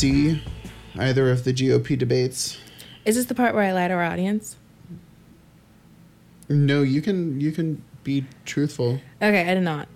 See 0.00 0.40
either 0.98 1.30
of 1.30 1.44
the 1.44 1.52
GOP 1.52 1.98
debates? 1.98 2.56
Is 3.04 3.16
this 3.16 3.26
the 3.26 3.34
part 3.34 3.54
where 3.54 3.64
I 3.64 3.72
lie 3.72 3.86
to 3.86 3.92
our 3.92 4.02
audience? 4.02 4.56
No, 6.48 6.80
you 6.80 7.02
can 7.02 7.38
you 7.38 7.52
can 7.52 7.84
be 8.02 8.24
truthful 8.46 9.02
Okay, 9.20 9.46
I 9.46 9.52
did 9.52 9.62
not. 9.62 9.88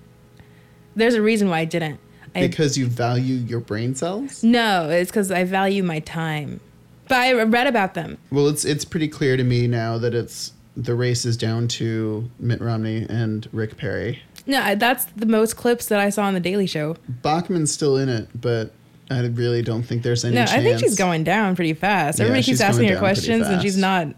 There's 0.94 1.14
a 1.14 1.22
reason 1.22 1.48
why 1.48 1.60
I 1.60 1.64
didn't. 1.64 2.00
I, 2.34 2.46
because 2.46 2.76
you 2.76 2.86
value 2.86 3.36
your 3.36 3.60
brain 3.60 3.94
cells. 3.94 4.44
no, 4.44 4.90
it's 4.90 5.10
because 5.10 5.30
I 5.30 5.44
value 5.44 5.82
my 5.82 6.00
time. 6.00 6.60
But 7.08 7.20
I 7.20 7.32
read 7.32 7.66
about 7.66 7.94
them. 7.94 8.18
Well, 8.30 8.48
it's 8.48 8.66
it's 8.66 8.84
pretty 8.84 9.08
clear 9.08 9.38
to 9.38 9.42
me 9.42 9.66
now 9.66 9.96
that 9.96 10.14
it's 10.14 10.52
the 10.76 10.94
race 10.94 11.24
is 11.24 11.38
down 11.38 11.66
to 11.80 12.30
Mitt 12.38 12.60
Romney 12.60 13.06
and 13.08 13.48
Rick 13.52 13.78
Perry. 13.78 14.22
No, 14.46 14.74
that's 14.74 15.06
the 15.16 15.24
most 15.24 15.56
clips 15.56 15.86
that 15.86 15.98
I 15.98 16.10
saw 16.10 16.24
on 16.24 16.34
the 16.34 16.40
Daily 16.40 16.66
Show. 16.66 16.98
Bachmann's 17.08 17.72
still 17.72 17.96
in 17.96 18.10
it, 18.10 18.28
but 18.38 18.74
I 19.10 19.20
really 19.26 19.62
don't 19.62 19.82
think 19.82 20.02
there's 20.02 20.24
any 20.24 20.34
No, 20.34 20.40
chance. 20.46 20.52
I 20.52 20.62
think 20.62 20.80
she's 20.80 20.96
going 20.96 21.24
down 21.24 21.54
pretty 21.56 21.74
fast. 21.74 22.18
Yeah, 22.18 22.24
Everybody 22.24 22.42
keeps 22.44 22.60
asking 22.60 22.88
her 22.88 22.98
questions 22.98 23.46
and 23.46 23.60
she's 23.62 23.76
not 23.76 24.08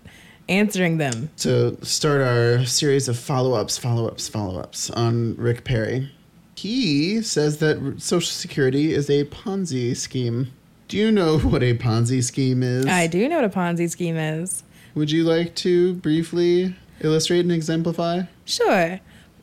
answering 0.48 0.98
them. 0.98 1.28
to 1.38 1.76
start 1.84 2.20
our 2.22 2.64
series 2.64 3.08
of 3.08 3.18
follow-ups, 3.18 3.78
follow-ups, 3.78 4.28
follow-ups 4.28 4.90
on 4.90 5.34
Rick 5.36 5.64
Perry. 5.64 6.10
He 6.54 7.20
says 7.22 7.58
that 7.58 7.96
Social 7.98 8.30
Security 8.30 8.94
is 8.94 9.10
a 9.10 9.24
Ponzi 9.24 9.96
scheme. 9.96 10.52
Do 10.88 10.96
you 10.96 11.10
know 11.10 11.38
what 11.40 11.62
a 11.64 11.74
Ponzi 11.76 12.22
scheme 12.22 12.62
is? 12.62 12.86
I 12.86 13.08
do 13.08 13.28
know 13.28 13.36
what 13.36 13.44
a 13.44 13.48
Ponzi 13.48 13.90
scheme 13.90 14.16
is. 14.16 14.62
Would 14.94 15.10
you 15.10 15.24
like 15.24 15.54
to 15.56 15.94
briefly 15.94 16.74
illustrate 17.00 17.40
and 17.40 17.52
exemplify? 17.52 18.22
Sure. 18.44 19.00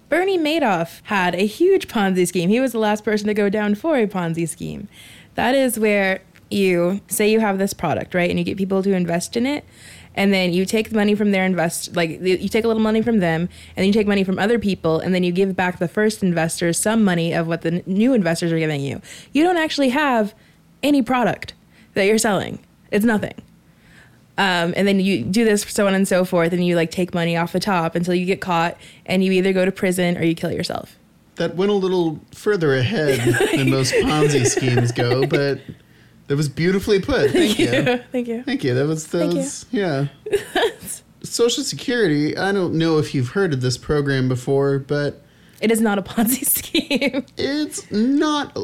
Bernie 0.09 0.37
Madoff 0.37 1.01
had 1.03 1.35
a 1.35 1.45
huge 1.45 1.87
Ponzi 1.87 2.27
scheme. 2.27 2.49
He 2.49 2.59
was 2.59 2.71
the 2.71 2.79
last 2.79 3.03
person 3.03 3.27
to 3.27 3.33
go 3.33 3.49
down 3.49 3.75
for 3.75 3.97
a 3.97 4.07
Ponzi 4.07 4.47
scheme. 4.47 4.87
That 5.35 5.55
is 5.55 5.79
where 5.79 6.21
you 6.49 7.01
say 7.07 7.31
you 7.31 7.39
have 7.39 7.57
this 7.57 7.73
product, 7.73 8.13
right? 8.13 8.29
And 8.29 8.37
you 8.37 8.45
get 8.45 8.57
people 8.57 8.83
to 8.83 8.93
invest 8.93 9.35
in 9.35 9.45
it. 9.45 9.65
And 10.15 10.31
then 10.31 10.53
you 10.53 10.65
take 10.65 10.89
the 10.89 10.95
money 10.95 11.15
from 11.15 11.31
their 11.31 11.43
invest, 11.43 11.95
like 11.95 12.21
you 12.21 12.47
take 12.47 12.63
a 12.63 12.67
little 12.67 12.83
money 12.83 13.01
from 13.01 13.19
them, 13.19 13.41
and 13.41 13.77
then 13.77 13.85
you 13.85 13.93
take 13.93 14.05
money 14.05 14.23
from 14.23 14.37
other 14.37 14.59
people, 14.59 14.99
and 14.99 15.13
then 15.15 15.23
you 15.23 15.31
give 15.31 15.55
back 15.55 15.79
the 15.79 15.87
first 15.87 16.21
investors 16.21 16.77
some 16.77 17.03
money 17.03 17.33
of 17.33 17.47
what 17.47 17.61
the 17.61 17.73
n- 17.73 17.83
new 17.87 18.13
investors 18.13 18.51
are 18.51 18.59
giving 18.59 18.81
you. 18.81 19.01
You 19.31 19.43
don't 19.43 19.57
actually 19.57 19.89
have 19.89 20.35
any 20.83 21.01
product 21.01 21.55
that 21.95 22.05
you're 22.05 22.19
selling. 22.19 22.59
It's 22.91 23.05
nothing. 23.05 23.33
Um, 24.37 24.73
and 24.77 24.87
then 24.87 24.99
you 24.99 25.23
do 25.23 25.45
this 25.45 25.63
so 25.63 25.87
on 25.87 25.95
and 25.95 26.07
so 26.07 26.25
forth, 26.25 26.53
and 26.53 26.63
you 26.63 26.75
like 26.75 26.91
take 26.91 27.15
money 27.15 27.35
off 27.35 27.51
the 27.51 27.59
top 27.59 27.95
until 27.95 28.13
you 28.13 28.27
get 28.27 28.39
caught, 28.39 28.77
and 29.07 29.23
you 29.23 29.31
either 29.31 29.51
go 29.51 29.65
to 29.65 29.71
prison 29.71 30.15
or 30.15 30.23
you 30.23 30.35
kill 30.35 30.51
yourself. 30.51 30.95
That 31.35 31.55
went 31.55 31.71
a 31.71 31.75
little 31.75 32.19
further 32.31 32.75
ahead 32.75 33.19
than 33.55 33.69
most 33.69 33.93
Ponzi 34.03 34.45
schemes 34.45 34.91
go, 34.91 35.25
but 35.25 35.59
that 36.27 36.35
was 36.35 36.47
beautifully 36.47 36.99
put. 37.01 37.31
Thank 37.31 37.57
you. 37.57 37.67
Thank 38.11 38.27
you. 38.27 38.43
Thank 38.43 38.63
you. 38.63 38.73
That 38.75 38.85
was 38.87 39.07
that 39.07 39.31
Thank 39.31 39.73
you. 39.73 39.79
yeah. 39.79 40.07
Social 41.23 41.63
Security. 41.63 42.37
I 42.37 42.51
don't 42.51 42.75
know 42.75 42.97
if 42.99 43.15
you've 43.15 43.29
heard 43.29 43.53
of 43.53 43.61
this 43.61 43.77
program 43.77 44.27
before, 44.29 44.77
but 44.77 45.23
It 45.61 45.71
is 45.71 45.81
not 45.81 45.97
a 45.97 46.01
Ponzi 46.03 46.45
scheme. 46.45 47.25
it's 47.37 47.89
not. 47.91 48.55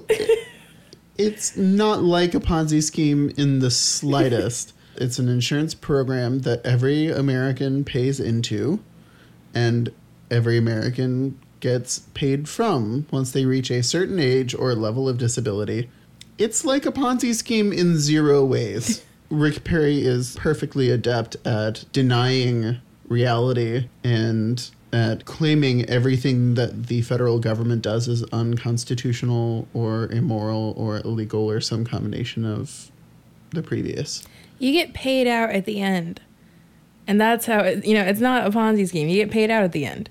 It's 1.18 1.58
not 1.58 2.04
like 2.04 2.34
a 2.36 2.40
Ponzi 2.40 2.82
scheme 2.84 3.32
in 3.38 3.60
the 3.60 3.72
slightest. 3.72 4.74
it's 4.96 5.20
an 5.20 5.28
insurance 5.28 5.74
program 5.74 6.40
that 6.40 6.66
every 6.66 7.10
American 7.10 7.84
pays 7.84 8.20
into, 8.20 8.80
and 9.54 9.90
every 10.30 10.58
American 10.58 11.40
gets 11.60 12.00
paid 12.14 12.48
from 12.48 13.06
once 13.12 13.32
they 13.32 13.46
reach 13.46 13.70
a 13.70 13.84
certain 13.84 14.20
age 14.20 14.56
or 14.56 14.74
level 14.76 15.08
of 15.08 15.18
disability. 15.18 15.90
It's 16.38 16.64
like 16.64 16.86
a 16.86 16.92
Ponzi 16.92 17.34
scheme 17.34 17.74
in 17.74 17.98
zero 17.98 18.46
ways. 18.46 19.04
Rick 19.30 19.64
Perry 19.64 20.02
is 20.02 20.36
perfectly 20.38 20.90
adept 20.90 21.36
at 21.46 21.86
denying 21.92 22.78
reality 23.08 23.88
and 24.04 24.70
at 24.92 25.26
claiming 25.26 25.86
everything 25.86 26.56
that 26.56 26.88
the 26.88 27.02
federal 27.02 27.40
government 27.40 27.82
does 27.82 28.08
is 28.08 28.24
unconstitutional 28.32 29.68
or 29.74 30.08
immoral 30.08 30.74
or 30.78 30.98
illegal 31.00 31.50
or 31.50 31.62
some 31.62 31.86
combination 31.86 32.44
of 32.46 32.90
the 33.52 33.62
previous. 33.62 34.24
You 34.58 34.72
get 34.72 34.94
paid 34.94 35.28
out 35.28 35.52
at 35.52 35.66
the 35.66 35.80
end, 35.80 36.22
and 37.08 37.22
that's 37.22 37.46
how 37.46 37.60
it, 37.60 37.86
you 37.86 37.94
know 37.94 38.02
it's 38.02 38.20
not 38.20 38.46
a 38.46 38.50
Ponzi 38.50 38.88
scheme. 38.88 39.08
You 39.08 39.16
get 39.16 39.32
paid 39.32 39.52
out 39.52 39.64
at 39.64 39.72
the 39.72 39.86
end. 39.86 40.10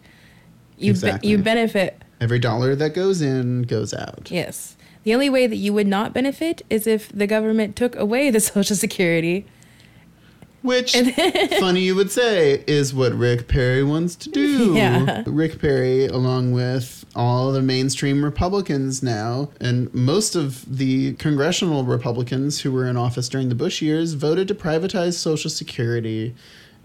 You 0.78 0.94
be- 0.94 1.12
you 1.22 1.38
benefit. 1.38 2.02
Every 2.20 2.38
dollar 2.38 2.74
that 2.74 2.94
goes 2.94 3.20
in 3.22 3.62
goes 3.62 3.94
out. 3.94 4.28
Yes. 4.30 4.76
The 5.04 5.14
only 5.14 5.30
way 5.30 5.46
that 5.46 5.56
you 5.56 5.72
would 5.72 5.86
not 5.86 6.12
benefit 6.12 6.62
is 6.68 6.86
if 6.86 7.10
the 7.12 7.26
government 7.26 7.76
took 7.76 7.96
away 7.96 8.30
the 8.30 8.40
Social 8.40 8.76
Security. 8.76 9.46
Which, 10.62 10.96
funny 11.60 11.82
you 11.82 11.94
would 11.94 12.10
say, 12.10 12.64
is 12.66 12.92
what 12.92 13.12
Rick 13.14 13.46
Perry 13.46 13.84
wants 13.84 14.16
to 14.16 14.28
do. 14.28 14.74
Yeah. 14.74 15.22
Rick 15.24 15.60
Perry, 15.60 16.06
along 16.06 16.50
with 16.52 17.04
all 17.14 17.52
the 17.52 17.62
mainstream 17.62 18.24
Republicans 18.24 19.00
now, 19.00 19.50
and 19.60 19.92
most 19.94 20.34
of 20.34 20.76
the 20.78 21.12
congressional 21.14 21.84
Republicans 21.84 22.60
who 22.60 22.72
were 22.72 22.86
in 22.86 22.96
office 22.96 23.28
during 23.28 23.50
the 23.50 23.54
Bush 23.54 23.80
years, 23.80 24.14
voted 24.14 24.48
to 24.48 24.54
privatize 24.54 25.14
Social 25.14 25.48
Security 25.48 26.34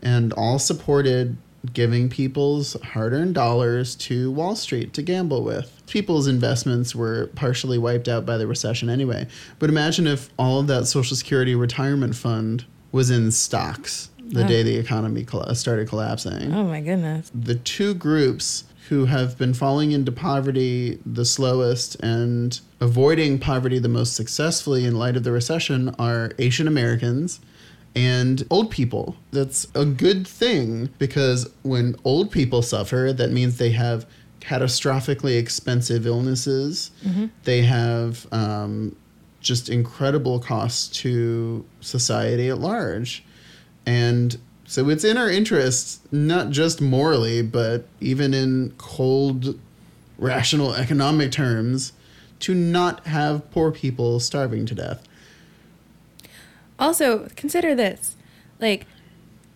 and 0.03 0.31
all 0.33 0.59
supported 0.59 1.35
giving 1.71 2.09
people's 2.09 2.73
hard 2.81 3.13
earned 3.13 3.35
dollars 3.35 3.95
to 3.95 4.31
Wall 4.31 4.55
Street 4.55 4.93
to 4.93 5.01
gamble 5.01 5.43
with. 5.43 5.81
People's 5.87 6.27
investments 6.27 6.93
were 6.93 7.27
partially 7.35 7.77
wiped 7.77 8.07
out 8.09 8.25
by 8.25 8.37
the 8.37 8.47
recession 8.47 8.89
anyway. 8.89 9.27
But 9.59 9.69
imagine 9.69 10.05
if 10.07 10.29
all 10.37 10.59
of 10.59 10.67
that 10.67 10.87
Social 10.87 11.15
Security 11.15 11.55
retirement 11.55 12.15
fund 12.15 12.65
was 12.91 13.09
in 13.09 13.31
stocks 13.31 14.09
the 14.25 14.43
Oh. 14.43 14.47
day 14.47 14.63
the 14.63 14.75
economy 14.77 15.25
started 15.53 15.87
collapsing. 15.87 16.53
Oh 16.53 16.63
my 16.65 16.81
goodness. 16.81 17.31
The 17.33 17.55
two 17.55 17.93
groups 17.93 18.65
who 18.89 19.05
have 19.05 19.37
been 19.37 19.53
falling 19.53 19.91
into 19.91 20.11
poverty 20.11 20.99
the 21.05 21.23
slowest 21.25 21.95
and 22.01 22.59
avoiding 22.81 23.39
poverty 23.39 23.79
the 23.79 23.87
most 23.89 24.13
successfully 24.13 24.85
in 24.85 24.95
light 24.97 25.15
of 25.15 25.23
the 25.23 25.31
recession 25.31 25.95
are 25.97 26.31
Asian 26.37 26.67
Americans 26.67 27.39
and 27.95 28.43
old 28.49 28.71
people. 28.71 29.15
That's 29.31 29.67
a 29.75 29.85
good 29.85 30.27
thing 30.27 30.89
because 30.97 31.49
when 31.61 31.95
old 32.03 32.31
people 32.31 32.61
suffer, 32.61 33.13
that 33.15 33.31
means 33.31 33.57
they 33.57 33.71
have 33.71 34.05
catastrophically 34.41 35.37
expensive 35.37 36.05
illnesses. 36.05 36.91
They 37.43 37.61
have 37.61 38.27
um, 38.31 38.95
just 39.41 39.69
incredible 39.69 40.39
costs 40.39 40.87
to 41.01 41.63
society 41.81 42.49
at 42.49 42.59
large. 42.59 43.23
And 43.85 44.37
so 44.65 44.89
it's 44.89 45.03
in 45.03 45.17
our 45.17 45.29
interests, 45.29 45.99
not 46.11 46.49
just 46.49 46.81
morally, 46.81 47.41
but 47.41 47.85
even 47.99 48.33
in 48.33 48.73
cold, 48.77 49.59
rational 50.17 50.73
economic 50.73 51.31
terms, 51.31 51.93
to 52.39 52.53
not 52.55 53.05
have 53.05 53.49
poor 53.51 53.71
people 53.71 54.19
starving 54.19 54.65
to 54.65 54.75
death. 54.75 55.07
Also, 56.79 57.27
consider 57.35 57.75
this. 57.75 58.15
Like, 58.59 58.85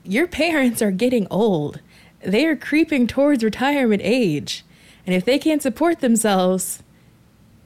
your 0.03 0.28
parents 0.28 0.81
are 0.81 0.91
getting 0.91 1.28
old. 1.29 1.79
They 2.22 2.45
are 2.45 2.55
creeping 2.55 3.07
towards 3.07 3.44
retirement 3.44 4.01
age. 4.03 4.63
And 5.05 5.16
if 5.16 5.25
they 5.25 5.38
can't 5.39 5.61
support 5.61 6.00
themselves, 6.00 6.83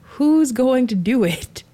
who's 0.02 0.52
going 0.52 0.86
to 0.88 0.94
do 0.94 1.24
it? 1.24 1.64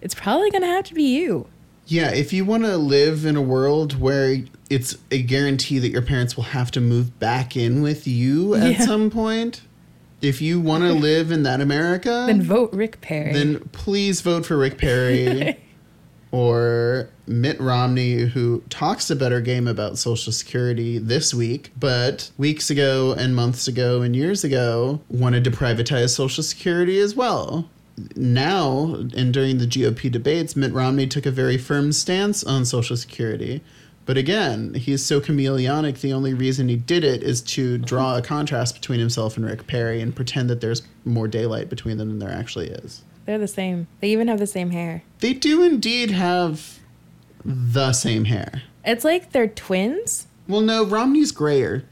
It's 0.00 0.14
probably 0.14 0.50
going 0.50 0.62
to 0.62 0.68
have 0.68 0.84
to 0.84 0.94
be 0.94 1.02
you. 1.02 1.46
Yeah, 1.86 2.12
if 2.12 2.32
you 2.32 2.44
want 2.44 2.64
to 2.64 2.76
live 2.76 3.26
in 3.26 3.36
a 3.36 3.42
world 3.42 3.98
where 4.00 4.38
it's 4.70 4.96
a 5.10 5.20
guarantee 5.22 5.78
that 5.80 5.88
your 5.90 6.02
parents 6.02 6.36
will 6.36 6.44
have 6.44 6.70
to 6.72 6.80
move 6.80 7.18
back 7.18 7.56
in 7.56 7.82
with 7.82 8.06
you 8.06 8.54
at 8.54 8.72
Yeah. 8.78 8.86
some 8.86 9.10
point, 9.10 9.62
if 10.22 10.40
you 10.40 10.60
want 10.60 10.84
to 10.84 10.92
live 11.08 11.30
in 11.32 11.42
that 11.42 11.60
America, 11.60 12.24
Then 12.28 12.42
vote 12.42 12.72
Rick 12.72 13.00
Perry. 13.00 13.32
then 13.32 13.58
please 13.72 14.20
vote 14.20 14.46
for 14.46 14.56
Rick 14.56 14.78
Perry 14.78 15.58
or 16.32 17.08
Mitt 17.26 17.60
Romney, 17.60 18.20
who 18.20 18.62
talks 18.70 19.10
a 19.10 19.16
better 19.16 19.40
game 19.40 19.66
about 19.66 19.98
Social 19.98 20.32
Security 20.32 20.98
this 20.98 21.34
week, 21.34 21.72
but 21.78 22.30
weeks 22.38 22.70
ago 22.70 23.14
and 23.16 23.34
months 23.34 23.66
ago 23.66 24.02
and 24.02 24.14
years 24.14 24.44
ago 24.44 25.00
wanted 25.08 25.44
to 25.44 25.50
privatize 25.50 26.10
Social 26.10 26.42
Security 26.42 26.98
as 26.98 27.14
well. 27.14 27.68
Now, 28.16 28.94
and 29.16 29.32
during 29.32 29.58
the 29.58 29.66
GOP 29.66 30.10
debates, 30.10 30.56
Mitt 30.56 30.72
Romney 30.72 31.06
took 31.06 31.26
a 31.26 31.30
very 31.30 31.58
firm 31.58 31.92
stance 31.92 32.42
on 32.44 32.64
Social 32.64 32.96
Security. 32.96 33.60
But 34.06 34.16
again, 34.16 34.74
he's 34.74 35.04
so 35.04 35.20
chameleonic, 35.20 36.00
the 36.00 36.12
only 36.12 36.34
reason 36.34 36.68
he 36.68 36.76
did 36.76 37.04
it 37.04 37.22
is 37.22 37.42
to 37.42 37.78
draw 37.78 38.16
a 38.16 38.22
contrast 38.22 38.74
between 38.74 38.98
himself 38.98 39.36
and 39.36 39.46
Rick 39.46 39.66
Perry 39.66 40.00
and 40.00 40.16
pretend 40.16 40.48
that 40.50 40.60
there's 40.60 40.82
more 41.04 41.28
daylight 41.28 41.68
between 41.68 41.98
them 41.98 42.08
than 42.08 42.18
there 42.18 42.36
actually 42.36 42.68
is. 42.68 43.02
They're 43.26 43.38
the 43.38 43.48
same. 43.48 43.86
They 44.00 44.08
even 44.10 44.28
have 44.28 44.38
the 44.38 44.46
same 44.46 44.70
hair. 44.70 45.02
They 45.20 45.32
do 45.34 45.62
indeed 45.62 46.10
have 46.10 46.78
the 47.44 47.92
same 47.92 48.24
hair. 48.24 48.62
It's 48.84 49.04
like 49.04 49.32
they're 49.32 49.48
twins. 49.48 50.26
Well, 50.48 50.62
no, 50.62 50.84
Romney's 50.84 51.32
grayer. 51.32 51.84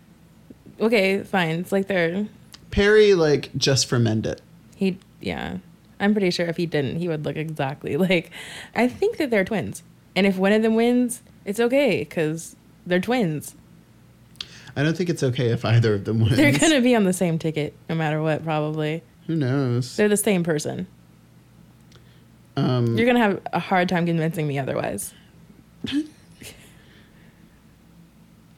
Okay, 0.80 1.22
fine. 1.22 1.60
It's 1.60 1.72
like 1.72 1.86
they're 1.86 2.26
Perry, 2.70 3.14
like, 3.14 3.54
just 3.56 3.86
fermented 3.86 4.26
it. 4.32 4.42
he 4.76 4.98
yeah. 5.20 5.58
I'm 6.00 6.12
pretty 6.12 6.30
sure 6.30 6.46
if 6.46 6.56
he 6.56 6.66
didn't, 6.66 6.96
he 6.98 7.08
would 7.08 7.24
look 7.24 7.36
exactly 7.36 7.96
like. 8.08 8.30
I 8.74 8.86
think 8.88 9.16
that 9.16 9.30
they're 9.30 9.44
twins. 9.44 9.82
And 10.14 10.26
if 10.26 10.36
one 10.36 10.52
of 10.52 10.62
them 10.62 10.74
wins, 10.76 11.22
it's 11.44 11.58
okay 11.60 12.00
because 12.00 12.56
they're 12.86 13.00
twins. 13.00 13.54
I 14.76 14.82
don't 14.84 14.96
think 14.96 15.10
it's 15.10 15.22
okay 15.24 15.48
if 15.48 15.64
either 15.64 15.94
of 15.94 16.04
them 16.04 16.20
wins. 16.24 16.36
They're 16.36 16.56
going 16.56 16.72
to 16.72 16.80
be 16.80 16.94
on 16.94 17.04
the 17.04 17.12
same 17.12 17.38
ticket 17.38 17.74
no 17.88 17.94
matter 17.94 18.22
what, 18.22 18.44
probably. 18.44 19.02
Who 19.26 19.34
knows? 19.36 19.96
They're 19.96 20.08
the 20.08 20.16
same 20.16 20.44
person. 20.44 20.86
Um, 22.58 22.96
You're 22.96 23.06
going 23.06 23.16
to 23.16 23.22
have 23.22 23.40
a 23.52 23.58
hard 23.60 23.88
time 23.88 24.06
convincing 24.06 24.46
me 24.48 24.58
otherwise. 24.58 25.14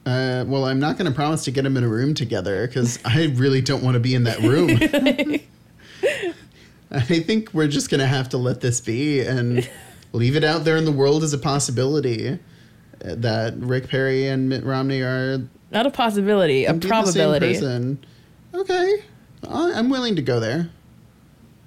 uh, 0.05 0.43
well, 0.47 0.65
I'm 0.65 0.79
not 0.79 0.97
going 0.97 1.09
to 1.09 1.15
promise 1.15 1.43
to 1.45 1.51
get 1.51 1.63
them 1.63 1.77
in 1.77 1.83
a 1.83 1.87
room 1.87 2.13
together 2.13 2.67
because 2.67 2.97
I 3.05 3.25
really 3.35 3.61
don't 3.61 3.83
want 3.83 3.93
to 3.95 3.99
be 3.99 4.15
in 4.15 4.23
that 4.23 4.39
room. 4.39 4.69
I 6.91 6.99
think 7.01 7.53
we're 7.53 7.67
just 7.67 7.89
going 7.89 7.99
to 8.01 8.07
have 8.07 8.29
to 8.29 8.37
let 8.37 8.61
this 8.61 8.81
be 8.81 9.21
and 9.21 9.69
leave 10.13 10.35
it 10.35 10.43
out 10.43 10.65
there 10.65 10.77
in 10.77 10.85
the 10.85 10.91
world 10.91 11.23
as 11.23 11.31
a 11.33 11.37
possibility 11.37 12.29
uh, 12.29 12.37
that 13.01 13.53
Rick 13.57 13.87
Perry 13.87 14.27
and 14.27 14.49
Mitt 14.49 14.63
Romney 14.63 15.01
are 15.01 15.41
Not 15.71 15.85
a 15.85 15.91
possibility, 15.91 16.65
a 16.65 16.71
indeed 16.71 16.89
the 16.89 16.95
same 16.95 17.03
probability. 17.03 17.53
person. 17.53 18.05
Okay, 18.53 19.03
I'm 19.47 19.89
willing 19.89 20.15
to 20.17 20.21
go 20.21 20.39
there. 20.39 20.69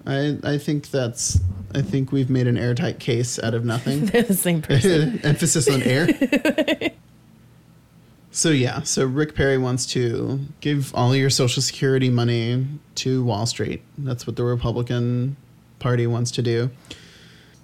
I 0.07 0.39
I 0.43 0.59
think 0.59 0.91
that's 0.91 1.41
I 1.75 1.83
think 1.83 2.13
we've 2.13 2.31
made 2.31 2.47
an 2.47 2.57
airtight 2.57 3.01
case 3.01 3.39
out 3.39 3.55
of 3.55 3.65
nothing. 3.65 4.07
They're 4.07 4.23
the 4.35 4.35
same 4.35 4.63
person. 4.63 5.21
Emphasis 5.25 5.69
on 5.69 5.83
air. 5.83 6.09
so 8.31 8.51
yeah, 8.51 8.83
so 8.83 9.05
Rick 9.07 9.35
Perry 9.35 9.59
wants 9.59 9.87
to 9.87 10.41
give 10.61 10.95
all 10.95 11.15
your 11.17 11.31
social 11.31 11.63
security 11.63 12.11
money 12.11 12.67
to 12.97 13.25
Wall 13.25 13.47
Street. 13.47 13.83
That's 13.99 14.27
what 14.27 14.37
the 14.37 14.45
Republican 14.45 15.37
Party 15.79 16.07
wants 16.07 16.31
to 16.33 16.43
do. 16.43 16.71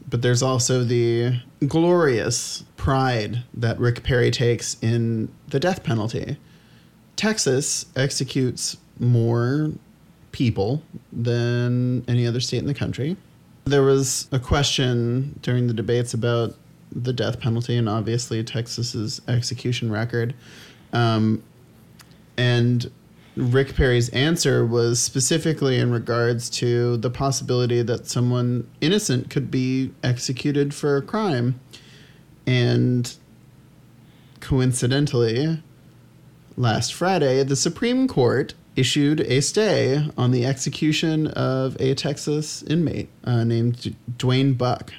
But 0.09 0.23
there's 0.23 0.43
also 0.43 0.83
the 0.83 1.41
glorious 1.67 2.65
pride 2.77 3.45
that 3.55 3.79
Rick 3.79 4.03
Perry 4.03 4.31
takes 4.31 4.77
in 4.83 5.29
the 5.49 5.61
death 5.61 5.85
penalty. 5.85 6.37
Texas 7.17 7.87
executes 7.95 8.77
more 8.99 9.73
people 10.33 10.83
than 11.13 12.05
any 12.09 12.27
other 12.27 12.41
state 12.41 12.59
in 12.59 12.67
the 12.67 12.75
country. 12.75 13.17
There 13.65 13.83
was 13.83 14.29
a 14.33 14.39
question 14.39 15.39
during 15.43 15.67
the 15.67 15.75
debates 15.75 16.15
about 16.15 16.55
the 16.93 17.13
death 17.13 17.41
penalty 17.41 17.77
and 17.77 17.89
obviously 17.89 18.43
Texas's 18.43 19.21
execution 19.29 19.91
record. 19.93 20.35
Um, 20.93 21.43
and 22.37 22.91
Rick 23.37 23.77
Perry's 23.77 24.09
answer 24.11 24.67
was 24.67 25.01
specifically 25.01 25.79
in 25.79 25.91
regards 25.93 26.51
to 26.51 26.97
the 26.97 27.11
possibility 27.11 27.83
that 27.83 28.07
someone 28.07 28.69
innocent 28.81 29.31
could 29.31 29.51
be 29.51 29.93
executed 30.03 30.75
for 30.75 30.97
a 30.97 31.03
crime. 31.03 31.61
And 32.47 33.15
coincidentally, 34.41 35.63
last 36.57 36.93
Friday, 36.93 37.43
the 37.45 37.57
Supreme 37.57 38.09
Court 38.09 38.55
issued 38.77 39.21
a 39.21 39.41
stay 39.41 40.09
on 40.17 40.31
the 40.31 40.47
execution 40.47 41.27
of 41.29 41.77
a 41.81 41.95
Texas 41.95 42.63
inmate 42.63 43.09
uh, 43.25 43.45
named 43.45 43.95
Duane 44.17 44.55
Buck, 44.55 44.93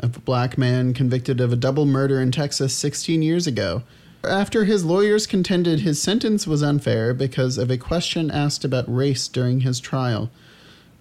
a 0.00 0.08
black 0.08 0.56
man 0.56 0.94
convicted 0.94 1.40
of 1.40 1.52
a 1.52 1.56
double 1.56 1.86
murder 1.86 2.20
in 2.20 2.30
Texas 2.30 2.74
16 2.74 3.22
years 3.22 3.46
ago. 3.46 3.82
After 4.22 4.64
his 4.64 4.84
lawyers 4.84 5.26
contended 5.26 5.80
his 5.80 6.00
sentence 6.00 6.46
was 6.46 6.62
unfair 6.62 7.14
because 7.14 7.56
of 7.56 7.70
a 7.70 7.78
question 7.78 8.30
asked 8.30 8.64
about 8.64 8.94
race 8.94 9.28
during 9.28 9.60
his 9.60 9.80
trial. 9.80 10.30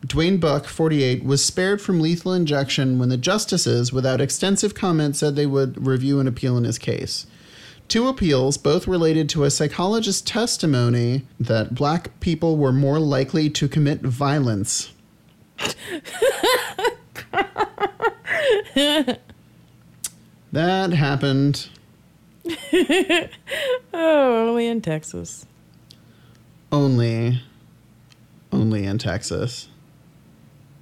Duane 0.05 0.38
Buck, 0.38 0.65
48, 0.65 1.25
was 1.25 1.44
spared 1.44 1.81
from 1.81 2.00
lethal 2.00 2.33
injection 2.33 2.97
when 2.97 3.09
the 3.09 3.17
justices, 3.17 3.91
without 3.91 4.21
extensive 4.21 4.73
comment, 4.73 5.17
said 5.17 5.35
they 5.35 5.45
would 5.45 5.85
review 5.85 6.21
an 6.21 6.27
appeal 6.27 6.57
in 6.57 6.63
his 6.63 6.77
case. 6.77 7.25
Two 7.89 8.07
appeals, 8.07 8.57
both 8.57 8.88
related 8.88 9.27
to 9.30 9.44
a 9.44 9.50
psychologist's 9.51 10.21
testimony 10.21 11.25
that 11.39 11.74
black 11.75 12.18
people 12.19 12.56
were 12.56 12.71
more 12.71 13.00
likely 13.00 13.50
to 13.50 13.68
commit 13.68 14.01
violence. 14.01 14.94
that 20.51 20.94
happened. 20.94 21.69
Oh, 23.91 24.47
only 24.50 24.68
in 24.68 24.81
Texas. 24.81 25.45
only 26.71 27.41
only 28.51 28.86
in 28.86 28.97
Texas. 29.00 29.68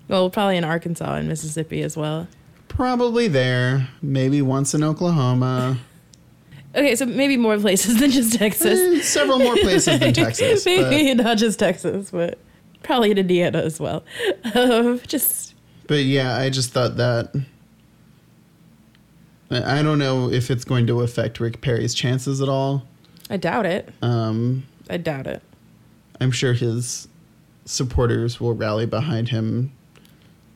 Well, 0.07 0.29
probably 0.29 0.57
in 0.57 0.63
Arkansas 0.63 1.15
and 1.15 1.27
Mississippi 1.27 1.81
as 1.81 1.97
well. 1.97 2.27
Probably 2.67 3.27
there, 3.27 3.89
maybe 4.01 4.41
once 4.41 4.73
in 4.73 4.83
Oklahoma. 4.83 5.79
Okay, 6.77 6.95
so 6.95 7.05
maybe 7.07 7.37
more 7.37 7.57
places 7.57 7.99
than 7.99 8.11
just 8.11 8.37
Texas. 8.37 8.79
Eh, 8.79 9.01
several 9.01 9.39
more 9.39 9.55
places 9.57 9.99
than 9.99 10.13
Texas. 10.13 10.63
but- 10.65 10.89
maybe 10.89 11.13
not 11.15 11.37
just 11.37 11.57
Texas, 11.57 12.11
but 12.11 12.37
probably 12.83 13.09
in 13.11 13.17
Indiana 13.17 13.57
as 13.59 13.79
well. 13.79 14.03
Um, 14.53 15.01
just 15.07 15.55
But 15.87 16.03
yeah, 16.03 16.37
I 16.37 16.49
just 16.49 16.71
thought 16.71 16.97
that. 16.97 17.33
I 19.49 19.79
I 19.79 19.83
don't 19.83 19.97
know 19.97 20.29
if 20.31 20.51
it's 20.51 20.63
going 20.63 20.85
to 20.87 21.01
affect 21.01 21.39
Rick 21.39 21.61
Perry's 21.61 21.93
chances 21.93 22.41
at 22.41 22.49
all. 22.49 22.83
I 23.29 23.37
doubt 23.37 23.65
it. 23.65 23.89
Um, 24.01 24.63
I 24.89 24.97
doubt 24.97 25.25
it. 25.27 25.41
I'm 26.21 26.31
sure 26.31 26.53
his 26.53 27.07
supporters 27.65 28.39
will 28.39 28.53
rally 28.53 28.85
behind 28.85 29.29
him 29.29 29.71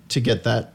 to 0.09 0.19
get 0.19 0.43
that 0.43 0.73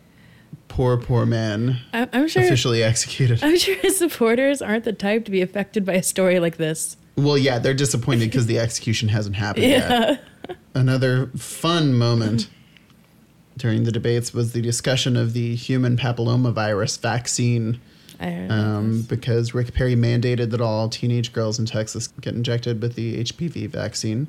poor, 0.69 0.97
poor 0.97 1.25
man 1.27 1.79
I- 1.93 2.09
I'm 2.13 2.29
sure. 2.29 2.43
officially 2.43 2.83
executed. 2.83 3.43
I'm 3.43 3.57
sure 3.59 3.77
his 3.77 3.97
supporters 3.97 4.61
aren't 4.63 4.85
the 4.85 4.93
type 4.93 5.25
to 5.27 5.31
be 5.31 5.43
affected 5.43 5.85
by 5.85 5.95
a 5.95 6.03
story 6.03 6.41
like 6.41 6.57
this. 6.57 6.97
Well, 7.17 7.39
yeah, 7.39 7.59
they're 7.59 7.75
disappointed 7.75 8.27
because 8.27 8.47
the 8.47 8.59
execution 8.67 9.09
hasn't 9.09 9.37
happened 9.37 9.65
yet. 9.67 10.23
Another 10.75 11.29
fun 11.37 11.95
moment 11.95 12.49
during 13.57 13.85
the 13.85 13.93
debates 13.93 14.35
was 14.35 14.53
the 14.53 14.61
discussion 14.61 15.17
of 15.17 15.33
the 15.33 15.55
human 15.55 15.97
papillomavirus 15.97 17.01
vaccine. 17.01 17.81
I 18.21 18.31
heard 18.31 18.51
um, 18.51 19.03
because 19.09 19.55
Rick 19.55 19.73
Perry 19.75 19.95
mandated 19.95 20.51
that 20.51 20.61
all 20.61 20.89
teenage 20.91 21.33
girls 21.33 21.59
in 21.59 21.65
Texas 21.67 22.09
get 22.21 22.35
injected 22.35 22.83
with 22.83 22.95
the 22.95 23.23
HPV 23.25 23.69
vaccine 23.69 24.27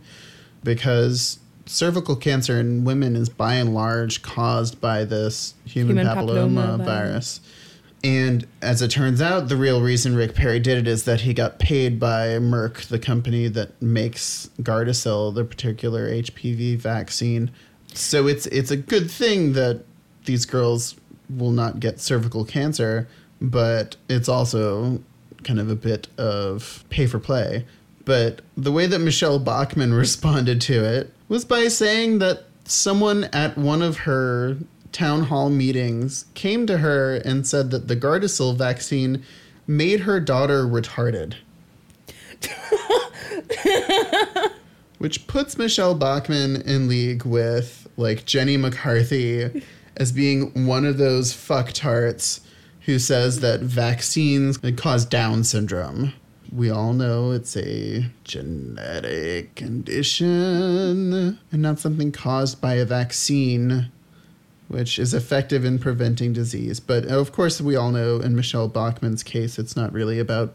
because 0.64 1.40
cervical 1.68 2.16
cancer 2.16 2.60
in 2.60 2.84
women 2.84 3.16
is 3.16 3.30
by 3.30 3.56
and 3.56 3.74
large 3.74 4.22
caused 4.22 4.80
by 4.82 5.04
this 5.04 5.54
human, 5.66 5.98
Human 5.98 6.16
papilloma, 6.16 6.78
papilloma 6.78 6.86
virus. 6.86 7.42
And 8.04 8.48
as 8.62 8.82
it 8.82 8.92
turns 8.92 9.22
out, 9.22 9.50
the 9.50 9.56
real 9.56 9.82
reason 9.82 10.16
Rick 10.16 10.36
Perry 10.36 10.60
did 10.60 10.78
it 10.78 10.88
is 10.88 11.06
that 11.06 11.22
he 11.22 11.34
got 11.34 11.60
paid 11.60 12.00
by 12.00 12.28
Merck, 12.38 12.88
the 12.88 13.00
company 13.00 13.48
that 13.50 13.82
makes 13.82 14.50
Gardasil, 14.62 15.34
the 15.34 15.44
particular 15.44 16.10
HPV 16.10 16.78
vaccine. 16.78 17.52
So 17.94 18.28
it's 18.28 18.46
it's 18.48 18.70
a 18.70 18.78
good 18.78 19.10
thing 19.10 19.54
that 19.54 19.84
these 20.26 20.46
girls 20.46 20.96
will 21.30 21.52
not 21.52 21.80
get 21.80 22.00
cervical 22.00 22.46
cancer, 22.46 23.08
but 23.42 23.96
it's 24.08 24.30
also 24.30 25.02
kind 25.44 25.60
of 25.60 25.70
a 25.70 25.76
bit 25.76 26.08
of 26.18 26.84
pay 26.90 27.08
for 27.08 27.20
play. 27.20 27.66
But 28.06 28.42
the 28.56 28.72
way 28.72 28.86
that 28.86 29.00
Michelle 29.00 29.40
Bachmann 29.40 29.94
responded 29.96 30.62
to 30.62 30.84
it 30.84 31.14
was 31.28 31.46
by 31.46 31.68
saying 31.68 32.20
that 32.20 32.46
someone 32.66 33.26
at 33.26 33.58
one 33.58 33.82
of 33.82 34.00
her 34.00 34.58
town 34.92 35.24
hall 35.24 35.50
meetings 35.50 36.26
came 36.34 36.66
to 36.68 36.80
her 36.80 37.16
and 37.18 37.46
said 37.46 37.72
that 37.72 37.88
the 37.88 37.96
Gardasil 37.96 38.58
vaccine 38.58 39.24
made 39.66 40.02
her 40.02 40.20
daughter 40.20 40.66
retarded. 40.66 41.36
Which 44.98 45.28
puts 45.28 45.58
Michelle 45.58 45.96
Bachmann 45.96 46.62
in 46.62 46.88
league 46.88 47.26
with 47.26 47.88
like 47.98 48.26
Jenny 48.26 48.58
McCarthy 48.58 49.64
as 49.96 50.12
being 50.12 50.66
one 50.66 50.86
of 50.86 50.98
those 50.98 51.34
fucktarts 51.34 52.42
who 52.82 52.98
says 52.98 53.42
that 53.42 53.60
vaccines 53.60 54.58
cause 54.78 55.06
Down 55.06 55.44
syndrome. 55.44 56.14
We 56.52 56.70
all 56.70 56.94
know 56.94 57.32
it's 57.32 57.58
a 57.58 58.10
genetic 58.24 59.56
condition 59.56 61.40
and 61.52 61.62
not 61.62 61.80
something 61.80 62.12
caused 62.12 62.62
by 62.62 62.76
a 62.76 62.86
vaccine, 62.86 63.92
which 64.68 64.98
is 65.00 65.14
effective 65.14 65.66
in 65.66 65.80
preventing 65.80 66.34
disease. 66.34 66.80
But 66.80 67.10
uh, 67.10 67.20
of 67.20 67.32
course, 67.32 67.60
we 67.62 67.76
all 67.76 67.92
know 67.92 68.20
in 68.20 68.36
Michelle 68.36 68.68
Bachmann's 68.68 69.24
case, 69.24 69.60
it's 69.60 69.76
not 69.76 69.92
really 69.94 70.20
about 70.20 70.54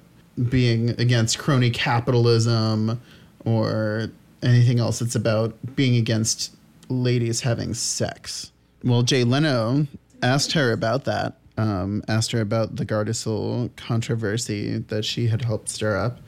being 0.49 0.90
against 0.90 1.38
crony 1.38 1.70
capitalism 1.70 3.00
or 3.44 4.08
anything 4.42 4.80
else. 4.80 5.02
It's 5.02 5.14
about 5.14 5.54
being 5.76 5.96
against 5.96 6.54
ladies 6.88 7.40
having 7.42 7.75
sex. 7.75 8.50
Well, 8.82 9.02
Jay 9.02 9.25
Leno 9.25 9.87
asked 10.22 10.52
her 10.52 10.72
about 10.72 11.04
that, 11.04 11.37
um, 11.56 12.02
asked 12.09 12.32
her 12.32 12.40
about 12.40 12.76
the 12.76 12.87
Gardasil 12.87 13.75
controversy 13.76 14.78
that 14.78 15.04
she 15.04 15.28
had 15.28 15.42
helped 15.42 15.68
stir 15.68 15.97
up. 15.97 16.18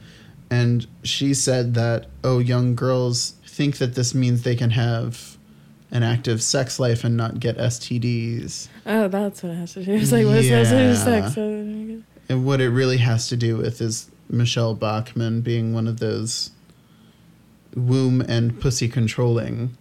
And 0.50 0.86
she 1.02 1.34
said 1.34 1.74
that, 1.74 2.06
oh, 2.22 2.38
young 2.38 2.74
girls 2.74 3.34
think 3.46 3.78
that 3.78 3.94
this 3.94 4.14
means 4.14 4.42
they 4.42 4.56
can 4.56 4.70
have 4.70 5.38
an 5.90 6.02
active 6.02 6.42
sex 6.42 6.78
life 6.78 7.04
and 7.04 7.16
not 7.16 7.40
get 7.40 7.56
STDs. 7.56 8.68
Oh, 8.84 9.08
that's 9.08 9.42
what 9.42 9.52
it 9.52 9.56
has 9.56 9.74
to 9.74 9.84
do. 9.84 9.92
It's 9.92 10.12
like, 10.12 10.26
what 10.26 10.34
does 10.34 10.48
that 10.48 10.70
to 10.70 10.88
do 10.88 10.94
sex? 10.94 11.36
And 12.28 12.44
what 12.44 12.60
it 12.60 12.70
really 12.70 12.98
has 12.98 13.28
to 13.28 13.36
do 13.36 13.56
with 13.56 13.80
is 13.80 14.10
Michelle 14.28 14.74
Bachmann 14.74 15.40
being 15.40 15.72
one 15.72 15.86
of 15.86 16.00
those 16.00 16.50
womb 17.74 18.20
and 18.22 18.60
pussy 18.60 18.88
controlling 18.88 19.76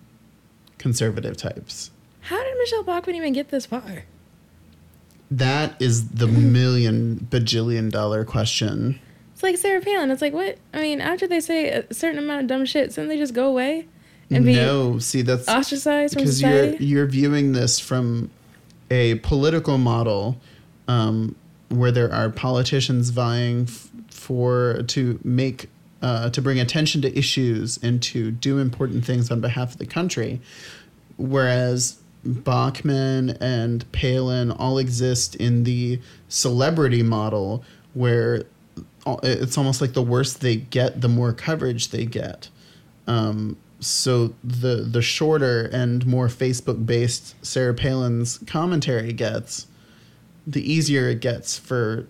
conservative 0.77 1.37
types. 1.37 1.91
How 2.21 2.41
did 2.43 2.57
Michelle 2.57 2.83
Bachmann 2.83 3.15
even 3.15 3.33
get 3.33 3.49
this 3.49 3.65
far? 3.65 4.05
That 5.37 5.81
is 5.81 6.09
the 6.09 6.27
million 6.27 7.27
bajillion 7.31 7.91
dollar 7.91 8.23
question. 8.23 8.99
It's 9.33 9.41
like 9.41 9.57
Sarah 9.57 9.81
Palin. 9.81 10.11
It's 10.11 10.21
like, 10.21 10.33
what? 10.33 10.59
I 10.73 10.81
mean, 10.81 11.01
after 11.01 11.25
they 11.25 11.39
say 11.39 11.69
a 11.69 11.91
certain 11.91 12.19
amount 12.19 12.41
of 12.41 12.47
dumb 12.47 12.65
shit, 12.65 12.93
shouldn't 12.93 13.09
they 13.09 13.17
just 13.17 13.33
go 13.33 13.47
away 13.47 13.87
and 14.29 14.45
be 14.45 14.53
no, 14.53 14.99
see 14.99 15.23
that's 15.23 15.47
ostracized 15.47 16.13
from 16.13 16.23
because 16.23 16.41
you're 16.41 16.75
you're 16.75 17.07
viewing 17.07 17.53
this 17.53 17.79
from 17.79 18.29
a 18.91 19.15
political 19.15 19.79
model 19.79 20.37
um, 20.87 21.35
where 21.69 21.91
there 21.91 22.13
are 22.13 22.29
politicians 22.29 23.09
vying 23.09 23.63
f- 23.63 23.89
for 24.11 24.83
to 24.83 25.19
make 25.23 25.67
uh, 26.03 26.29
to 26.29 26.43
bring 26.43 26.59
attention 26.59 27.01
to 27.01 27.17
issues 27.17 27.79
and 27.81 28.03
to 28.03 28.29
do 28.29 28.59
important 28.59 29.03
things 29.03 29.31
on 29.31 29.41
behalf 29.41 29.71
of 29.71 29.77
the 29.79 29.85
country, 29.87 30.41
whereas 31.17 31.99
Bachmann 32.25 33.31
and 33.41 33.89
Palin 33.91 34.51
all 34.51 34.77
exist 34.77 35.35
in 35.35 35.63
the 35.63 35.99
celebrity 36.29 37.03
model 37.03 37.63
where 37.93 38.43
it's 39.23 39.57
almost 39.57 39.81
like 39.81 39.93
the 39.93 40.01
worse 40.01 40.33
they 40.33 40.55
get, 40.55 41.01
the 41.01 41.09
more 41.09 41.33
coverage 41.33 41.89
they 41.89 42.05
get. 42.05 42.49
Um, 43.07 43.57
so 43.79 44.33
the 44.43 44.75
the 44.77 45.01
shorter 45.01 45.65
and 45.73 46.05
more 46.05 46.27
Facebook 46.27 46.85
based 46.85 47.35
Sarah 47.45 47.73
Palin's 47.73 48.37
commentary 48.47 49.11
gets, 49.11 49.67
the 50.47 50.71
easier 50.71 51.09
it 51.09 51.19
gets 51.19 51.57
for 51.57 52.07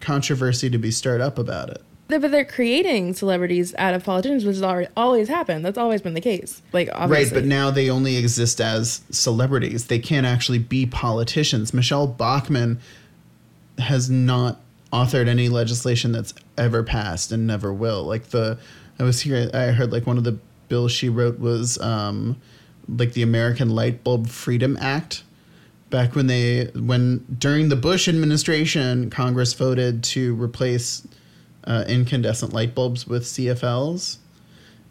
controversy 0.00 0.70
to 0.70 0.78
be 0.78 0.90
stirred 0.90 1.20
up 1.20 1.38
about 1.38 1.70
it. 1.70 1.82
They're- 2.12 2.20
but 2.20 2.30
they're 2.30 2.44
creating 2.44 3.14
celebrities 3.14 3.74
out 3.78 3.94
of 3.94 4.04
politicians, 4.04 4.44
which 4.44 4.56
has 4.56 4.62
already 4.62 4.88
always 4.96 5.28
happened. 5.28 5.64
That's 5.64 5.78
always 5.78 6.00
been 6.02 6.14
the 6.14 6.20
case. 6.20 6.62
Like 6.72 6.88
obviously. 6.92 7.24
Right, 7.24 7.42
but 7.42 7.48
now 7.48 7.70
they 7.70 7.90
only 7.90 8.16
exist 8.16 8.60
as 8.60 9.00
celebrities. 9.10 9.86
They 9.86 9.98
can't 9.98 10.26
actually 10.26 10.58
be 10.58 10.86
politicians. 10.86 11.74
Michelle 11.74 12.06
Bachmann 12.06 12.78
has 13.78 14.10
not 14.10 14.60
authored 14.92 15.26
any 15.26 15.48
legislation 15.48 16.12
that's 16.12 16.34
ever 16.58 16.82
passed 16.82 17.32
and 17.32 17.46
never 17.46 17.72
will. 17.72 18.04
Like 18.04 18.24
the 18.28 18.58
I 18.98 19.04
was 19.04 19.20
here 19.22 19.50
I 19.54 19.68
heard 19.68 19.90
like 19.90 20.06
one 20.06 20.18
of 20.18 20.24
the 20.24 20.38
bills 20.68 20.92
she 20.92 21.08
wrote 21.08 21.38
was 21.38 21.80
um 21.80 22.36
like 22.88 23.14
the 23.14 23.22
American 23.22 23.70
Light 23.70 24.04
Bulb 24.04 24.28
Freedom 24.28 24.76
Act 24.80 25.22
back 25.88 26.14
when 26.14 26.26
they 26.26 26.66
when 26.74 27.24
during 27.38 27.70
the 27.70 27.76
Bush 27.76 28.06
administration 28.08 29.08
Congress 29.08 29.54
voted 29.54 30.04
to 30.04 30.34
replace 30.34 31.06
uh, 31.64 31.84
incandescent 31.86 32.52
light 32.52 32.74
bulbs 32.74 33.06
with 33.06 33.24
CFLs 33.24 34.18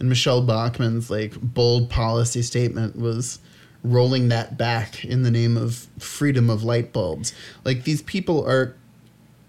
and 0.01 0.10
Michelle 0.10 0.42
Bachmann's 0.42 1.12
like 1.12 1.40
bold 1.40 1.90
policy 1.90 2.42
statement 2.42 2.96
was 2.96 3.40
rolling 3.84 4.30
that 4.30 4.58
back 4.58 5.06
in 5.06 5.22
the 5.22 5.30
name 5.30 5.56
of 5.56 5.88
freedom 6.00 6.50
of 6.50 6.63
light 6.63 6.92
bulbs. 6.92 7.34
Like 7.63 7.84
these 7.84 8.01
people 8.01 8.44
are 8.48 8.75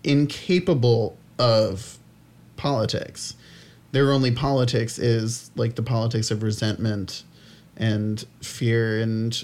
incapable 0.04 1.16
of 1.38 1.98
politics. 2.56 3.34
Their 3.92 4.12
only 4.12 4.30
politics 4.30 4.98
is 4.98 5.50
like 5.56 5.74
the 5.74 5.82
politics 5.82 6.30
of 6.30 6.42
resentment 6.42 7.24
and 7.78 8.22
fear 8.42 9.00
and 9.00 9.42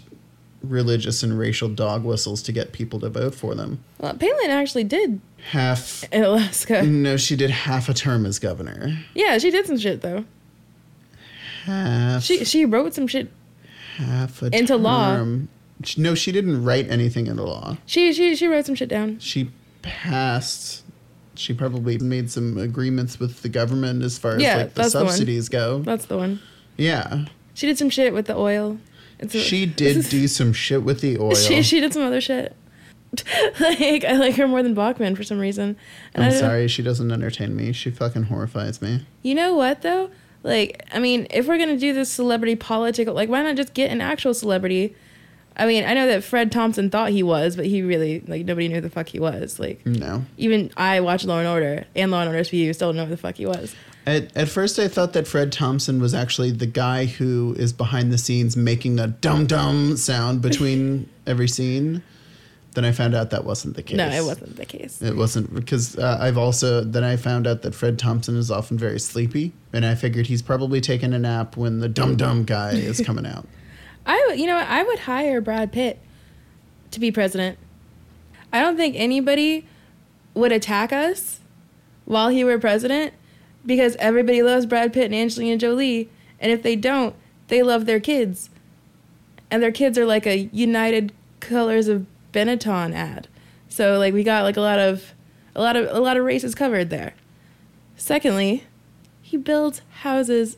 religious 0.62 1.23
and 1.23 1.38
racial 1.38 1.70
dog 1.70 2.04
whistles 2.04 2.42
to 2.42 2.52
get 2.52 2.73
people 2.73 3.00
to 3.00 3.08
vote 3.08 3.35
for 3.35 3.54
them. 3.54 3.82
well, 3.99 4.12
Palin 4.12 4.50
actually 4.50 4.85
did 4.85 5.23
Half 5.50 6.04
in 6.12 6.25
Alaska. 6.25 6.83
no, 6.83 7.16
she 7.16 7.35
did 7.37 7.50
half 7.50 7.88
a 7.88 7.95
term 7.95 8.26
as 8.26 8.38
governor. 8.38 8.99
Yeah, 9.14 9.38
she 9.38 9.50
did 9.50 9.66
some 9.66 9.78
shit 9.78 10.00
though. 10.02 10.25
Half 11.64 12.23
She 12.23 12.45
she 12.45 12.64
wrote 12.64 12.95
some 12.95 13.07
shit. 13.07 13.30
half 13.97 14.42
a 14.42 14.50
Into 14.57 14.76
law. 14.76 15.16
term. 15.16 15.49
Sh- 15.85 15.99
No, 15.99 16.14
she 16.14 16.33
didn't 16.33 16.64
write 16.64 16.90
anything 16.90 17.26
into 17.26 17.42
law. 17.45 17.76
She 17.87 18.12
she 18.12 18.35
she 18.37 18.47
wrote 18.47 18.66
some 18.66 18.75
shit 18.75 18.88
down. 18.88 19.18
She 19.21 19.50
passed. 19.83 20.83
She 21.35 21.54
probably 21.54 21.99
made 21.99 22.30
some 22.30 22.59
agreements 22.59 23.21
with 23.21 23.42
the 23.42 23.49
government 23.49 24.02
as 24.02 24.18
far 24.18 24.37
as 24.37 24.42
Yeah, 24.42 24.57
like 24.57 24.75
the 24.75 24.83
that's 24.83 24.92
the 24.92 25.00
subsidies 25.07 25.49
go. 25.49 25.78
That's 25.80 26.07
the 26.07 26.16
one. 26.16 26.40
Yeah, 26.76 27.26
She 27.54 27.66
did 27.66 27.78
some 27.78 27.90
shit 27.90 28.12
with 28.12 28.26
the 28.26 28.37
oil. 28.37 28.78
It's 29.18 29.35
a- 29.35 29.40
she 29.40 29.66
did 29.83 30.09
do 30.09 30.26
some 30.28 30.52
shit 30.52 30.83
with 30.83 31.00
the 31.00 31.18
oil. 31.18 31.35
She 31.35 31.62
she 31.62 31.80
did 31.80 31.92
some 31.92 32.02
other 32.02 32.21
shit. 32.21 32.54
like 33.60 34.04
I 34.04 34.12
like 34.18 34.34
her 34.36 34.46
more 34.46 34.62
than 34.62 34.74
Bachmann 34.74 35.16
for 35.16 35.22
some 35.24 35.38
reason. 35.38 35.76
And 36.14 36.24
I'm 36.24 36.32
sorry, 36.32 36.68
she 36.68 36.82
doesn't 36.82 37.10
entertain 37.10 37.56
me. 37.56 37.72
She 37.72 37.90
fucking 37.90 38.24
horrifies 38.24 38.82
me. 38.82 39.06
You 39.22 39.34
know 39.34 39.54
what 39.54 39.82
though? 39.82 40.10
Like 40.42 40.84
I 40.92 40.98
mean, 40.98 41.26
if 41.30 41.46
we're 41.48 41.58
gonna 41.58 41.78
do 41.78 41.92
this 41.92 42.10
celebrity 42.10 42.54
political, 42.56 43.14
like 43.14 43.28
why 43.28 43.42
not 43.42 43.56
just 43.56 43.74
get 43.74 43.90
an 43.90 44.00
actual 44.00 44.34
celebrity? 44.34 44.94
I 45.56 45.66
mean, 45.66 45.84
I 45.84 45.92
know 45.94 46.06
that 46.06 46.22
Fred 46.22 46.52
Thompson 46.52 46.88
thought 46.88 47.10
he 47.10 47.24
was, 47.24 47.56
but 47.56 47.66
he 47.66 47.82
really 47.82 48.20
like 48.28 48.44
nobody 48.44 48.68
knew 48.68 48.76
who 48.76 48.80
the 48.80 48.90
fuck 48.90 49.08
he 49.08 49.18
was. 49.18 49.58
Like 49.58 49.84
No. 49.84 50.24
even 50.36 50.70
I 50.76 51.00
watched 51.00 51.24
Law 51.24 51.38
and 51.38 51.48
Order 51.48 51.86
and 51.96 52.10
Law 52.10 52.20
and 52.20 52.28
Order 52.28 52.42
SVU, 52.42 52.74
still 52.74 52.90
don't 52.90 52.96
know 52.96 53.04
who 53.06 53.10
the 53.10 53.16
fuck 53.16 53.36
he 53.36 53.46
was. 53.46 53.74
At, 54.06 54.34
at 54.36 54.48
first, 54.48 54.78
I 54.78 54.88
thought 54.88 55.12
that 55.14 55.26
Fred 55.26 55.52
Thompson 55.52 56.00
was 56.00 56.14
actually 56.14 56.50
the 56.50 56.64
guy 56.66 57.04
who 57.04 57.54
is 57.58 57.74
behind 57.74 58.10
the 58.10 58.16
scenes 58.16 58.56
making 58.56 58.96
the 58.96 59.08
dum 59.08 59.46
dum 59.46 59.96
sound 59.98 60.40
between 60.40 61.08
every 61.26 61.48
scene. 61.48 62.02
Then 62.78 62.85
I 62.85 62.92
found 62.92 63.12
out 63.12 63.30
that 63.30 63.44
wasn't 63.44 63.75
the 63.75 63.82
case. 63.82 63.97
No, 63.97 64.06
it 64.08 64.25
wasn't 64.25 64.54
the 64.54 64.64
case. 64.64 65.02
It 65.02 65.16
wasn't 65.16 65.52
because 65.52 65.99
uh, 65.99 66.16
I've 66.20 66.38
also 66.38 66.85
then 66.85 67.02
I 67.02 67.16
found 67.16 67.49
out 67.49 67.62
that 67.62 67.75
Fred 67.75 67.99
Thompson 67.99 68.37
is 68.37 68.52
often 68.52 68.78
very 68.78 69.00
sleepy, 69.00 69.52
and 69.73 69.85
I 69.85 69.97
figured 69.97 70.28
he's 70.28 70.42
probably 70.42 70.80
taking 70.80 71.12
a 71.12 71.18
nap 71.18 71.56
when 71.56 71.80
the 71.80 71.88
dumb 71.88 72.14
dumb 72.14 72.44
guy 72.44 72.75
is 72.75 73.00
coming 73.04 73.26
out. 73.26 73.49
I 74.06 74.37
you 74.37 74.47
know 74.47 74.54
what? 74.54 74.68
I 74.68 74.85
would 74.85 75.00
hire 75.00 75.40
Brad 75.40 75.73
Pitt 75.73 75.99
to 76.92 77.00
be 77.00 77.11
president. 77.11 77.58
I 78.52 78.61
don't 78.61 78.76
think 78.76 78.94
anybody 78.94 79.66
would 80.35 80.52
attack 80.52 80.92
us 80.92 81.40
while 82.04 82.28
he 82.28 82.44
were 82.44 82.61
president 82.61 83.12
because 83.66 83.97
everybody 83.97 84.40
loves 84.40 84.66
Brad 84.66 84.92
Pitt 84.92 85.06
and 85.06 85.16
Angelina 85.16 85.56
Jolie, 85.56 86.08
and 86.38 86.52
if 86.52 86.62
they 86.62 86.76
don't, 86.76 87.16
they 87.49 87.61
love 87.61 87.87
their 87.87 87.99
kids, 87.99 88.50
and 89.50 89.61
their 89.61 89.73
kids 89.73 89.99
are 89.99 90.06
like 90.06 90.28
a 90.28 90.49
United 90.52 91.12
Colors 91.40 91.88
of 91.88 92.06
Benetton 92.38 92.95
ad. 92.95 93.26
So 93.68 93.99
like 93.99 94.14
we 94.14 94.23
got 94.23 94.45
like 94.45 94.57
a 94.57 94.61
lot 94.61 94.78
of 94.78 95.12
a 95.57 95.61
lot 95.61 95.76
of 95.76 95.88
a 95.90 96.00
lot 96.00 96.16
of 96.16 96.25
races 96.25 96.54
covered 96.54 96.90
there. 96.90 97.14
Secondly, 97.97 98.64
he 99.21 99.37
builds 99.37 99.83
houses, 100.02 100.57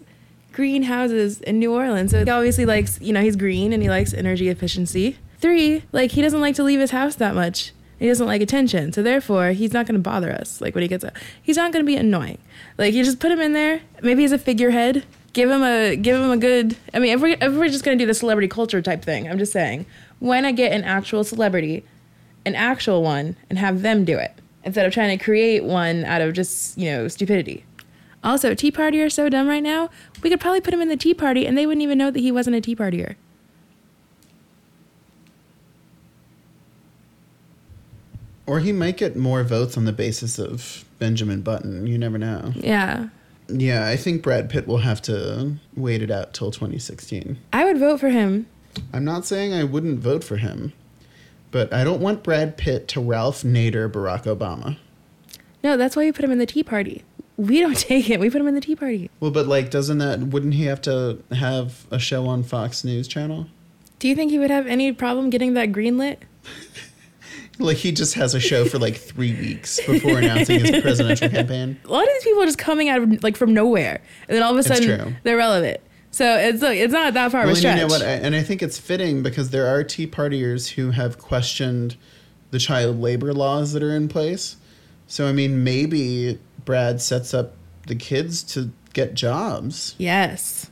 green 0.52 0.84
houses 0.84 1.40
in 1.40 1.58
New 1.58 1.72
Orleans. 1.72 2.10
So 2.10 2.22
he 2.22 2.30
obviously 2.30 2.66
likes, 2.66 3.00
you 3.00 3.12
know, 3.14 3.22
he's 3.22 3.36
green 3.36 3.72
and 3.72 3.82
he 3.82 3.88
likes 3.88 4.12
energy 4.12 4.48
efficiency. 4.48 5.16
Three, 5.38 5.84
like 5.90 6.12
he 6.12 6.20
doesn't 6.20 6.40
like 6.40 6.54
to 6.56 6.62
leave 6.62 6.80
his 6.80 6.90
house 6.90 7.14
that 7.16 7.34
much. 7.34 7.72
He 7.98 8.08
doesn't 8.08 8.26
like 8.26 8.42
attention. 8.42 8.92
So 8.92 9.02
therefore, 9.02 9.52
he's 9.52 9.72
not 9.72 9.86
going 9.86 9.94
to 9.94 10.00
bother 10.02 10.32
us. 10.32 10.60
Like 10.60 10.74
when 10.74 10.82
he 10.82 10.88
gets 10.88 11.04
up, 11.04 11.16
he's 11.42 11.56
not 11.56 11.72
going 11.72 11.84
to 11.84 11.86
be 11.86 11.96
annoying. 11.96 12.38
Like 12.76 12.92
you 12.92 13.04
just 13.04 13.20
put 13.20 13.30
him 13.30 13.40
in 13.40 13.54
there. 13.54 13.80
Maybe 14.02 14.22
he's 14.22 14.32
a 14.32 14.38
figurehead. 14.38 15.04
Give 15.32 15.48
him 15.48 15.62
a 15.62 15.96
give 15.96 16.20
him 16.20 16.30
a 16.30 16.36
good. 16.36 16.76
I 16.92 16.98
mean, 16.98 17.12
if 17.14 17.20
we 17.20 17.34
if 17.34 17.52
we're 17.52 17.68
just 17.68 17.84
going 17.84 17.96
to 17.96 18.02
do 18.02 18.06
the 18.06 18.14
celebrity 18.14 18.48
culture 18.48 18.82
type 18.82 19.02
thing, 19.02 19.28
I'm 19.28 19.38
just 19.38 19.52
saying, 19.52 19.86
why 20.18 20.40
not 20.40 20.56
get 20.56 20.72
an 20.72 20.82
actual 20.82 21.22
celebrity, 21.22 21.84
an 22.44 22.54
actual 22.54 23.02
one, 23.02 23.36
and 23.48 23.58
have 23.58 23.82
them 23.82 24.04
do 24.04 24.18
it 24.18 24.32
instead 24.64 24.86
of 24.86 24.92
trying 24.92 25.16
to 25.16 25.24
create 25.24 25.64
one 25.64 26.04
out 26.04 26.20
of 26.20 26.34
just 26.34 26.76
you 26.76 26.90
know 26.90 27.06
stupidity. 27.08 27.64
Also, 28.22 28.54
Tea 28.54 28.70
Party 28.70 29.00
are 29.00 29.08
so 29.08 29.28
dumb 29.28 29.48
right 29.48 29.62
now. 29.62 29.88
We 30.22 30.30
could 30.30 30.40
probably 30.40 30.60
put 30.60 30.74
him 30.74 30.80
in 30.80 30.88
the 30.88 30.96
Tea 30.96 31.14
Party 31.14 31.46
and 31.46 31.56
they 31.56 31.66
wouldn't 31.66 31.82
even 31.82 31.96
know 31.96 32.10
that 32.10 32.20
he 32.20 32.30
wasn't 32.30 32.56
a 32.56 32.60
Tea 32.60 32.76
Partier. 32.76 33.14
Or 38.46 38.58
he 38.60 38.72
might 38.72 38.96
get 38.96 39.16
more 39.16 39.42
votes 39.44 39.76
on 39.76 39.84
the 39.84 39.92
basis 39.92 40.38
of 40.38 40.84
Benjamin 40.98 41.40
Button. 41.40 41.86
You 41.86 41.96
never 41.96 42.18
know. 42.18 42.52
Yeah. 42.56 43.08
Yeah, 43.52 43.86
I 43.86 43.96
think 43.96 44.22
Brad 44.22 44.48
Pitt 44.48 44.66
will 44.66 44.78
have 44.78 45.02
to 45.02 45.56
wait 45.76 46.02
it 46.02 46.10
out 46.10 46.32
till 46.34 46.50
2016. 46.50 47.38
I 47.52 47.64
would 47.64 47.78
vote 47.78 48.00
for 48.00 48.10
him. 48.10 48.46
I'm 48.92 49.04
not 49.04 49.26
saying 49.26 49.52
I 49.52 49.64
wouldn't 49.64 49.98
vote 49.98 50.22
for 50.22 50.36
him, 50.36 50.72
but 51.50 51.72
I 51.72 51.84
don't 51.84 52.00
want 52.00 52.22
Brad 52.22 52.56
Pitt 52.56 52.86
to 52.88 53.00
Ralph 53.00 53.42
Nader 53.42 53.90
Barack 53.90 54.24
Obama. 54.24 54.76
No, 55.62 55.76
that's 55.76 55.96
why 55.96 56.04
we 56.04 56.12
put 56.12 56.24
him 56.24 56.30
in 56.30 56.38
the 56.38 56.46
Tea 56.46 56.62
Party. 56.62 57.02
We 57.36 57.60
don't 57.60 57.76
take 57.78 58.08
it. 58.10 58.20
We 58.20 58.30
put 58.30 58.40
him 58.40 58.48
in 58.48 58.54
the 58.54 58.60
Tea 58.60 58.76
Party. 58.76 59.10
Well, 59.18 59.30
but 59.30 59.46
like, 59.46 59.70
doesn't 59.70 59.98
that 59.98 60.20
wouldn't 60.20 60.54
he 60.54 60.64
have 60.64 60.80
to 60.82 61.22
have 61.32 61.86
a 61.90 61.98
show 61.98 62.26
on 62.26 62.42
Fox 62.42 62.84
News 62.84 63.08
Channel? 63.08 63.46
Do 63.98 64.08
you 64.08 64.14
think 64.14 64.30
he 64.30 64.38
would 64.38 64.50
have 64.50 64.66
any 64.66 64.92
problem 64.92 65.30
getting 65.30 65.54
that 65.54 65.72
greenlit? 65.72 66.18
Like 67.60 67.76
he 67.76 67.92
just 67.92 68.14
has 68.14 68.34
a 68.34 68.40
show 68.40 68.64
for 68.64 68.78
like 68.78 68.96
three 68.96 69.34
weeks 69.34 69.78
before 69.86 70.18
announcing 70.18 70.60
his 70.60 70.80
presidential 70.82 71.28
campaign. 71.28 71.78
A 71.84 71.88
lot 71.88 72.02
of 72.02 72.08
these 72.14 72.24
people 72.24 72.42
are 72.42 72.46
just 72.46 72.58
coming 72.58 72.88
out 72.88 73.02
of 73.02 73.22
like 73.22 73.36
from 73.36 73.52
nowhere, 73.54 74.00
and 74.28 74.36
then 74.36 74.42
all 74.42 74.52
of 74.52 74.58
a 74.58 74.62
sudden 74.62 75.16
they're 75.22 75.36
relevant. 75.36 75.80
So 76.12 76.36
it's 76.36 76.62
like 76.62 76.78
it's 76.78 76.92
not 76.92 77.14
that 77.14 77.30
far 77.30 77.42
Well, 77.42 77.50
of 77.50 77.56
a 77.56 77.56
and 77.56 77.64
you 77.64 77.70
stretch. 77.70 77.78
know 77.78 77.86
what? 77.86 78.02
I- 78.02 78.24
And 78.26 78.34
I 78.34 78.42
think 78.42 78.62
it's 78.62 78.78
fitting 78.78 79.22
because 79.22 79.50
there 79.50 79.66
are 79.66 79.84
Tea 79.84 80.06
Partiers 80.08 80.70
who 80.70 80.90
have 80.90 81.18
questioned 81.18 81.96
the 82.50 82.58
child 82.58 83.00
labor 83.00 83.32
laws 83.32 83.72
that 83.74 83.82
are 83.82 83.94
in 83.94 84.08
place. 84.08 84.56
So, 85.06 85.28
I 85.28 85.32
mean, 85.32 85.62
maybe 85.62 86.38
Brad 86.64 87.00
sets 87.00 87.32
up 87.32 87.54
the 87.86 87.94
kids 87.94 88.42
to 88.54 88.70
get 88.92 89.14
jobs. 89.14 89.94
yes. 89.98 90.68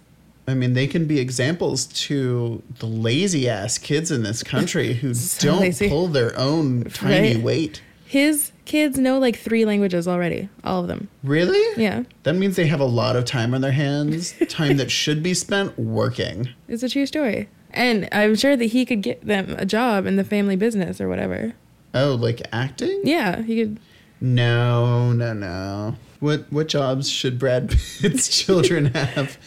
I 0.48 0.54
mean, 0.54 0.72
they 0.72 0.86
can 0.86 1.06
be 1.06 1.18
examples 1.20 1.86
to 2.06 2.62
the 2.78 2.86
lazy 2.86 3.48
ass 3.48 3.78
kids 3.78 4.10
in 4.10 4.22
this 4.22 4.42
country 4.42 4.92
who 5.00 5.14
So 5.14 5.48
don't 5.48 5.60
lazy. 5.60 5.88
pull 5.88 6.08
their 6.08 6.36
own 6.38 6.84
tiny 6.84 7.34
Right. 7.34 7.42
weight. 7.44 7.82
His 8.06 8.52
kids 8.64 8.98
know 8.98 9.18
like 9.18 9.36
three 9.36 9.66
languages 9.66 10.08
already, 10.08 10.48
all 10.64 10.80
of 10.80 10.88
them. 10.88 11.08
Really? 11.22 11.62
Yeah. 11.82 12.04
That 12.22 12.34
means 12.36 12.56
they 12.56 12.66
have 12.66 12.80
a 12.80 12.84
lot 12.86 13.16
of 13.16 13.26
time 13.26 13.52
on 13.54 13.60
their 13.60 13.72
hands, 13.72 14.34
time 14.48 14.78
that 14.78 14.90
should 15.00 15.22
be 15.22 15.34
spent 15.34 15.78
working. 15.78 16.48
It's 16.68 16.82
a 16.82 16.88
true 16.88 17.04
story. 17.04 17.50
And 17.70 18.08
I'm 18.10 18.34
sure 18.34 18.56
that 18.56 18.64
he 18.66 18.86
could 18.86 19.02
get 19.02 19.26
them 19.26 19.54
a 19.58 19.66
job 19.66 20.06
in 20.06 20.16
the 20.16 20.24
family 20.24 20.56
business 20.56 21.02
or 21.02 21.08
whatever. 21.10 21.52
Oh, 21.92 22.14
like 22.14 22.40
acting? 22.50 23.02
Yeah, 23.04 23.42
he 23.42 23.56
could. 23.62 23.78
No, 24.22 25.12
no, 25.12 25.32
no. 25.32 25.96
What 26.20 26.50
what 26.50 26.68
jobs 26.68 27.08
should 27.08 27.38
Brad 27.38 27.68
Pitt's 28.00 28.28
children 28.28 28.86
have 28.94 29.38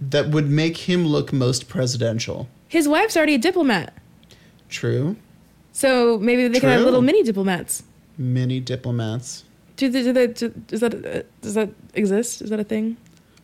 that 0.00 0.30
would 0.30 0.48
make 0.50 0.76
him 0.88 1.06
look 1.06 1.32
most 1.32 1.68
presidential? 1.68 2.48
His 2.68 2.88
wife's 2.88 3.16
already 3.16 3.34
a 3.34 3.38
diplomat. 3.38 3.94
True. 4.68 5.16
So 5.72 6.18
maybe 6.18 6.48
they 6.48 6.60
can 6.60 6.68
have 6.68 6.82
little 6.82 7.02
mini 7.02 7.22
diplomats. 7.22 7.82
Many 8.16 8.60
diplomats. 8.60 9.44
Do, 9.76 9.88
they, 9.88 10.02
do, 10.02 10.12
they, 10.12 10.26
do 10.28 10.48
does 10.68 10.80
that 10.80 10.94
uh, 10.94 11.22
does 11.40 11.54
that 11.54 11.70
exist? 11.94 12.42
Is 12.42 12.50
that 12.50 12.60
a 12.60 12.64
thing? 12.64 12.96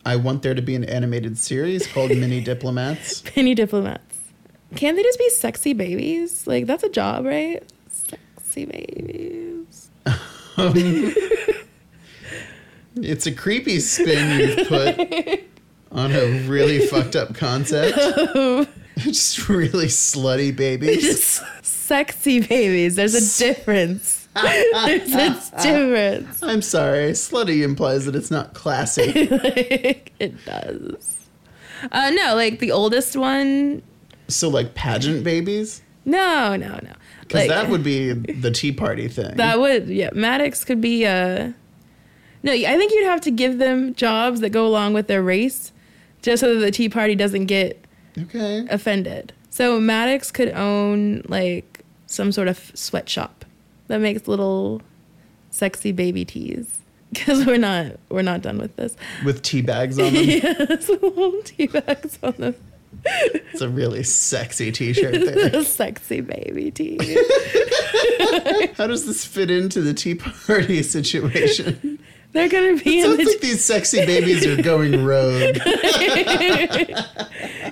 I 0.05 0.15
want 0.15 0.41
there 0.41 0.55
to 0.55 0.61
be 0.61 0.75
an 0.75 0.85
animated 0.85 1.37
series 1.37 1.85
called 1.87 2.09
Mini 2.11 2.41
Diplomats. 2.51 3.23
Mini 3.35 3.53
diplomats. 3.53 4.17
Can't 4.75 4.95
they 4.97 5.03
just 5.03 5.19
be 5.19 5.29
sexy 5.29 5.73
babies? 5.73 6.47
Like 6.47 6.65
that's 6.65 6.83
a 6.83 6.89
job, 6.89 7.25
right? 7.25 7.61
Sexy 7.89 8.65
babies. 8.65 9.89
It's 12.95 13.25
a 13.25 13.31
creepy 13.31 13.79
spin 13.79 14.39
you've 14.39 14.67
put 14.67 14.97
on 15.91 16.11
a 16.11 16.25
really 16.47 16.79
fucked 16.87 17.15
up 17.15 17.35
concept. 17.35 17.97
Just 18.97 19.49
really 19.49 19.87
slutty 19.87 20.55
babies. 20.55 21.01
Just 21.01 21.43
sexy 21.65 22.41
babies. 22.41 22.95
There's 22.95 23.15
a 23.15 23.43
difference. 23.43 24.27
There's 24.35 25.11
a 25.13 25.61
difference. 25.61 26.41
I'm 26.43 26.61
sorry, 26.61 27.11
slutty 27.11 27.63
implies 27.63 28.05
that 28.05 28.15
it's 28.15 28.31
not 28.31 28.53
classy. 28.53 29.27
like, 29.27 30.13
it 30.19 30.45
does. 30.45 31.27
Uh, 31.91 32.11
no, 32.11 32.35
like 32.35 32.59
the 32.59 32.71
oldest 32.71 33.15
one. 33.15 33.81
So 34.27 34.49
like 34.49 34.73
pageant 34.75 35.23
babies? 35.23 35.81
No, 36.05 36.55
no, 36.55 36.79
no. 36.81 36.93
Because 37.21 37.47
Like, 37.47 37.49
that 37.49 37.69
would 37.69 37.83
be 37.83 38.11
the 38.13 38.51
Tea 38.51 38.71
Party 38.71 39.07
thing. 39.07 39.35
That 39.37 39.59
would 39.59 39.87
yeah. 39.87 40.09
Maddox 40.13 40.63
could 40.63 40.81
be 40.81 41.05
uh 41.05 41.51
No, 42.43 42.51
I 42.51 42.77
think 42.77 42.91
you'd 42.91 43.05
have 43.05 43.21
to 43.21 43.31
give 43.31 43.57
them 43.57 43.93
jobs 43.95 44.39
that 44.41 44.49
go 44.49 44.65
along 44.65 44.93
with 44.93 45.07
their 45.07 45.21
race, 45.23 45.71
just 46.21 46.41
so 46.41 46.55
that 46.55 46.59
the 46.59 46.71
Tea 46.71 46.89
Party 46.89 47.15
doesn't 47.15 47.45
get 47.45 47.83
okay. 48.17 48.65
offended. 48.69 49.33
So 49.49 49.79
Maddox 49.79 50.31
could 50.31 50.49
own 50.49 51.23
like 51.27 51.83
some 52.05 52.31
sort 52.31 52.47
of 52.47 52.71
sweatshop 52.73 53.45
that 53.87 53.99
makes 53.99 54.27
little 54.27 54.81
sexy 55.49 55.91
baby 55.91 56.25
teas. 56.25 56.77
Because 57.11 57.45
we're 57.45 57.57
not 57.57 57.97
we're 58.07 58.21
not 58.21 58.41
done 58.41 58.57
with 58.57 58.73
this. 58.77 58.95
With 59.25 59.41
tea 59.41 59.61
bags 59.61 59.99
on 59.99 60.13
them. 60.13 60.23
yes, 60.25 60.87
little 61.01 61.41
tea 61.43 61.67
bags 61.67 62.17
on 62.23 62.31
them. 62.37 62.55
It's 63.03 63.59
a 63.59 63.67
really 63.67 64.03
sexy 64.03 64.71
t-shirt 64.71 65.11
there. 65.11 65.61
sexy 65.65 66.21
baby 66.21 66.71
tea. 66.71 66.97
How 68.77 68.87
does 68.87 69.05
this 69.05 69.25
fit 69.25 69.51
into 69.51 69.81
the 69.81 69.93
Tea 69.93 70.15
Party 70.15 70.83
situation? 70.83 71.99
They're 72.33 72.49
gonna 72.49 72.77
be 72.77 72.99
in 72.99 73.05
Sounds 73.05 73.17
the 73.17 73.25
like 73.25 73.39
these 73.41 73.63
sexy 73.63 74.05
babies 74.05 74.45
are 74.45 74.61
going 74.61 75.03
rogue. 75.03 75.57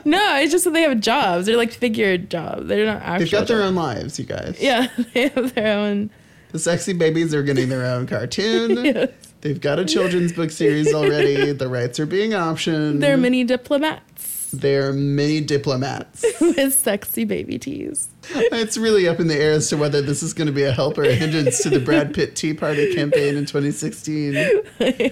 No, 0.06 0.38
it's 0.38 0.52
just 0.52 0.64
that 0.64 0.72
they 0.72 0.82
have 0.84 1.00
jobs. 1.02 1.46
They're 1.46 1.58
like 1.58 1.72
figured 1.72 2.30
jobs. 2.30 2.68
They're 2.68 2.86
not 2.86 3.02
actual. 3.02 3.20
They've 3.20 3.32
got 3.32 3.48
their 3.48 3.58
jobs. 3.60 3.68
own 3.70 3.76
lives, 3.76 4.18
you 4.20 4.26
guys. 4.26 4.58
Yeah, 4.60 4.88
they 5.14 5.28
have 5.30 5.54
their 5.54 5.78
own. 5.78 6.10
The 6.52 6.60
sexy 6.60 6.94
babies 6.94 7.34
are 7.34 7.44
getting 7.44 7.70
their 7.70 7.86
own 7.86 8.08
cartoon. 8.08 8.86
Yes. 8.86 9.10
They've 9.42 9.62
got 9.62 9.80
a 9.80 9.86
children's 9.86 10.34
book 10.34 10.52
series 10.52 10.94
already. 10.94 11.54
The 11.54 11.70
rights 11.70 11.98
are 12.00 12.06
being 12.06 12.32
optioned. 12.32 13.00
They're 13.00 13.16
mini 13.18 13.46
diplomats 13.46 14.02
They're 14.52 14.94
mini 14.94 15.42
diplomats. 15.42 16.26
with 16.42 16.74
sexy 16.74 17.24
baby 17.24 17.60
tees. 17.60 18.10
it's 18.32 18.78
really 18.78 19.08
up 19.08 19.20
in 19.20 19.28
the 19.28 19.36
air 19.36 19.54
as 19.54 19.70
to 19.70 19.78
whether 19.78 20.02
this 20.02 20.24
is 20.24 20.34
going 20.34 20.48
to 20.48 20.54
be 20.54 20.64
a 20.64 20.72
help 20.72 20.98
or 20.98 21.04
a 21.04 21.14
hindrance 21.14 21.62
to 21.64 21.70
the 21.70 21.80
Brad 21.80 22.14
Pitt 22.14 22.36
Tea 22.36 22.54
Party 22.54 22.94
campaign 22.94 23.36
in 23.36 23.46
2016. 23.46 24.62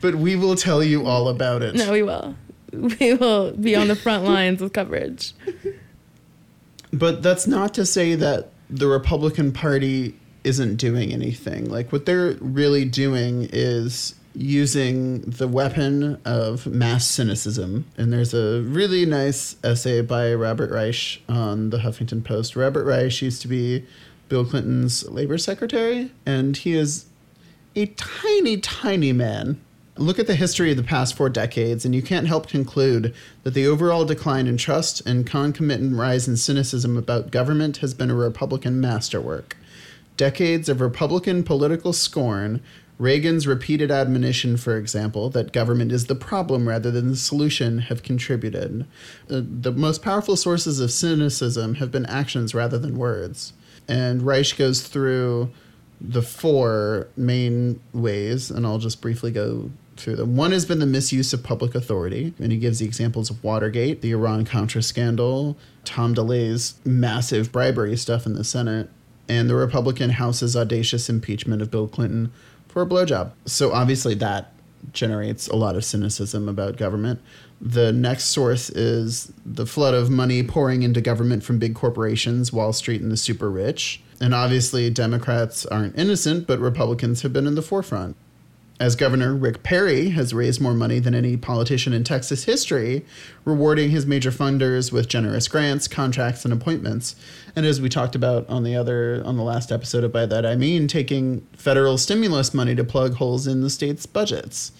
But 0.00 0.14
we 0.14 0.36
will 0.36 0.54
tell 0.54 0.82
you 0.82 1.06
all 1.06 1.28
about 1.28 1.62
it. 1.62 1.74
No, 1.74 1.92
we 1.92 2.02
will. 2.02 2.36
We 2.72 3.14
will 3.14 3.52
be 3.52 3.74
on 3.74 3.88
the 3.88 3.96
front 3.96 4.24
lines 4.24 4.60
with 4.60 4.72
coverage. 4.72 5.32
But 6.92 7.22
that's 7.22 7.46
not 7.46 7.74
to 7.74 7.86
say 7.86 8.14
that 8.14 8.50
the 8.70 8.86
Republican 8.86 9.52
Party 9.52 10.14
isn't 10.44 10.76
doing 10.76 11.12
anything. 11.12 11.68
Like, 11.68 11.92
what 11.92 12.06
they're 12.06 12.34
really 12.40 12.84
doing 12.84 13.48
is 13.52 14.14
using 14.34 15.20
the 15.22 15.48
weapon 15.48 16.20
of 16.24 16.66
mass 16.66 17.06
cynicism. 17.06 17.86
And 17.96 18.12
there's 18.12 18.34
a 18.34 18.62
really 18.62 19.04
nice 19.04 19.56
essay 19.64 20.00
by 20.00 20.32
Robert 20.34 20.70
Reich 20.70 21.22
on 21.28 21.70
the 21.70 21.78
Huffington 21.78 22.24
Post. 22.24 22.54
Robert 22.56 22.84
Reich 22.84 23.20
used 23.22 23.42
to 23.42 23.48
be 23.48 23.84
Bill 24.28 24.44
Clinton's 24.44 25.08
labor 25.08 25.38
secretary, 25.38 26.12
and 26.26 26.56
he 26.56 26.74
is 26.74 27.06
a 27.74 27.86
tiny, 27.86 28.58
tiny 28.58 29.12
man. 29.12 29.60
Look 29.96 30.18
at 30.20 30.28
the 30.28 30.36
history 30.36 30.70
of 30.70 30.76
the 30.76 30.84
past 30.84 31.16
four 31.16 31.28
decades, 31.28 31.84
and 31.84 31.94
you 31.94 32.02
can't 32.02 32.28
help 32.28 32.46
conclude 32.46 33.14
that 33.42 33.54
the 33.54 33.66
overall 33.66 34.04
decline 34.04 34.46
in 34.46 34.56
trust 34.56 35.04
and 35.04 35.26
concomitant 35.26 35.96
rise 35.96 36.28
in 36.28 36.36
cynicism 36.36 36.96
about 36.96 37.32
government 37.32 37.78
has 37.78 37.94
been 37.94 38.10
a 38.10 38.14
Republican 38.14 38.80
masterwork. 38.80 39.56
Decades 40.16 40.68
of 40.68 40.80
Republican 40.80 41.42
political 41.42 41.92
scorn, 41.92 42.60
Reagan's 42.98 43.46
repeated 43.46 43.92
admonition, 43.92 44.56
for 44.56 44.76
example, 44.76 45.30
that 45.30 45.52
government 45.52 45.92
is 45.92 46.06
the 46.06 46.16
problem 46.16 46.68
rather 46.68 46.90
than 46.90 47.08
the 47.10 47.16
solution, 47.16 47.78
have 47.78 48.02
contributed. 48.02 48.86
Uh, 49.30 49.40
the 49.42 49.70
most 49.70 50.02
powerful 50.02 50.34
sources 50.34 50.80
of 50.80 50.90
cynicism 50.90 51.76
have 51.76 51.92
been 51.92 52.06
actions 52.06 52.54
rather 52.54 52.76
than 52.76 52.98
words. 52.98 53.52
And 53.86 54.22
Reich 54.22 54.56
goes 54.56 54.82
through 54.82 55.50
the 56.00 56.22
four 56.22 57.08
main 57.16 57.80
ways, 57.92 58.50
and 58.50 58.66
I'll 58.66 58.78
just 58.78 59.00
briefly 59.00 59.30
go 59.30 59.70
through 59.96 60.16
them. 60.16 60.36
One 60.36 60.52
has 60.52 60.66
been 60.66 60.78
the 60.80 60.86
misuse 60.86 61.32
of 61.32 61.42
public 61.42 61.74
authority, 61.74 62.34
and 62.38 62.50
he 62.50 62.58
gives 62.58 62.80
the 62.80 62.86
examples 62.86 63.30
of 63.30 63.42
Watergate, 63.42 64.00
the 64.00 64.12
Iran 64.12 64.44
Contra 64.44 64.82
scandal, 64.82 65.56
Tom 65.84 66.14
DeLay's 66.14 66.74
massive 66.84 67.52
bribery 67.52 67.96
stuff 67.96 68.26
in 68.26 68.34
the 68.34 68.44
Senate, 68.44 68.90
and 69.28 69.48
the 69.48 69.54
Republican 69.54 70.10
House's 70.10 70.56
audacious 70.56 71.08
impeachment 71.08 71.62
of 71.62 71.70
Bill 71.70 71.88
Clinton 71.88 72.32
for 72.68 72.82
a 72.82 72.86
blowjob. 72.86 73.32
So 73.46 73.72
obviously 73.72 74.14
that 74.14 74.52
generates 74.92 75.48
a 75.48 75.56
lot 75.56 75.76
of 75.76 75.84
cynicism 75.84 76.48
about 76.48 76.76
government. 76.76 77.20
The 77.60 77.92
next 77.92 78.26
source 78.26 78.70
is 78.70 79.32
the 79.44 79.66
flood 79.66 79.94
of 79.94 80.10
money 80.10 80.42
pouring 80.42 80.82
into 80.82 81.00
government 81.00 81.42
from 81.42 81.58
big 81.58 81.74
corporations, 81.74 82.52
Wall 82.52 82.72
Street, 82.72 83.00
and 83.00 83.10
the 83.10 83.16
super 83.16 83.50
rich. 83.50 84.00
And 84.20 84.34
obviously, 84.34 84.90
Democrats 84.90 85.66
aren't 85.66 85.98
innocent, 85.98 86.46
but 86.46 86.60
Republicans 86.60 87.22
have 87.22 87.32
been 87.32 87.46
in 87.46 87.56
the 87.56 87.62
forefront. 87.62 88.16
As 88.80 88.94
Governor 88.94 89.34
Rick 89.34 89.64
Perry 89.64 90.10
has 90.10 90.32
raised 90.32 90.60
more 90.60 90.72
money 90.72 91.00
than 91.00 91.12
any 91.12 91.36
politician 91.36 91.92
in 91.92 92.04
Texas 92.04 92.44
history, 92.44 93.04
rewarding 93.44 93.90
his 93.90 94.06
major 94.06 94.30
funders 94.30 94.92
with 94.92 95.08
generous 95.08 95.48
grants, 95.48 95.88
contracts, 95.88 96.44
and 96.44 96.54
appointments. 96.54 97.16
And 97.56 97.66
as 97.66 97.80
we 97.80 97.88
talked 97.88 98.14
about 98.14 98.48
on 98.48 98.62
the 98.62 98.76
other 98.76 99.20
on 99.24 99.36
the 99.36 99.42
last 99.42 99.72
episode 99.72 100.04
of 100.04 100.12
By 100.12 100.26
That 100.26 100.46
I 100.46 100.54
Mean, 100.54 100.86
taking 100.86 101.40
federal 101.54 101.98
stimulus 101.98 102.54
money 102.54 102.76
to 102.76 102.84
plug 102.84 103.14
holes 103.14 103.48
in 103.48 103.62
the 103.62 103.70
state's 103.70 104.06
budgets. 104.06 104.70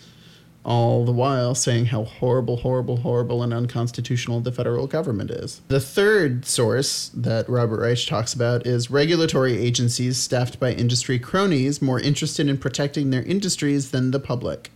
All 0.64 1.05
the 1.05 1.12
while 1.12 1.55
saying 1.55 1.87
how 1.87 2.05
horrible, 2.05 2.59
horrible, 2.59 2.99
horrible, 2.99 3.42
and 3.42 3.55
unconstitutional 3.55 4.40
the 4.40 4.53
federal 4.53 4.87
government 4.87 5.31
is. 5.31 5.62
The 5.68 5.81
third 5.81 6.44
source 6.44 7.11
that 7.14 7.49
Robert 7.49 7.81
Reich 7.81 8.07
talks 8.07 8.35
about 8.35 8.66
is 8.66 8.90
regulatory 8.90 9.57
agencies 9.57 10.18
staffed 10.18 10.61
by 10.61 10.73
industry 10.73 11.18
cronies 11.18 11.81
more 11.81 12.01
interested 12.01 12.49
in 12.49 12.59
protecting 12.59 13.11
their 13.11 13.23
industries 13.23 13.92
than 13.92 14.11
the 14.11 14.21
public. 14.21 14.71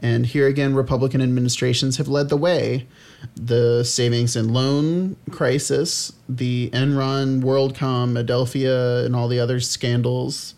And 0.00 0.26
here 0.26 0.46
again, 0.46 0.74
Republican 0.74 1.20
administrations 1.20 1.96
have 1.96 2.06
led 2.06 2.28
the 2.28 2.36
way. 2.36 2.86
The 3.34 3.82
savings 3.82 4.36
and 4.36 4.52
loan 4.52 5.16
crisis, 5.30 6.12
the 6.28 6.70
Enron, 6.72 7.42
WorldCom, 7.42 8.16
Adelphia, 8.16 9.04
and 9.04 9.16
all 9.16 9.26
the 9.26 9.40
other 9.40 9.58
scandals. 9.58 10.54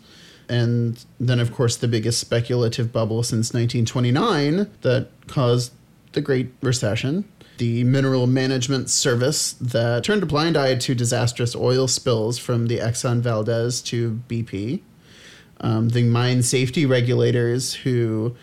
And 0.51 1.01
then, 1.17 1.39
of 1.39 1.53
course, 1.53 1.77
the 1.77 1.87
biggest 1.87 2.19
speculative 2.19 2.91
bubble 2.91 3.23
since 3.23 3.53
1929 3.53 4.69
that 4.81 5.07
caused 5.27 5.71
the 6.11 6.19
Great 6.19 6.49
Recession. 6.61 7.23
the 7.57 7.83
Mineral 7.85 8.27
Management 8.27 8.89
Service 8.89 9.53
that 9.53 10.03
turned 10.03 10.23
a 10.23 10.25
blind 10.25 10.57
eye 10.57 10.75
to 10.75 10.95
disastrous 10.95 11.55
oil 11.55 11.87
spills 11.87 12.37
from 12.37 12.67
the 12.67 12.79
Exxon 12.79 13.21
Valdez 13.21 13.81
to 13.83 14.19
BP. 14.27 14.81
Um, 15.61 15.89
the 15.89 16.03
mine 16.03 16.41
safety 16.43 16.85
regulators 16.85 17.73
who 17.75 18.35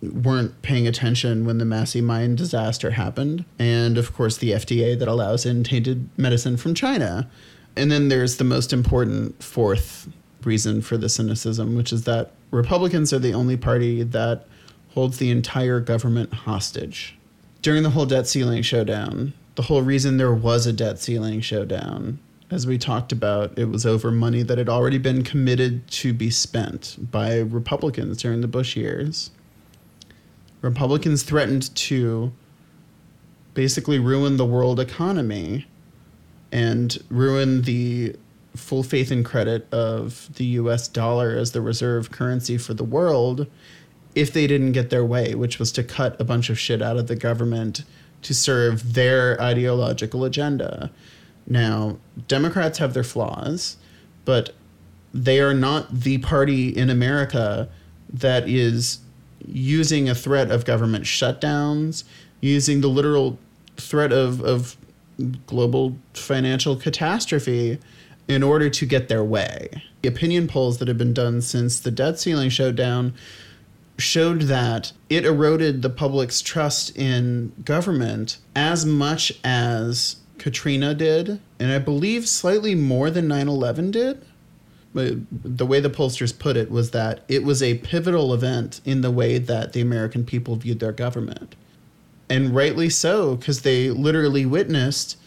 weren't 0.00 0.60
paying 0.62 0.88
attention 0.88 1.44
when 1.44 1.58
the 1.58 1.64
Massey 1.64 2.00
mine 2.00 2.34
disaster 2.34 2.92
happened. 2.92 3.44
And 3.58 3.96
of 3.96 4.12
course, 4.12 4.38
the 4.38 4.52
FDA 4.52 4.98
that 4.98 5.06
allows 5.08 5.46
in 5.46 5.62
tainted 5.62 6.08
medicine 6.16 6.56
from 6.56 6.74
China. 6.74 7.28
And 7.76 7.92
then 7.92 8.08
there's 8.08 8.38
the 8.38 8.44
most 8.44 8.72
important 8.72 9.42
fourth 9.42 10.08
reason 10.46 10.82
for 10.82 10.96
the 10.96 11.08
cynicism, 11.08 11.74
which 11.76 11.92
is 11.92 12.04
that 12.04 12.32
Republicans 12.50 13.12
are 13.12 13.18
the 13.18 13.34
only 13.34 13.56
party 13.56 14.02
that 14.02 14.46
holds 14.90 15.18
the 15.18 15.30
entire 15.30 15.80
government 15.80 16.32
hostage. 16.32 17.16
During 17.62 17.82
the 17.82 17.90
whole 17.90 18.06
debt 18.06 18.26
ceiling 18.26 18.62
showdown, 18.62 19.32
the 19.54 19.62
whole 19.62 19.82
reason 19.82 20.16
there 20.16 20.34
was 20.34 20.66
a 20.66 20.72
debt 20.72 20.98
ceiling 20.98 21.40
showdown, 21.40 22.18
as 22.50 22.66
we 22.66 22.78
talked 22.78 23.10
about, 23.10 23.58
it 23.58 23.64
was 23.64 23.86
over 23.86 24.10
money 24.10 24.42
that 24.42 24.58
had 24.58 24.68
already 24.68 24.98
been 24.98 25.24
committed 25.24 25.88
to 25.88 26.12
be 26.12 26.30
spent 26.30 26.96
by 27.10 27.38
Republicans 27.38 28.22
during 28.22 28.42
the 28.42 28.48
Bush 28.48 28.76
years. 28.76 29.30
Republicans 30.60 31.22
threatened 31.22 31.74
to 31.74 32.32
basically 33.54 33.98
ruin 33.98 34.36
the 34.36 34.46
world 34.46 34.78
economy 34.78 35.66
and 36.52 36.98
ruin 37.08 37.62
the 37.62 38.14
full 38.56 38.82
faith 38.82 39.10
and 39.10 39.24
credit 39.24 39.66
of 39.72 40.32
the 40.34 40.44
US 40.44 40.88
dollar 40.88 41.36
as 41.36 41.52
the 41.52 41.60
reserve 41.60 42.10
currency 42.10 42.56
for 42.56 42.74
the 42.74 42.84
world 42.84 43.46
if 44.14 44.32
they 44.32 44.46
didn't 44.46 44.72
get 44.72 44.90
their 44.90 45.04
way, 45.04 45.34
which 45.34 45.58
was 45.58 45.72
to 45.72 45.82
cut 45.82 46.20
a 46.20 46.24
bunch 46.24 46.48
of 46.50 46.58
shit 46.58 46.80
out 46.80 46.96
of 46.96 47.08
the 47.08 47.16
government 47.16 47.84
to 48.22 48.32
serve 48.32 48.94
their 48.94 49.40
ideological 49.40 50.24
agenda. 50.24 50.90
Now, 51.46 51.98
Democrats 52.28 52.78
have 52.78 52.94
their 52.94 53.04
flaws, 53.04 53.76
but 54.24 54.54
they 55.12 55.40
are 55.40 55.54
not 55.54 56.00
the 56.00 56.18
party 56.18 56.68
in 56.68 56.90
America 56.90 57.68
that 58.12 58.48
is 58.48 59.00
using 59.46 60.08
a 60.08 60.14
threat 60.14 60.50
of 60.50 60.64
government 60.64 61.04
shutdowns, 61.04 62.04
using 62.40 62.80
the 62.80 62.88
literal 62.88 63.38
threat 63.76 64.12
of, 64.12 64.40
of 64.42 64.76
global 65.46 65.96
financial 66.14 66.76
catastrophe 66.76 67.78
in 68.28 68.42
order 68.42 68.70
to 68.70 68.86
get 68.86 69.08
their 69.08 69.24
way. 69.24 69.82
The 70.02 70.08
opinion 70.08 70.48
polls 70.48 70.78
that 70.78 70.88
have 70.88 70.98
been 70.98 71.14
done 71.14 71.40
since 71.40 71.78
the 71.78 71.90
debt 71.90 72.18
ceiling 72.18 72.50
showdown 72.50 73.14
showed 73.98 74.42
that 74.42 74.92
it 75.08 75.24
eroded 75.24 75.82
the 75.82 75.90
public's 75.90 76.42
trust 76.42 76.96
in 76.96 77.52
government 77.64 78.38
as 78.56 78.84
much 78.84 79.32
as 79.44 80.16
Katrina 80.38 80.94
did, 80.94 81.40
and 81.58 81.70
I 81.70 81.78
believe 81.78 82.28
slightly 82.28 82.74
more 82.74 83.10
than 83.10 83.28
9 83.28 83.48
11 83.48 83.90
did. 83.92 84.24
The 84.94 85.66
way 85.66 85.80
the 85.80 85.90
pollsters 85.90 86.38
put 86.38 86.56
it 86.56 86.70
was 86.70 86.92
that 86.92 87.24
it 87.28 87.42
was 87.42 87.62
a 87.62 87.78
pivotal 87.78 88.32
event 88.32 88.80
in 88.84 89.00
the 89.00 89.10
way 89.10 89.38
that 89.38 89.72
the 89.72 89.80
American 89.80 90.24
people 90.24 90.54
viewed 90.54 90.78
their 90.78 90.92
government. 90.92 91.56
And 92.30 92.54
rightly 92.54 92.88
so, 92.90 93.34
because 93.34 93.62
they 93.62 93.90
literally 93.90 94.46
witnessed 94.46 95.18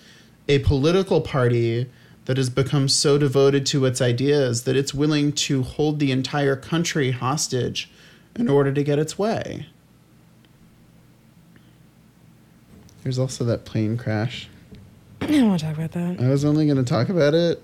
a 0.48 0.60
political 0.60 1.20
party 1.20 1.88
that 2.28 2.36
has 2.36 2.50
become 2.50 2.90
so 2.90 3.18
devoted 3.18 3.66
to 3.66 3.86
its 3.86 4.02
ideas 4.02 4.64
that 4.64 4.76
it's 4.76 4.94
willing 4.94 5.32
to 5.32 5.64
hold 5.64 5.98
the 6.00 6.12
entire 6.12 6.58
country 6.58 7.12
hostage 7.12 7.90
in 8.36 8.50
order 8.50 8.74
to 8.74 8.84
get 8.84 9.00
its 9.00 9.18
way. 9.18 9.66
There's 13.02 13.18
also 13.18 13.46
that 13.46 13.64
plane 13.64 13.96
crash. 13.96 14.50
I 15.22 15.28
don't 15.28 15.48
want 15.48 15.62
to 15.62 15.68
talk 15.68 15.76
about 15.78 15.94
that. 15.94 16.20
I 16.20 16.28
was 16.28 16.44
only 16.44 16.66
going 16.66 16.78
to 16.78 16.84
talk 16.84 17.08
about 17.08 17.34
it 17.34 17.64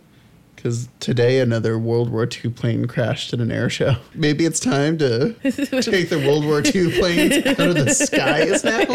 because 0.56 0.88
today 1.02 1.42
another 1.42 1.78
World 1.78 2.10
War 2.10 2.26
II 2.26 2.52
plane 2.52 2.86
crashed 2.86 3.34
at 3.34 3.42
an 3.42 3.52
air 3.52 3.70
show. 3.70 3.98
Maybe 4.14 4.46
it's 4.46 4.62
time 4.62 4.98
to 5.00 5.34
take 5.44 6.08
the 6.08 6.24
World 6.26 6.46
War 6.46 6.62
II 6.64 6.98
planes 6.98 7.46
out 7.46 7.60
of 7.60 7.76
the 7.76 7.90
skies 7.94 8.64
now. 8.64 8.86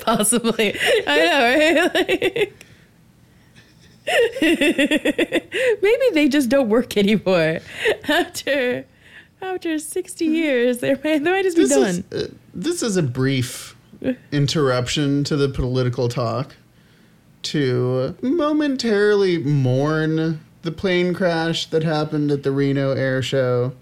Possibly. 0.00 0.74
I 1.06 1.16
know, 1.26 1.84
right? 1.84 1.94
Like, 1.94 2.64
maybe 4.42 6.04
they 6.12 6.28
just 6.28 6.48
don't 6.48 6.68
work 6.68 6.96
anymore. 6.96 7.58
After 8.08 8.84
after 9.42 9.78
60 9.78 10.24
years, 10.24 10.78
they 10.78 10.94
might, 10.94 11.02
they 11.02 11.18
might 11.18 11.42
just 11.42 11.56
be 11.56 11.66
done. 11.66 12.04
is, 12.10 12.24
uh, 12.24 12.34
this 12.52 12.82
is 12.82 12.96
a 12.96 13.02
brief 13.02 13.76
interruption 14.32 15.24
to 15.24 15.36
the 15.36 15.48
political 15.48 16.08
talk 16.08 16.56
to 17.42 18.16
momentarily 18.22 19.38
mourn 19.38 20.40
the 20.62 20.72
plane 20.72 21.14
crash 21.14 21.66
that 21.66 21.82
happened 21.82 22.30
at 22.30 22.42
the 22.42 22.52
Reno 22.52 22.92
Air 22.92 23.22
Show. 23.22 23.72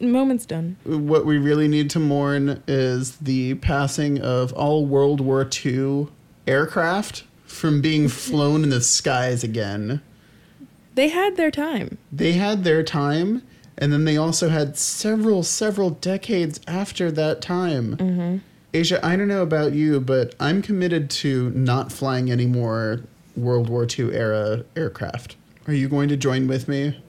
Moment's 0.00 0.46
done. 0.46 0.76
What 0.84 1.26
we 1.26 1.38
really 1.38 1.68
need 1.68 1.90
to 1.90 1.98
mourn 1.98 2.62
is 2.66 3.16
the 3.16 3.54
passing 3.54 4.20
of 4.20 4.52
all 4.52 4.86
World 4.86 5.20
War 5.20 5.48
II 5.64 6.08
aircraft 6.46 7.24
from 7.50 7.80
being 7.80 8.08
flown 8.08 8.62
in 8.62 8.70
the 8.70 8.80
skies 8.80 9.44
again. 9.44 10.00
They 10.94 11.08
had 11.08 11.36
their 11.36 11.50
time. 11.50 11.98
They 12.10 12.32
had 12.32 12.64
their 12.64 12.82
time, 12.82 13.42
and 13.76 13.92
then 13.92 14.04
they 14.04 14.16
also 14.16 14.48
had 14.48 14.78
several, 14.78 15.42
several 15.42 15.90
decades 15.90 16.60
after 16.66 17.10
that 17.12 17.42
time. 17.42 17.96
Mm-hmm. 17.96 18.36
Asia, 18.72 19.04
I 19.04 19.16
don't 19.16 19.28
know 19.28 19.42
about 19.42 19.72
you, 19.72 20.00
but 20.00 20.34
I'm 20.38 20.62
committed 20.62 21.10
to 21.10 21.50
not 21.50 21.90
flying 21.92 22.30
any 22.30 22.46
more 22.46 23.02
World 23.36 23.68
War 23.68 23.86
II 23.86 24.14
era 24.14 24.64
aircraft. 24.76 25.36
Are 25.66 25.74
you 25.74 25.88
going 25.88 26.08
to 26.08 26.16
join 26.16 26.46
with 26.46 26.68
me? 26.68 27.02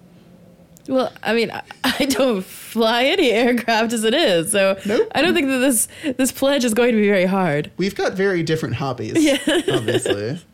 Well, 0.91 1.11
I 1.23 1.33
mean, 1.33 1.49
I, 1.51 1.63
I 1.99 2.05
don't 2.05 2.43
fly 2.43 3.05
any 3.05 3.31
aircraft 3.31 3.93
as 3.93 4.03
it 4.03 4.13
is, 4.13 4.51
so 4.51 4.77
Nope. 4.85 5.07
I 5.15 5.21
don't 5.21 5.33
think 5.33 5.47
that 5.47 5.59
this 5.59 5.87
this 6.17 6.31
pledge 6.33 6.65
is 6.65 6.73
going 6.73 6.91
to 6.91 6.97
be 7.01 7.07
very 7.07 7.25
hard. 7.25 7.71
We've 7.77 7.95
got 7.95 8.13
very 8.13 8.43
different 8.43 8.75
hobbies, 8.75 9.13
Yeah. 9.17 9.37
obviously. 9.71 10.39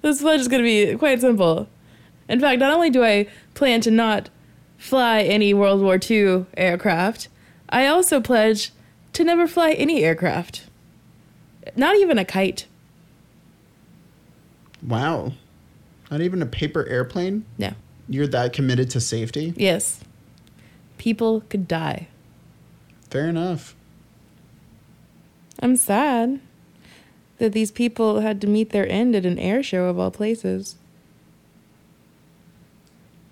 This 0.00 0.20
pledge 0.22 0.38
is 0.40 0.46
going 0.46 0.62
to 0.62 0.64
be 0.92 0.96
quite 0.96 1.20
simple. 1.20 1.68
In 2.28 2.38
fact, 2.38 2.60
not 2.60 2.72
only 2.72 2.88
do 2.88 3.02
I 3.04 3.26
plan 3.54 3.80
to 3.80 3.90
not 3.90 4.30
fly 4.76 5.22
any 5.22 5.52
World 5.52 5.80
War 5.82 5.98
II 6.00 6.46
aircraft, 6.56 7.26
I 7.68 7.86
also 7.88 8.20
pledge 8.20 8.70
to 9.14 9.24
never 9.24 9.48
fly 9.48 9.72
any 9.72 10.04
aircraft. 10.04 10.66
Not 11.74 11.96
even 11.96 12.16
a 12.16 12.24
kite. 12.24 12.66
Wow. 14.86 15.32
Not 16.12 16.20
even 16.20 16.42
a 16.42 16.46
paper 16.46 16.86
airplane? 16.86 17.44
No. 17.58 17.72
You're 18.08 18.26
that 18.28 18.52
committed 18.52 18.90
to 18.90 19.00
safety? 19.00 19.52
Yes. 19.56 20.00
People 20.96 21.42
could 21.48 21.68
die. 21.68 22.08
Fair 23.10 23.28
enough. 23.28 23.74
I'm 25.60 25.76
sad 25.76 26.40
that 27.38 27.52
these 27.52 27.70
people 27.70 28.20
had 28.20 28.40
to 28.40 28.46
meet 28.46 28.70
their 28.70 28.88
end 28.90 29.14
at 29.14 29.24
an 29.26 29.38
air 29.38 29.62
show 29.62 29.84
of 29.86 29.98
all 29.98 30.10
places. 30.10 30.76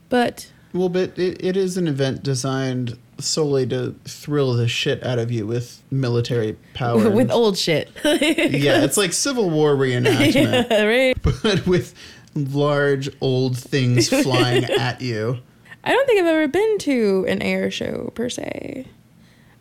But 0.09 0.51
Well, 0.73 0.89
but 0.89 1.19
it, 1.19 1.43
it 1.45 1.57
is 1.57 1.77
an 1.77 1.89
event 1.89 2.23
designed 2.23 2.97
solely 3.19 3.67
to 3.67 3.95
thrill 4.05 4.53
the 4.55 4.69
shit 4.69 5.05
out 5.05 5.19
of 5.19 5.31
you 5.33 5.47
with 5.47 5.83
military 5.91 6.57
power. 6.75 7.11
with 7.11 7.31
old 7.31 7.57
shit. 7.59 7.91
yeah, 8.05 8.85
it's 8.85 8.97
like 8.97 9.13
Civil 9.13 9.51
War 9.51 9.75
reenactment, 9.77 10.71
Yeah, 10.71 10.83
right? 10.85 11.17
but 11.23 11.67
with 11.67 11.95
large 12.37 13.09
old 13.21 13.57
things 13.57 14.09
flying 14.09 14.65
at 14.79 15.01
you. 15.01 15.39
I 15.83 15.91
don't 15.91 16.07
think 16.07 16.21
I've 16.21 16.27
ever 16.27 16.49
been 16.49 16.79
to 16.79 17.25
an 17.29 17.43
air 17.43 17.71
show 17.71 18.13
per 18.15 18.29
se. 18.29 18.87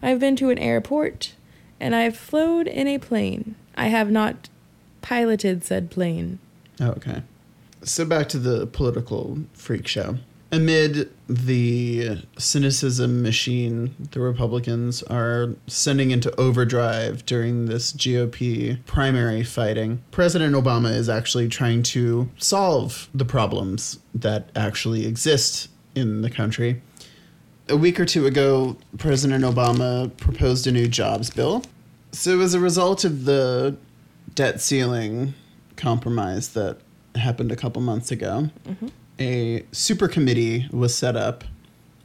I've 0.02 0.20
been 0.20 0.36
to 0.38 0.50
an 0.50 0.58
airport 0.58 1.34
and 1.80 1.96
I've 1.96 2.18
flown 2.18 2.68
in 2.68 2.88
a 2.88 2.98
plane. 2.98 3.56
I 3.76 3.88
have 3.88 4.10
not 4.12 4.50
piloted 5.02 5.64
said 5.64 5.92
plane. 5.92 6.40
Okay. 6.82 7.22
So 7.84 8.06
back 8.06 8.28
to 8.30 8.40
the 8.40 8.66
political 8.66 9.40
freak 9.54 9.88
show. 9.88 10.18
Amid 10.52 11.12
the 11.28 12.20
cynicism 12.38 13.22
machine 13.22 13.96
the 14.12 14.20
Republicans 14.20 15.02
are 15.04 15.56
sending 15.68 16.12
into 16.12 16.34
overdrive 16.40 17.26
during 17.26 17.66
this 17.66 17.92
GOP 17.92 18.78
primary 18.86 19.44
fighting, 19.44 20.04
President 20.12 20.56
Obama 20.56 20.94
is 20.94 21.10
actually 21.10 21.50
trying 21.50 21.84
to 21.84 22.30
solve 22.38 23.10
the 23.14 23.26
problems 23.26 24.00
that 24.14 24.50
actually 24.56 25.06
exist 25.06 25.70
in 25.96 26.22
the 26.22 26.30
country. 26.30 26.82
A 27.68 27.76
week 27.76 28.00
or 28.00 28.06
two 28.06 28.28
ago, 28.28 28.78
President 29.00 29.44
Obama 29.44 30.16
proposed 30.18 30.68
a 30.68 30.72
new 30.72 30.88
jobs 30.88 31.32
bill. 31.32 31.64
So, 32.12 32.40
as 32.40 32.54
a 32.54 32.60
result 32.60 33.04
of 33.04 33.26
the 33.26 33.76
debt 34.36 34.62
ceiling 34.62 35.34
compromise 35.76 36.50
that 36.50 36.78
happened 37.16 37.52
a 37.52 37.56
couple 37.56 37.82
months 37.82 38.12
ago, 38.12 38.50
mm-hmm. 38.66 38.88
A 39.20 39.66
super 39.72 40.08
committee 40.08 40.68
was 40.72 40.96
set 40.96 41.16
up 41.16 41.44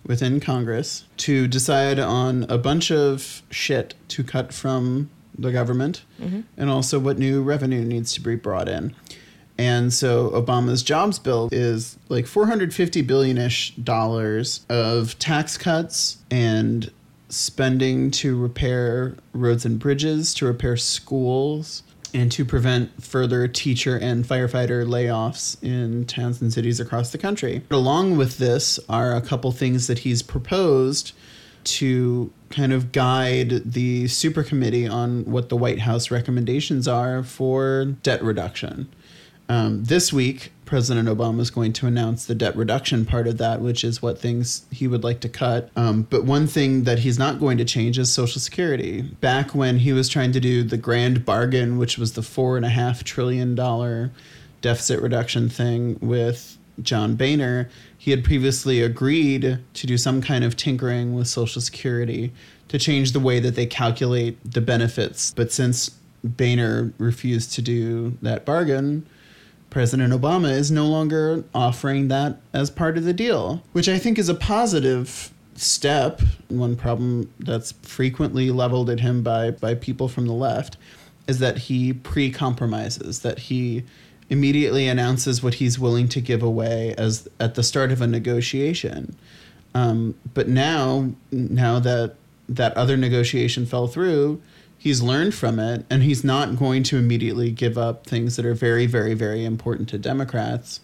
within 0.07 0.41
Congress 0.41 1.05
to 1.19 1.47
decide 1.47 1.99
on 1.99 2.45
a 2.49 2.59
bunch 2.59 2.91
of 2.91 3.43
shit 3.51 3.95
to 4.09 4.25
cut 4.25 4.53
from 4.53 5.11
the 5.39 5.53
government 5.53 6.05
mm-hmm. 6.21 6.41
and 6.57 6.71
also 6.71 6.99
what 6.99 7.19
new 7.19 7.43
revenue 7.43 7.85
needs 7.85 8.13
to 8.15 8.21
be 8.21 8.37
brought 8.37 8.69
in. 8.69 8.95
And 9.59 9.93
so 9.93 10.31
Obama's 10.31 10.83
jobs 10.83 11.19
bill 11.19 11.51
is 11.53 11.99
like 12.09 12.27
450 12.27 13.03
billion 13.03 13.37
ish 13.37 13.75
dollars 13.77 14.65
of 14.71 15.19
tax 15.19 15.59
cuts 15.59 16.19
and 16.31 16.91
spending 17.29 18.11
to 18.11 18.41
repair 18.41 19.17
roads 19.33 19.65
and 19.65 19.79
bridges, 19.79 20.35
to 20.35 20.47
repair 20.47 20.77
schools, 20.77 21.83
and 22.15 22.31
to 22.33 22.45
prevent 22.45 23.03
further 23.03 23.47
teacher 23.49 23.97
and 23.97 24.25
firefighter 24.25 24.87
layoffs 24.87 25.63
in 25.63 26.05
towns 26.07 26.41
and 26.41 26.53
cities 26.53 26.81
across 26.81 27.11
the 27.11 27.19
country. 27.19 27.63
Along 27.71 28.17
with 28.17 28.39
this 28.39 28.79
are 28.89 29.15
a 29.15 29.21
couple 29.21 29.53
things 29.53 29.87
that 29.87 30.01
he's 30.01 30.23
proposed 30.23 31.13
to 31.63 32.33
kind 32.49 32.73
of 32.73 32.93
guide 32.93 33.73
the 33.73 34.09
super 34.09 34.43
committee 34.43 34.87
on 34.87 35.25
what 35.25 35.49
the 35.49 35.57
White 35.57 35.81
House 35.81 36.11
recommendations 36.11 36.89
are 36.89 37.23
for 37.23 37.85
debt 38.03 38.23
reduction. 38.23 38.89
Um, 39.49 39.85
this 39.85 40.13
week, 40.13 40.53
President 40.71 41.09
Obama 41.09 41.41
is 41.41 41.51
going 41.51 41.73
to 41.73 41.89
announce 41.89 42.27
the 42.27 42.35
debt 42.35 42.55
reduction 42.55 43.05
part 43.05 43.27
of 43.27 43.39
that, 43.39 43.61
which 43.61 43.83
is 43.83 44.01
what 44.01 44.21
things 44.21 44.65
he 44.71 44.87
would 44.87 45.03
like 45.03 45.19
to 45.19 45.29
cut. 45.29 45.69
Um, 45.75 46.03
but 46.03 46.25
one 46.25 46.47
thing 46.47 46.85
that 46.85 47.01
he's 47.01 47.19
not 47.19 47.41
going 47.41 47.59
to 47.59 47.65
change 47.65 47.99
is 47.99 48.15
Social 48.15 48.41
Security. 48.41 49.03
Back 49.03 49.53
when 49.53 49.81
he 49.81 49.93
was 49.93 50.09
trying 50.09 50.31
to 50.31 50.39
do 50.39 50.63
the 50.63 50.77
grand 50.77 51.25
bargain, 51.25 51.77
which 51.77 51.99
was 51.99 52.13
the 52.13 52.23
four 52.23 52.57
and 52.57 52.65
a 52.65 52.69
half 52.69 53.03
trillion 53.03 53.57
dollar 53.57 54.13
deficit 54.63 55.03
reduction 55.03 55.49
thing 55.49 55.99
with 56.01 56.57
John 56.81 57.17
Boehner, 57.17 57.69
he 57.99 58.13
had 58.13 58.23
previously 58.23 58.81
agreed 58.81 59.59
to 59.75 59.87
do 59.89 59.99
some 59.99 60.23
kind 60.23 60.45
of 60.45 60.57
tinkering 60.57 61.17
with 61.17 61.27
Social 61.27 61.61
Security 61.61 62.33
to 62.69 62.79
change 62.79 63.11
the 63.11 63.19
way 63.19 63.41
that 63.41 63.57
they 63.57 63.67
calculate 63.67 64.39
the 64.49 64.61
benefits. 64.61 65.35
But 65.35 65.51
since 65.51 65.91
Boehner 66.23 66.93
refused 66.97 67.55
to 67.55 67.61
do 67.61 68.17
that 68.23 68.45
bargain, 68.45 69.05
President 69.71 70.13
Obama 70.13 70.51
is 70.51 70.71
no 70.71 70.87
longer 70.87 71.45
offering 71.55 72.09
that 72.09 72.41
as 72.53 72.71
part 72.71 72.99
of 72.99 73.05
the 73.05 73.13
deal, 73.13 73.63
which 73.73 73.89
I 73.89 73.99
think 73.99 74.19
is 74.19 74.29
a 74.29 74.35
positive 74.35 75.33
step. 75.55 76.21
One 76.49 76.77
problem 76.77 77.33
that's 77.39 77.73
frequently 77.83 78.51
leveled 78.51 78.91
at 78.91 79.01
him 79.01 79.23
by, 79.23 79.53
by 79.53 79.75
people 79.75 80.09
from 80.09 80.27
the 80.27 80.33
left 80.33 80.77
is 81.29 81.39
that 81.39 81.59
he 81.59 81.93
pre 81.93 82.31
compromises, 82.31 83.21
that 83.21 83.39
he 83.39 83.85
immediately 84.29 84.89
announces 84.89 85.43
what 85.43 85.55
he's 85.55 85.79
willing 85.79 86.09
to 86.09 86.21
give 86.21 86.43
away 86.43 86.95
as 86.99 87.29
at 87.39 87.55
the 87.55 87.63
start 87.63 87.93
of 87.93 88.01
a 88.01 88.07
negotiation. 88.07 89.17
Um, 89.75 90.17
but 90.35 90.49
now, 90.49 91.11
now 91.31 91.79
that 91.79 92.17
that 92.49 92.77
other 92.77 92.97
negotiation 92.97 93.65
fell 93.65 93.87
through, 93.87 94.43
he's 94.81 95.01
learned 95.01 95.35
from 95.35 95.61
it 95.61 95.85
and 95.89 96.03
he's 96.03 96.25
not 96.25 96.57
going 96.57 96.83
to 96.83 96.97
immediately 96.97 97.51
give 97.53 97.79
up 97.79 98.07
things 98.07 98.35
that 98.35 98.45
are 98.45 98.55
very 98.55 98.87
very 98.87 99.15
very 99.15 99.45
important 99.45 99.89
to 99.89 99.99
democrats 99.99 100.81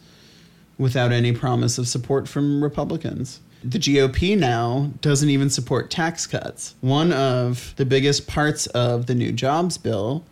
without 0.78 1.10
any 1.10 1.32
promise 1.32 1.78
of 1.78 1.88
support 1.88 2.28
from 2.28 2.62
republicans 2.62 3.40
the 3.64 3.78
GOP 3.78 4.38
now 4.38 4.92
doesn't 5.00 5.28
even 5.28 5.50
support 5.50 5.90
tax 5.90 6.24
cuts. 6.26 6.76
One 6.82 7.12
of 7.12 7.74
the 7.76 7.84
biggest 7.84 8.28
parts 8.28 8.66
of 8.68 9.06
the 9.06 9.14
new 9.14 9.32
jobs 9.32 9.76
bill 9.76 10.24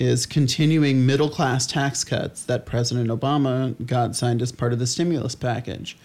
is 0.00 0.24
continuing 0.26 1.04
middle 1.04 1.28
class 1.28 1.66
tax 1.66 2.02
cuts 2.02 2.44
that 2.44 2.66
President 2.66 3.10
Obama 3.10 3.74
got 3.86 4.16
signed 4.16 4.40
as 4.42 4.50
part 4.50 4.72
of 4.72 4.78
the 4.78 4.86
stimulus 4.86 5.34
package. 5.34 5.96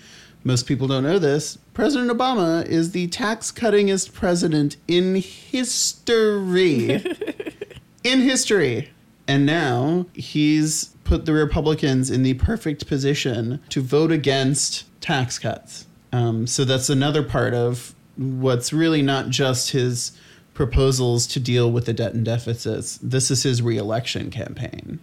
Most 0.45 0.67
people 0.67 0.87
don't 0.87 1.01
know 1.01 1.17
this. 1.17 1.57
President 1.73 2.11
Obama 2.11 2.63
is 2.67 2.91
the 2.91 3.07
tax 3.07 3.51
cuttingest 3.51 4.13
president 4.13 4.77
in 4.87 5.15
history. 5.15 6.91
in 8.03 8.21
history. 8.21 8.91
And 9.27 9.47
now 9.47 10.05
he's 10.13 10.95
put 11.03 11.25
the 11.25 11.33
Republicans 11.33 12.11
in 12.11 12.21
the 12.21 12.35
perfect 12.35 12.85
position 12.85 13.59
to 13.69 13.81
vote 13.81 14.11
against 14.11 14.85
tax 15.01 15.39
cuts. 15.39 15.87
Um, 16.13 16.45
so 16.45 16.63
that's 16.63 16.91
another 16.91 17.23
part 17.23 17.55
of 17.55 17.95
what's 18.15 18.71
really 18.71 19.01
not 19.01 19.29
just 19.29 19.71
his 19.71 20.11
proposals 20.53 21.25
to 21.25 21.39
deal 21.39 21.71
with 21.71 21.87
the 21.87 21.93
debt 21.93 22.13
and 22.13 22.23
deficits. 22.23 22.99
This 23.01 23.31
is 23.31 23.41
his 23.41 23.63
reelection 23.63 24.29
campaign. 24.29 24.99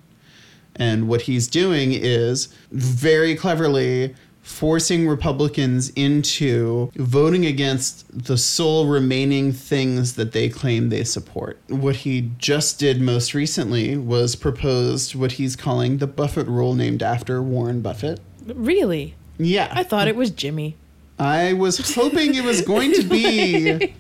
And 0.77 1.09
what 1.09 1.23
he's 1.23 1.49
doing 1.49 1.93
is 1.93 2.47
very 2.71 3.35
cleverly 3.35 4.15
forcing 4.43 5.09
Republicans 5.09 5.91
into 5.91 6.91
voting 6.97 7.47
against 7.47 8.05
the 8.27 8.37
sole 8.37 8.87
remaining 8.87 9.53
things 9.53 10.15
that 10.15 10.33
they 10.33 10.49
claim 10.49 10.89
they 10.89 11.05
support. 11.05 11.59
What 11.69 11.97
he 11.97 12.33
just 12.39 12.79
did 12.79 13.01
most 13.01 13.35
recently 13.35 13.97
was 13.97 14.35
proposed 14.37 15.15
what 15.15 15.33
he's 15.33 15.57
calling 15.57 15.99
the 15.99 16.07
Buffett 16.07 16.49
rule 16.49 16.75
named 16.75 17.03
after 17.03 17.41
Warren 17.41 17.81
Buffett. 17.81 18.21
Really? 18.47 19.15
Yeah. 19.39 19.69
I 19.73 19.85
thought 19.85 20.09
it 20.09 20.17
was 20.17 20.31
Jimmy. 20.31 20.77
I 21.19 21.53
was 21.53 21.95
hoping 21.95 22.35
it 22.35 22.45
was 22.45 22.63
going 22.63 22.93
to 22.95 23.03
be 23.05 23.95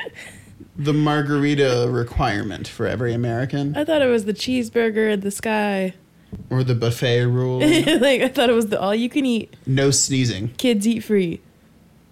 the 0.76 0.92
margarita 0.92 1.86
requirement 1.90 2.66
for 2.66 2.86
every 2.86 3.12
American 3.12 3.76
I 3.76 3.84
thought 3.84 4.02
it 4.02 4.06
was 4.06 4.24
the 4.24 4.34
cheeseburger 4.34 5.12
in 5.12 5.20
the 5.20 5.30
sky. 5.30 5.94
Or 6.50 6.64
the 6.64 6.74
buffet 6.74 7.22
rule. 7.26 7.60
like 8.00 8.22
I 8.22 8.28
thought 8.28 8.50
it 8.50 8.54
was 8.54 8.66
the 8.66 8.80
all 8.80 8.94
you 8.94 9.08
can 9.08 9.26
eat. 9.26 9.54
No 9.66 9.90
sneezing. 9.90 10.48
Kids 10.56 10.86
eat 10.86 11.00
free. 11.00 11.40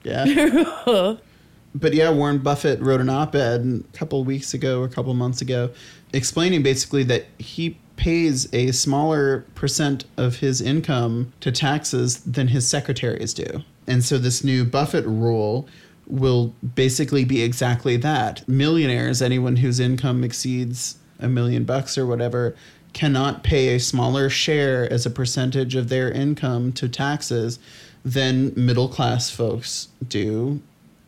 Yeah. 0.02 1.16
But 1.72 1.94
yeah, 1.94 2.10
Warren 2.10 2.38
Buffett 2.38 2.80
wrote 2.80 3.00
an 3.00 3.08
op 3.08 3.36
ed 3.36 3.60
a 3.62 3.96
couple 3.96 4.24
weeks 4.24 4.54
ago 4.54 4.80
or 4.80 4.86
a 4.86 4.88
couple 4.88 5.14
months 5.14 5.40
ago 5.40 5.70
explaining 6.12 6.62
basically 6.62 7.02
that 7.04 7.26
he 7.38 7.78
pays 7.96 8.52
a 8.54 8.72
smaller 8.72 9.44
percent 9.54 10.04
of 10.16 10.36
his 10.36 10.60
income 10.60 11.32
to 11.40 11.52
taxes 11.52 12.20
than 12.20 12.48
his 12.48 12.66
secretaries 12.66 13.34
do. 13.34 13.62
And 13.86 14.04
so 14.04 14.18
this 14.18 14.42
new 14.42 14.64
Buffett 14.64 15.04
rule 15.06 15.68
will 16.06 16.54
basically 16.74 17.24
be 17.24 17.42
exactly 17.42 17.96
that. 17.98 18.48
Millionaires, 18.48 19.22
anyone 19.22 19.56
whose 19.56 19.78
income 19.78 20.24
exceeds 20.24 20.96
a 21.18 21.28
million 21.28 21.64
bucks 21.64 21.98
or 21.98 22.06
whatever, 22.06 22.56
cannot 22.92 23.42
pay 23.42 23.74
a 23.74 23.80
smaller 23.80 24.28
share 24.28 24.90
as 24.92 25.06
a 25.06 25.10
percentage 25.10 25.74
of 25.74 25.88
their 25.88 26.10
income 26.10 26.72
to 26.72 26.88
taxes 26.88 27.58
than 28.04 28.52
middle 28.56 28.88
class 28.88 29.30
folks 29.30 29.88
do 30.06 30.60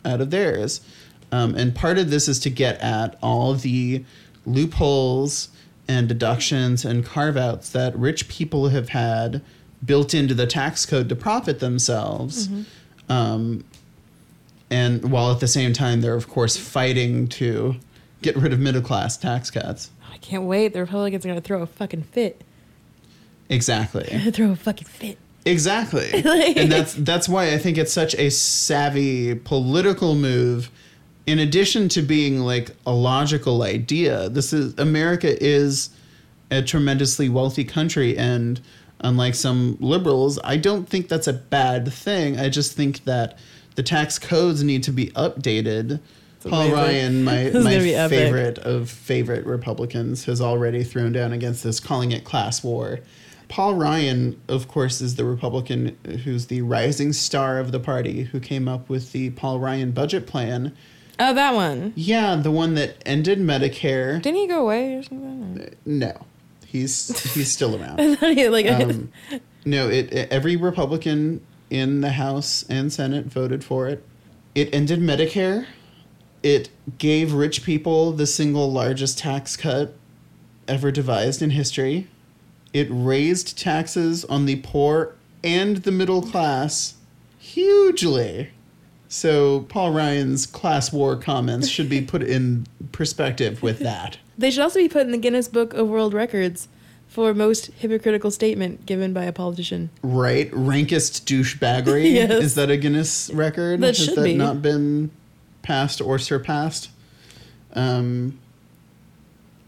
out 0.05 0.21
of 0.21 0.31
theirs. 0.31 0.81
Um, 1.31 1.55
and 1.55 1.75
part 1.75 1.99
of 1.99 2.11
this 2.11 2.29
is 2.29 2.38
to 2.40 2.51
get 2.51 2.79
at 2.81 3.18
all 3.23 3.55
the 3.55 4.05
loopholes 4.45 5.49
and 5.88 6.09
deductions 6.09 6.85
and 6.85 7.05
carve 7.05 7.37
outs 7.37 7.71
that 7.71 7.97
rich 7.97 8.29
people 8.29 8.68
have 8.68 8.90
had 8.90 9.42
built 9.85 10.14
into 10.14 10.35
the 10.35 10.47
tax 10.47 10.87
code 10.87 11.09
to 11.09 11.16
profit 11.16 11.59
themselves. 11.61 12.49
Um, 13.09 13.64
and 14.71 15.11
while 15.11 15.31
at 15.33 15.40
the 15.40 15.49
same 15.49 15.73
time, 15.73 16.01
they're, 16.01 16.14
of 16.14 16.29
course, 16.29 16.57
fighting 16.57 17.29
to 17.29 17.77
get 18.23 18.37
rid 18.37 18.53
of 18.53 18.61
middle 18.61 18.81
class 18.83 19.16
tax 19.16 19.51
cuts. 19.51 19.90
Can't 20.23 20.45
wait. 20.45 20.73
The 20.73 20.81
Republicans 20.81 21.25
are 21.27 21.29
gonna 21.29 21.41
throw 21.41 21.63
a 21.63 21.67
fucking 21.67 22.05
fit. 22.05 22.41
Exactly. 23.49 24.05
throw 24.33 24.53
a 24.53 24.57
fucking 24.57 24.89
fit. 24.89 25.19
Exactly. 25.45 26.11
and 26.57 26.73
that's 26.73 26.95
that's 26.95 27.29
why 27.29 27.53
I 27.53 27.59
think 27.59 27.77
it's 27.77 27.93
such 27.93 28.15
a 28.15 28.31
savvy 28.31 29.35
political 29.35 30.15
move 30.15 30.71
in 31.27 31.39
addition 31.39 31.89
to 31.91 32.03
being 32.03 32.41
like 32.41 32.71
a 32.87 32.93
logical 32.93 33.63
idea. 33.63 34.29
This 34.29 34.53
is 34.53 34.79
America 34.79 35.43
is 35.43 35.91
a 36.51 36.63
tremendously 36.63 37.29
wealthy 37.29 37.65
country 37.65 38.17
and 38.17 38.61
unlike 39.01 39.35
some 39.35 39.77
liberals, 39.81 40.39
I 40.45 40.57
don't 40.57 40.89
think 40.89 41.09
that's 41.09 41.27
a 41.27 41.33
bad 41.33 41.93
thing. 41.93 42.39
I 42.39 42.49
just 42.49 42.75
think 42.75 43.05
that 43.05 43.39
the 43.75 43.83
tax 43.83 44.19
codes 44.19 44.63
need 44.63 44.83
to 44.85 44.93
be 44.93 45.09
updated. 45.09 46.01
Paul 46.50 46.72
amazing. 46.72 47.24
Ryan, 47.24 47.24
my, 47.24 47.50
my 47.61 48.09
favorite 48.09 48.59
of 48.59 48.90
favorite 48.90 49.44
Republicans, 49.46 50.24
has 50.26 50.40
already 50.40 50.83
thrown 50.85 51.12
down 51.12 51.33
against 51.33 51.62
this, 51.64 51.81
calling 51.81 52.12
it 52.12 52.24
class 52.24 52.62
war. 52.64 53.00
Paul 53.48 53.74
Ryan, 53.74 54.40
of 54.48 54.66
course, 54.66 55.00
is 55.02 55.16
the 55.16 55.24
Republican 55.26 55.96
who's 56.24 56.46
the 56.46 56.62
rising 56.62 57.12
star 57.12 57.59
of 57.59 57.70
the 57.70 57.78
party 57.81 58.22
who 58.24 58.40
came 58.40 58.66
up 58.66 58.88
with 58.88 59.12
the 59.12 59.31
Paul 59.31 59.61
Ryan 59.61 59.90
budget 59.92 60.26
plan. 60.26 60.74
Oh, 61.18 61.35
that 61.35 61.55
one. 61.55 61.92
Yeah, 61.94 62.37
the 62.37 62.50
one 62.50 62.74
that 62.76 62.96
ended 63.05 63.38
Medicare. 63.38 64.22
Didn't 64.22 64.38
he 64.40 64.46
go 64.48 64.62
away 64.62 64.94
or 64.94 65.02
something? 65.02 65.74
No, 65.85 66.24
he's 66.66 67.35
he's 67.35 67.52
still 67.52 67.81
around. 67.81 67.98
He 68.20 68.48
like 68.48 68.66
Um, 68.66 69.12
no, 69.66 69.88
it, 69.90 70.11
it- 70.12 70.33
every 70.33 70.57
Republican 70.57 71.44
in 71.68 72.00
the 72.00 72.12
House 72.12 72.64
and 72.70 72.90
Senate 72.92 73.26
voted 73.26 73.62
for 73.62 73.87
it. 73.87 74.02
It 74.55 74.74
ended 74.74 75.00
Medicare. 75.00 75.66
It 76.42 76.70
gave 76.98 77.33
rich 77.33 77.64
people 77.64 78.12
the 78.12 78.26
single 78.26 78.70
largest 78.70 79.18
tax 79.18 79.57
cut 79.57 79.94
ever 80.66 80.90
devised 80.90 81.42
in 81.42 81.50
history. 81.50 82.09
It 82.72 82.88
raised 82.90 83.59
taxes 83.59 84.24
on 84.24 84.46
the 84.46 84.57
poor 84.57 85.14
and 85.44 85.78
the 85.78 85.92
middle 85.92 86.22
class 86.22 86.94
hugely. 87.38 88.50
So 89.09 89.66
Paul 89.68 89.92
Ryan's 89.92 90.46
class 90.46 90.92
war 90.92 91.16
comments 91.16 91.68
should 91.68 91.88
be 91.90 92.00
put 92.00 92.22
in 92.22 92.66
perspective 92.92 93.62
with 93.62 93.78
that. 93.81 94.18
They 94.38 94.50
should 94.50 94.62
also 94.62 94.78
be 94.81 94.88
put 94.88 95.02
in 95.02 95.12
the 95.12 95.18
Guinness 95.18 95.48
Book 95.48 95.74
of 95.74 95.87
World 95.88 96.14
Records 96.14 96.68
for 97.07 97.35
most 97.35 97.66
hypocritical 97.76 98.31
statement 98.31 98.87
given 98.87 99.12
by 99.12 99.24
a 99.24 99.33
politician. 99.33 99.90
Right, 100.02 100.48
rankest 100.52 101.26
douchebaggery. 101.26 102.05
Yes. 102.14 102.42
Is 102.42 102.55
that 102.55 102.70
a 102.70 102.78
Guinness 102.78 103.31
record? 103.35 103.81
That 103.83 103.88
Has 103.88 103.98
should 104.07 104.14
that 104.16 104.24
be. 104.24 104.35
not 104.35 104.62
been 104.62 105.11
passed 105.62 106.01
or 106.01 106.18
surpassed? 106.18 106.90
Um, 107.75 108.38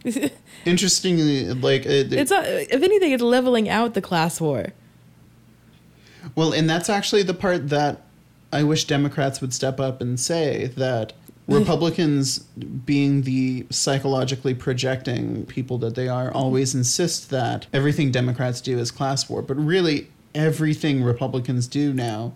interestingly, 0.65 1.53
like 1.55 1.87
it, 1.87 2.13
It's 2.13 2.31
not, 2.31 2.45
if 2.47 2.83
anything, 2.83 3.13
it's 3.13 3.23
leveling 3.23 3.69
out 3.69 3.95
the 3.95 4.03
class 4.03 4.41
war. 4.41 4.69
Well, 6.35 6.53
and 6.53 6.69
that's 6.69 6.91
actually 6.91 7.23
the 7.23 7.35
part 7.35 7.69
that 7.69 8.03
I 8.53 8.63
wish 8.63 8.85
Democrats 8.85 9.41
would 9.41 9.55
step 9.55 9.81
up 9.81 10.01
and 10.01 10.19
say 10.19 10.67
that 10.77 11.13
Republicans, 11.49 12.39
being 12.39 13.23
the 13.23 13.67
psychologically 13.71 14.55
projecting 14.55 15.45
people 15.47 15.77
that 15.79 15.95
they 15.95 16.09
are, 16.09 16.33
always 16.33 16.75
insist 16.75 17.31
that 17.31 17.67
everything 17.73 18.11
Democrats 18.11 18.61
do 18.61 18.79
is 18.79 18.91
class 18.91 19.29
war. 19.29 19.43
But 19.43 19.57
really, 19.57 20.09
everything 20.35 21.03
Republicans 21.03 21.67
do 21.67 21.93
now 21.93 22.33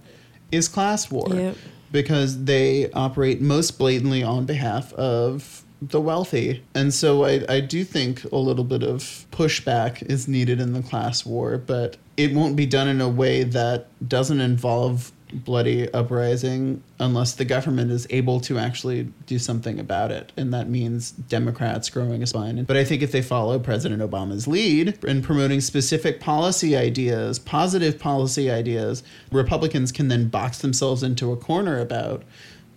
is 0.53 0.69
class 0.69 1.11
war 1.11 1.29
Yep. 1.31 1.57
Because 1.93 2.45
they 2.45 2.91
operate 2.93 3.41
most 3.41 3.79
blatantly 3.79 4.23
on 4.23 4.45
behalf 4.45 4.93
of 4.95 5.65
the 5.81 6.01
wealthy. 6.01 6.63
And 6.75 6.93
so 6.93 7.25
I, 7.25 7.45
I 7.49 7.61
do 7.61 7.85
think 7.85 8.25
a 8.25 8.37
little 8.37 8.65
bit 8.65 8.83
of 8.83 9.27
pushback 9.31 10.03
is 10.11 10.27
needed 10.27 10.61
in 10.61 10.73
the 10.73 10.83
class 10.83 11.25
war, 11.25 11.57
but 11.59 11.97
it 12.17 12.35
won't 12.35 12.57
be 12.57 12.67
done 12.67 12.89
in 12.89 13.01
a 13.01 13.09
way 13.09 13.45
that 13.45 13.87
doesn't 14.07 14.41
involve 14.41 15.13
bloody 15.33 15.93
uprising 15.93 16.83
unless 16.99 17.35
the 17.35 17.45
government 17.45 17.91
is 17.91 18.07
able 18.11 18.41
to 18.41 18.59
actually 18.59 19.05
do 19.27 19.39
something 19.39 19.79
about 19.79 20.11
it. 20.11 20.33
And 20.37 20.53
that 20.53 20.69
means 20.69 21.11
Democrats 21.11 21.91
growing 21.91 22.23
a 22.23 22.27
spine. 22.27 22.65
But 22.65 22.77
I 22.77 22.85
think 22.85 23.03
if 23.03 23.13
they 23.13 23.23
follow 23.23 23.59
President 23.59 24.03
Obama's 24.03 24.47
lead 24.47 25.03
in 25.05 25.23
promoting 25.23 25.61
specific 25.61 26.21
policy 26.21 26.77
ideas, 26.77 27.39
positive 27.39 27.99
policy 27.99 28.51
ideas, 28.51 29.03
Republicans 29.31 29.93
can 29.93 30.09
then 30.09 30.29
box 30.29 30.59
themselves 30.59 31.03
into 31.03 31.33
a 31.33 31.37
corner 31.37 31.79
about 31.81 32.23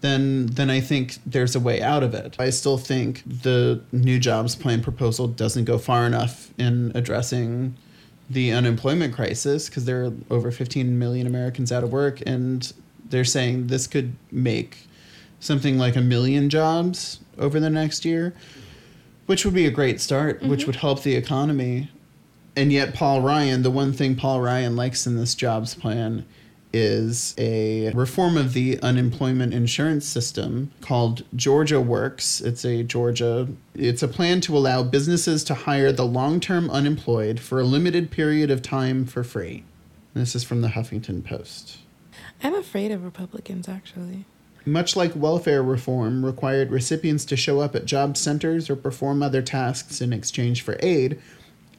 then 0.01 0.47
then 0.47 0.69
I 0.69 0.81
think 0.81 1.19
there's 1.25 1.55
a 1.55 1.59
way 1.59 1.81
out 1.81 2.03
of 2.03 2.13
it. 2.13 2.35
I 2.39 2.49
still 2.49 2.77
think 2.77 3.23
the 3.25 3.81
new 3.91 4.19
jobs 4.19 4.55
plan 4.55 4.81
proposal 4.81 5.27
doesn't 5.27 5.65
go 5.65 5.77
far 5.77 6.05
enough 6.05 6.51
in 6.57 6.91
addressing 6.95 7.75
the 8.33 8.51
unemployment 8.51 9.13
crisis 9.13 9.67
because 9.69 9.85
there 9.85 10.05
are 10.05 10.13
over 10.29 10.51
15 10.51 10.97
million 10.97 11.27
Americans 11.27 11.71
out 11.71 11.83
of 11.83 11.91
work 11.91 12.21
and 12.25 12.71
they're 13.09 13.25
saying 13.25 13.67
this 13.67 13.87
could 13.87 14.13
make 14.31 14.87
something 15.39 15.77
like 15.77 15.95
a 15.95 16.01
million 16.01 16.49
jobs 16.49 17.19
over 17.37 17.59
the 17.59 17.69
next 17.69 18.05
year, 18.05 18.33
which 19.25 19.43
would 19.43 19.53
be 19.53 19.65
a 19.65 19.71
great 19.71 19.99
start, 19.99 20.41
which 20.41 20.61
mm-hmm. 20.61 20.67
would 20.67 20.75
help 20.77 21.03
the 21.03 21.15
economy. 21.15 21.89
And 22.55 22.71
yet, 22.71 22.93
Paul 22.93 23.21
Ryan, 23.21 23.63
the 23.63 23.71
one 23.71 23.93
thing 23.93 24.15
Paul 24.15 24.41
Ryan 24.41 24.75
likes 24.75 25.07
in 25.07 25.17
this 25.17 25.35
jobs 25.35 25.73
plan 25.73 26.25
is 26.73 27.35
a 27.37 27.91
reform 27.93 28.37
of 28.37 28.53
the 28.53 28.79
unemployment 28.81 29.53
insurance 29.53 30.05
system 30.05 30.71
called 30.81 31.23
Georgia 31.35 31.81
Works. 31.81 32.41
It's 32.41 32.65
a 32.65 32.83
Georgia 32.83 33.47
it's 33.75 34.03
a 34.03 34.07
plan 34.07 34.41
to 34.41 34.57
allow 34.57 34.83
businesses 34.83 35.43
to 35.45 35.53
hire 35.53 35.91
the 35.91 36.05
long-term 36.05 36.69
unemployed 36.69 37.39
for 37.39 37.59
a 37.59 37.63
limited 37.63 38.11
period 38.11 38.51
of 38.51 38.61
time 38.61 39.05
for 39.05 39.23
free. 39.23 39.63
This 40.13 40.35
is 40.35 40.43
from 40.43 40.61
the 40.61 40.69
Huffington 40.69 41.23
Post. 41.23 41.77
I'm 42.43 42.55
afraid 42.55 42.91
of 42.91 43.03
Republicans, 43.03 43.69
actually. 43.69 44.25
Much 44.65 44.95
like 44.95 45.15
welfare 45.15 45.63
reform 45.63 46.25
required 46.25 46.69
recipients 46.69 47.25
to 47.25 47.35
show 47.35 47.61
up 47.61 47.75
at 47.75 47.85
job 47.85 48.15
centers 48.15 48.69
or 48.69 48.75
perform 48.75 49.23
other 49.23 49.41
tasks 49.41 50.01
in 50.01 50.13
exchange 50.13 50.61
for 50.61 50.77
aid, 50.81 51.19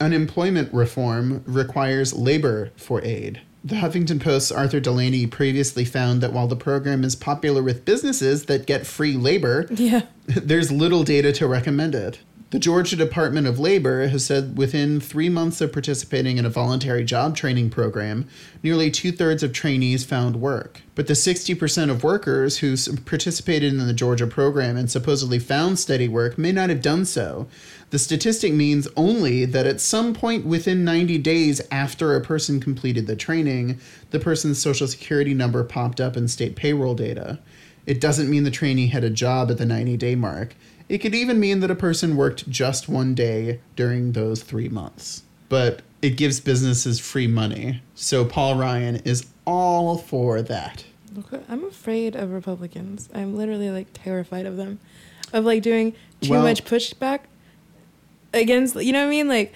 unemployment 0.00 0.72
reform 0.72 1.42
requires 1.46 2.12
labor 2.12 2.72
for 2.76 3.02
aid. 3.04 3.40
The 3.64 3.76
Huffington 3.76 4.20
Post's 4.20 4.50
Arthur 4.50 4.80
Delaney 4.80 5.26
previously 5.28 5.84
found 5.84 6.20
that 6.20 6.32
while 6.32 6.48
the 6.48 6.56
program 6.56 7.04
is 7.04 7.14
popular 7.14 7.62
with 7.62 7.84
businesses 7.84 8.46
that 8.46 8.66
get 8.66 8.86
free 8.86 9.16
labor, 9.16 9.66
Yeah. 9.70 10.02
there's 10.26 10.72
little 10.72 11.04
data 11.04 11.32
to 11.34 11.46
recommend 11.46 11.94
it. 11.94 12.18
The 12.52 12.58
Georgia 12.58 12.96
Department 12.96 13.46
of 13.46 13.58
Labor 13.58 14.08
has 14.08 14.26
said 14.26 14.58
within 14.58 15.00
three 15.00 15.30
months 15.30 15.62
of 15.62 15.72
participating 15.72 16.36
in 16.36 16.44
a 16.44 16.50
voluntary 16.50 17.02
job 17.02 17.34
training 17.34 17.70
program, 17.70 18.28
nearly 18.62 18.90
two 18.90 19.10
thirds 19.10 19.42
of 19.42 19.54
trainees 19.54 20.04
found 20.04 20.36
work. 20.36 20.82
But 20.94 21.06
the 21.06 21.14
60% 21.14 21.88
of 21.88 22.04
workers 22.04 22.58
who 22.58 22.76
participated 23.06 23.72
in 23.72 23.86
the 23.86 23.94
Georgia 23.94 24.26
program 24.26 24.76
and 24.76 24.90
supposedly 24.90 25.38
found 25.38 25.78
steady 25.78 26.08
work 26.08 26.36
may 26.36 26.52
not 26.52 26.68
have 26.68 26.82
done 26.82 27.06
so. 27.06 27.48
The 27.88 27.98
statistic 27.98 28.52
means 28.52 28.86
only 28.98 29.46
that 29.46 29.66
at 29.66 29.80
some 29.80 30.12
point 30.12 30.44
within 30.44 30.84
90 30.84 31.16
days 31.16 31.62
after 31.70 32.14
a 32.14 32.20
person 32.20 32.60
completed 32.60 33.06
the 33.06 33.16
training, 33.16 33.80
the 34.10 34.20
person's 34.20 34.60
social 34.60 34.86
security 34.86 35.32
number 35.32 35.64
popped 35.64 36.02
up 36.02 36.18
in 36.18 36.28
state 36.28 36.54
payroll 36.54 36.94
data. 36.94 37.38
It 37.86 37.98
doesn't 37.98 38.28
mean 38.30 38.44
the 38.44 38.50
trainee 38.50 38.88
had 38.88 39.04
a 39.04 39.10
job 39.10 39.50
at 39.50 39.56
the 39.56 39.64
90 39.64 39.96
day 39.96 40.14
mark. 40.14 40.54
It 40.92 40.98
could 40.98 41.14
even 41.14 41.40
mean 41.40 41.60
that 41.60 41.70
a 41.70 41.74
person 41.74 42.18
worked 42.18 42.50
just 42.50 42.86
one 42.86 43.14
day 43.14 43.60
during 43.76 44.12
those 44.12 44.42
three 44.42 44.68
months. 44.68 45.22
But 45.48 45.80
it 46.02 46.18
gives 46.18 46.38
businesses 46.38 47.00
free 47.00 47.26
money. 47.26 47.80
So 47.94 48.26
Paul 48.26 48.56
Ryan 48.56 48.96
is 48.96 49.24
all 49.46 49.96
for 49.96 50.42
that. 50.42 50.84
I'm 51.48 51.64
afraid 51.64 52.14
of 52.14 52.30
Republicans. 52.30 53.08
I'm 53.14 53.34
literally 53.34 53.70
like 53.70 53.86
terrified 53.94 54.44
of 54.44 54.58
them, 54.58 54.80
of 55.32 55.46
like 55.46 55.62
doing 55.62 55.94
too 56.20 56.32
Well- 56.32 56.42
much 56.42 56.62
pushback 56.66 57.20
against. 58.34 58.76
You 58.76 58.92
know 58.92 59.00
what 59.00 59.06
I 59.06 59.10
mean? 59.10 59.28
Like, 59.28 59.54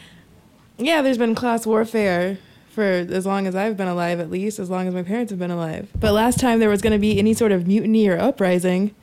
yeah, 0.78 1.02
there's 1.02 1.18
been 1.18 1.34
class 1.34 1.66
warfare 1.66 2.38
for 2.70 2.82
as 2.82 3.26
long 3.26 3.46
as 3.46 3.54
I've 3.54 3.76
been 3.76 3.88
alive, 3.88 4.20
at 4.20 4.30
least 4.30 4.58
as 4.58 4.70
long 4.70 4.88
as 4.88 4.94
my 4.94 5.02
parents 5.02 5.28
have 5.32 5.38
been 5.38 5.50
alive. 5.50 5.90
But 6.00 6.14
last 6.14 6.40
time 6.40 6.60
there 6.60 6.70
was 6.70 6.80
going 6.80 6.94
to 6.94 6.98
be 6.98 7.18
any 7.18 7.34
sort 7.34 7.52
of 7.52 7.66
mutiny 7.66 8.08
or 8.08 8.18
uprising, 8.18 8.94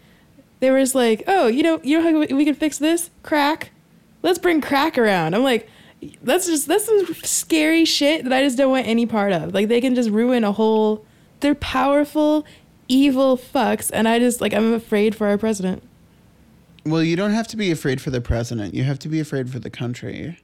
there 0.63 0.73
was 0.73 0.95
like, 0.95 1.23
oh, 1.27 1.47
you 1.47 1.61
know, 1.61 1.79
you 1.83 1.97
know 1.99 2.03
how 2.09 2.35
we- 2.35 2.45
can 2.45 2.55
fix 2.55 2.77
this? 2.77 3.09
Crack. 3.21 3.71
Let's 4.21 4.39
bring 4.39 4.61
crack 4.61 4.97
around. 4.97 5.35
I'm 5.35 5.43
like. 5.43 5.69
That's 6.21 6.47
just 6.47 6.67
that's 6.67 6.83
some 6.83 7.13
scary 7.23 7.85
shit 7.85 8.25
that 8.25 8.33
I 8.33 8.43
just 8.43 8.57
don't 8.57 8.71
want 8.71 8.87
any 8.87 9.05
part 9.05 9.31
of. 9.31 9.53
Like 9.53 9.69
they 9.69 9.79
can 9.79 9.95
just 9.95 10.09
ruin 10.09 10.43
a 10.43 10.51
whole 10.51 11.05
they're 11.39 11.55
powerful, 11.55 12.45
evil 12.87 13.37
fucks, 13.37 13.89
and 13.93 14.07
I 14.07 14.19
just 14.19 14.41
like 14.41 14.53
I'm 14.53 14.73
afraid 14.73 15.15
for 15.15 15.27
our 15.27 15.37
president. 15.37 15.83
Well, 16.85 17.03
you 17.03 17.15
don't 17.15 17.31
have 17.31 17.47
to 17.49 17.57
be 17.57 17.71
afraid 17.71 18.01
for 18.01 18.09
the 18.09 18.19
president. 18.19 18.73
You 18.73 18.83
have 18.83 18.99
to 18.99 19.07
be 19.07 19.19
afraid 19.19 19.49
for 19.49 19.59
the 19.59 19.69
country. 19.69 20.39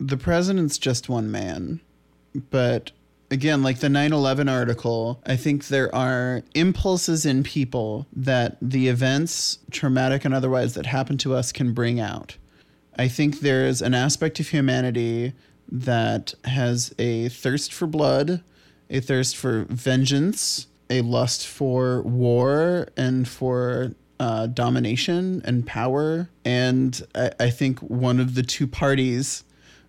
The 0.00 0.16
president's 0.16 0.78
just 0.78 1.08
one 1.08 1.30
man. 1.30 1.80
But 2.50 2.92
again, 3.32 3.62
like 3.62 3.78
the 3.78 3.88
9 3.88 4.12
11 4.12 4.48
article, 4.48 5.20
I 5.26 5.36
think 5.36 5.66
there 5.66 5.92
are 5.94 6.42
impulses 6.54 7.24
in 7.24 7.42
people 7.42 8.06
that 8.12 8.58
the 8.60 8.88
events, 8.88 9.58
traumatic 9.70 10.24
and 10.24 10.34
otherwise, 10.34 10.74
that 10.74 10.86
happen 10.86 11.16
to 11.18 11.34
us 11.34 11.50
can 11.50 11.72
bring 11.72 11.98
out. 11.98 12.36
I 12.98 13.08
think 13.08 13.40
there's 13.40 13.80
an 13.80 13.94
aspect 13.94 14.38
of 14.38 14.48
humanity 14.48 15.32
that 15.70 16.34
has 16.44 16.94
a 16.98 17.30
thirst 17.30 17.72
for 17.72 17.86
blood, 17.86 18.42
a 18.90 19.00
thirst 19.00 19.36
for 19.36 19.64
vengeance, 19.70 20.66
a 20.90 21.00
lust 21.00 21.46
for 21.46 22.02
war 22.02 22.88
and 22.98 23.26
for 23.26 23.92
uh, 24.20 24.46
domination 24.46 25.40
and 25.46 25.66
power. 25.66 26.28
And 26.44 27.02
I, 27.14 27.30
I 27.40 27.50
think 27.50 27.78
one 27.80 28.20
of 28.20 28.34
the 28.34 28.42
two 28.42 28.66
parties 28.66 29.44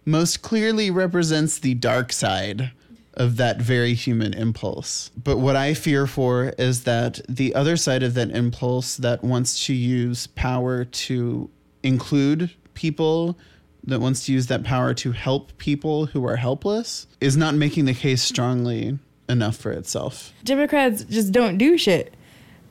most 0.05 0.41
clearly 0.41 0.89
represents 0.89 1.59
the 1.59 1.73
dark 1.73 2.13
side 2.13 2.71
of 3.16 3.38
that 3.38 3.61
very 3.61 3.93
human 3.93 4.34
impulse. 4.34 5.11
But 5.22 5.38
what 5.38 5.55
I 5.55 5.74
fear 5.74 6.07
for 6.07 6.53
is 6.57 6.84
that 6.84 7.22
the 7.30 7.53
other 7.55 7.78
side 7.78 8.03
of 8.03 8.14
that 8.16 8.32
impulse 8.32 8.97
that 8.97 9.24
wants 9.24 9.66
to 9.68 9.74
use 9.74 10.28
power 10.28 10.86
to 10.86 11.49
include 11.84 12.51
people, 12.74 13.38
that 13.84 13.99
wants 13.99 14.26
to 14.26 14.34
use 14.34 14.47
that 14.47 14.64
power 14.64 14.93
to 14.95 15.11
help 15.11 15.57
people 15.57 16.07
who 16.07 16.26
are 16.26 16.38
helpless, 16.38 17.07
is 17.22 17.38
not 17.38 17.53
making 17.55 17.86
the 17.86 17.93
case 17.93 18.22
strongly 18.22 18.97
enough 19.30 19.57
for 19.57 19.72
itself. 19.72 20.34
Democrats 20.43 21.03
just 21.03 21.32
don't 21.32 21.57
do 21.57 21.78
shit 21.78 22.14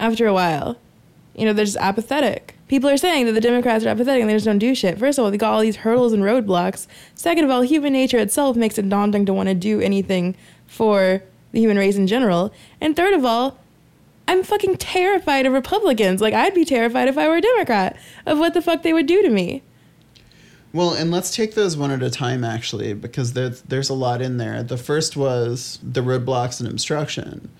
after 0.00 0.26
a 0.26 0.34
while. 0.34 0.76
You 1.34 1.46
know, 1.46 1.52
they're 1.52 1.64
just 1.64 1.78
apathetic. 1.78 2.56
People 2.72 2.88
are 2.88 2.96
saying 2.96 3.26
that 3.26 3.32
the 3.32 3.40
Democrats 3.42 3.84
are 3.84 3.90
apathetic 3.90 4.22
and 4.22 4.30
they 4.30 4.34
just 4.34 4.46
don't 4.46 4.58
do 4.58 4.74
shit. 4.74 4.98
First 4.98 5.18
of 5.18 5.26
all, 5.26 5.30
they 5.30 5.36
got 5.36 5.52
all 5.52 5.60
these 5.60 5.76
hurdles 5.76 6.14
and 6.14 6.22
roadblocks. 6.22 6.86
Second 7.14 7.44
of 7.44 7.50
all, 7.50 7.60
human 7.60 7.92
nature 7.92 8.16
itself 8.16 8.56
makes 8.56 8.78
it 8.78 8.88
daunting 8.88 9.26
to 9.26 9.34
want 9.34 9.50
to 9.50 9.54
do 9.54 9.82
anything 9.82 10.34
for 10.66 11.22
the 11.52 11.60
human 11.60 11.76
race 11.76 11.96
in 11.96 12.06
general. 12.06 12.50
And 12.80 12.96
third 12.96 13.12
of 13.12 13.26
all, 13.26 13.58
I'm 14.26 14.42
fucking 14.42 14.78
terrified 14.78 15.44
of 15.44 15.52
Republicans. 15.52 16.22
Like, 16.22 16.32
I'd 16.32 16.54
be 16.54 16.64
terrified 16.64 17.08
if 17.08 17.18
I 17.18 17.28
were 17.28 17.36
a 17.36 17.42
Democrat 17.42 17.94
of 18.24 18.38
what 18.38 18.54
the 18.54 18.62
fuck 18.62 18.82
they 18.82 18.94
would 18.94 19.06
do 19.06 19.20
to 19.20 19.28
me. 19.28 19.62
Well, 20.72 20.94
and 20.94 21.10
let's 21.10 21.36
take 21.36 21.54
those 21.54 21.76
one 21.76 21.90
at 21.90 22.02
a 22.02 22.08
time, 22.08 22.42
actually, 22.42 22.94
because 22.94 23.34
there's, 23.34 23.60
there's 23.60 23.90
a 23.90 23.94
lot 23.94 24.22
in 24.22 24.38
there. 24.38 24.62
The 24.62 24.78
first 24.78 25.14
was 25.14 25.78
the 25.82 26.00
roadblocks 26.00 26.58
and 26.58 26.70
obstruction. 26.70 27.50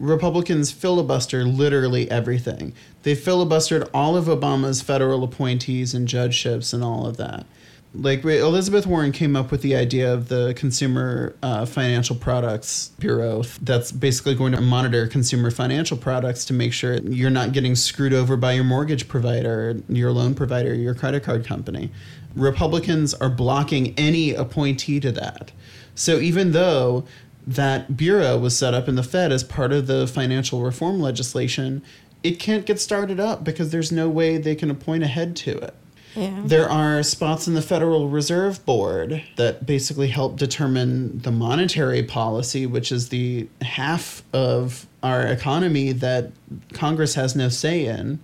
Republicans 0.00 0.72
filibuster 0.72 1.44
literally 1.44 2.10
everything. 2.10 2.72
They 3.02 3.14
filibustered 3.14 3.88
all 3.92 4.16
of 4.16 4.24
Obama's 4.24 4.80
federal 4.80 5.22
appointees 5.22 5.94
and 5.94 6.08
judgeships 6.08 6.72
and 6.72 6.82
all 6.82 7.06
of 7.06 7.18
that. 7.18 7.44
Like 7.92 8.24
Elizabeth 8.24 8.86
Warren 8.86 9.10
came 9.10 9.34
up 9.34 9.50
with 9.50 9.62
the 9.62 9.74
idea 9.74 10.12
of 10.14 10.28
the 10.28 10.54
Consumer 10.54 11.34
uh, 11.42 11.66
Financial 11.66 12.14
Products 12.14 12.92
Bureau 13.00 13.42
that's 13.60 13.90
basically 13.90 14.36
going 14.36 14.52
to 14.52 14.60
monitor 14.60 15.08
consumer 15.08 15.50
financial 15.50 15.96
products 15.96 16.44
to 16.46 16.52
make 16.52 16.72
sure 16.72 16.94
you're 16.98 17.30
not 17.30 17.52
getting 17.52 17.74
screwed 17.74 18.12
over 18.12 18.36
by 18.36 18.52
your 18.52 18.64
mortgage 18.64 19.08
provider, 19.08 19.76
your 19.88 20.12
loan 20.12 20.34
provider, 20.34 20.72
your 20.72 20.94
credit 20.94 21.24
card 21.24 21.44
company. 21.44 21.90
Republicans 22.36 23.12
are 23.14 23.28
blocking 23.28 23.92
any 23.98 24.34
appointee 24.34 25.00
to 25.00 25.10
that. 25.10 25.50
So 25.96 26.20
even 26.20 26.52
though 26.52 27.04
that 27.46 27.96
bureau 27.96 28.38
was 28.38 28.56
set 28.56 28.74
up 28.74 28.88
in 28.88 28.94
the 28.94 29.02
Fed 29.02 29.32
as 29.32 29.44
part 29.44 29.72
of 29.72 29.86
the 29.86 30.06
financial 30.06 30.62
reform 30.62 31.00
legislation, 31.00 31.82
it 32.22 32.38
can't 32.38 32.66
get 32.66 32.80
started 32.80 33.18
up 33.18 33.44
because 33.44 33.70
there's 33.70 33.90
no 33.90 34.08
way 34.08 34.36
they 34.36 34.54
can 34.54 34.70
appoint 34.70 35.02
a 35.02 35.06
head 35.06 35.36
to 35.36 35.56
it. 35.58 35.74
Yeah. 36.14 36.42
There 36.44 36.68
are 36.68 37.02
spots 37.02 37.46
in 37.46 37.54
the 37.54 37.62
Federal 37.62 38.08
Reserve 38.08 38.64
Board 38.66 39.22
that 39.36 39.64
basically 39.64 40.08
help 40.08 40.36
determine 40.36 41.20
the 41.20 41.30
monetary 41.30 42.02
policy, 42.02 42.66
which 42.66 42.90
is 42.90 43.10
the 43.10 43.48
half 43.62 44.22
of 44.32 44.86
our 45.02 45.22
economy 45.22 45.92
that 45.92 46.32
Congress 46.72 47.14
has 47.14 47.36
no 47.36 47.48
say 47.48 47.86
in. 47.86 48.18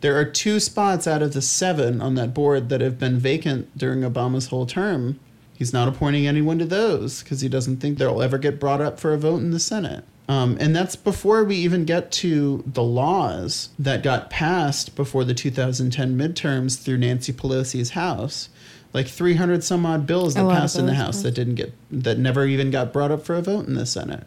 There 0.00 0.18
are 0.18 0.24
two 0.24 0.60
spots 0.60 1.06
out 1.06 1.22
of 1.22 1.34
the 1.34 1.42
seven 1.42 2.00
on 2.00 2.14
that 2.14 2.32
board 2.32 2.68
that 2.70 2.80
have 2.80 2.98
been 2.98 3.18
vacant 3.18 3.76
during 3.76 4.00
Obama's 4.00 4.46
whole 4.48 4.66
term. 4.66 5.20
He's 5.56 5.72
not 5.72 5.88
appointing 5.88 6.26
anyone 6.26 6.58
to 6.58 6.64
those 6.64 7.22
because 7.22 7.40
he 7.40 7.48
doesn't 7.48 7.78
think 7.78 7.98
they'll 7.98 8.22
ever 8.22 8.38
get 8.38 8.60
brought 8.60 8.80
up 8.80 9.00
for 9.00 9.12
a 9.12 9.18
vote 9.18 9.38
in 9.38 9.50
the 9.50 9.58
Senate. 9.58 10.04
Um, 10.28 10.56
and 10.60 10.74
that's 10.74 10.96
before 10.96 11.44
we 11.44 11.56
even 11.56 11.84
get 11.84 12.10
to 12.12 12.64
the 12.66 12.82
laws 12.82 13.70
that 13.78 14.02
got 14.02 14.28
passed 14.28 14.96
before 14.96 15.24
the 15.24 15.34
2010 15.34 16.18
midterms 16.18 16.82
through 16.82 16.98
Nancy 16.98 17.32
Pelosi's 17.32 17.90
House. 17.90 18.48
Like 18.92 19.08
300 19.08 19.62
some 19.62 19.84
odd 19.84 20.06
bills 20.06 20.34
that 20.34 20.48
passed 20.48 20.78
in 20.78 20.86
the 20.86 20.94
House 20.94 21.22
that 21.22 21.32
didn't 21.32 21.56
get, 21.56 21.74
that 21.90 22.18
never 22.18 22.46
even 22.46 22.70
got 22.70 22.92
brought 22.92 23.10
up 23.10 23.24
for 23.24 23.34
a 23.34 23.42
vote 23.42 23.66
in 23.66 23.74
the 23.74 23.84
Senate. 23.84 24.24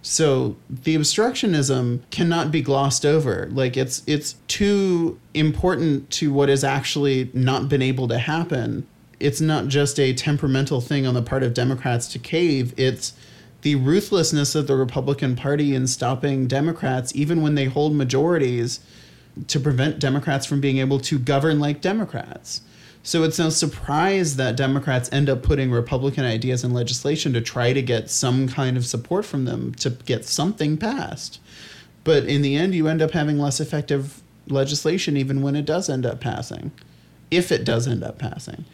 So 0.00 0.56
the 0.70 0.96
obstructionism 0.96 2.00
cannot 2.10 2.50
be 2.50 2.62
glossed 2.62 3.04
over. 3.04 3.48
Like 3.52 3.76
it's 3.76 4.02
it's 4.06 4.36
too 4.46 5.18
important 5.34 6.10
to 6.12 6.32
what 6.32 6.48
has 6.48 6.64
actually 6.64 7.30
not 7.34 7.68
been 7.68 7.82
able 7.82 8.08
to 8.08 8.18
happen. 8.18 8.86
It's 9.20 9.40
not 9.40 9.68
just 9.68 9.98
a 9.98 10.12
temperamental 10.12 10.80
thing 10.80 11.06
on 11.06 11.14
the 11.14 11.22
part 11.22 11.42
of 11.42 11.54
Democrats 11.54 12.06
to 12.08 12.18
cave. 12.18 12.72
It's 12.76 13.14
the 13.62 13.74
ruthlessness 13.74 14.54
of 14.54 14.66
the 14.66 14.76
Republican 14.76 15.34
Party 15.34 15.74
in 15.74 15.86
stopping 15.86 16.46
Democrats, 16.46 17.14
even 17.14 17.42
when 17.42 17.54
they 17.54 17.64
hold 17.64 17.94
majorities, 17.94 18.80
to 19.48 19.58
prevent 19.60 19.98
Democrats 19.98 20.46
from 20.46 20.60
being 20.60 20.78
able 20.78 21.00
to 21.00 21.18
govern 21.18 21.58
like 21.58 21.80
Democrats. 21.80 22.62
So 23.02 23.22
it's 23.22 23.38
no 23.38 23.48
surprise 23.48 24.36
that 24.36 24.56
Democrats 24.56 25.08
end 25.12 25.28
up 25.28 25.42
putting 25.42 25.70
Republican 25.70 26.24
ideas 26.24 26.62
in 26.62 26.74
legislation 26.74 27.32
to 27.32 27.40
try 27.40 27.72
to 27.72 27.80
get 27.80 28.10
some 28.10 28.48
kind 28.48 28.76
of 28.76 28.84
support 28.84 29.24
from 29.24 29.44
them 29.44 29.74
to 29.76 29.90
get 29.90 30.24
something 30.26 30.76
passed. 30.76 31.40
But 32.04 32.24
in 32.24 32.42
the 32.42 32.56
end, 32.56 32.74
you 32.74 32.88
end 32.88 33.02
up 33.02 33.12
having 33.12 33.38
less 33.38 33.60
effective 33.60 34.22
legislation 34.48 35.16
even 35.16 35.42
when 35.42 35.56
it 35.56 35.64
does 35.64 35.88
end 35.88 36.06
up 36.06 36.20
passing, 36.20 36.70
if 37.30 37.50
it 37.52 37.64
does 37.64 37.86
end 37.86 38.02
up 38.02 38.18
passing. 38.18 38.64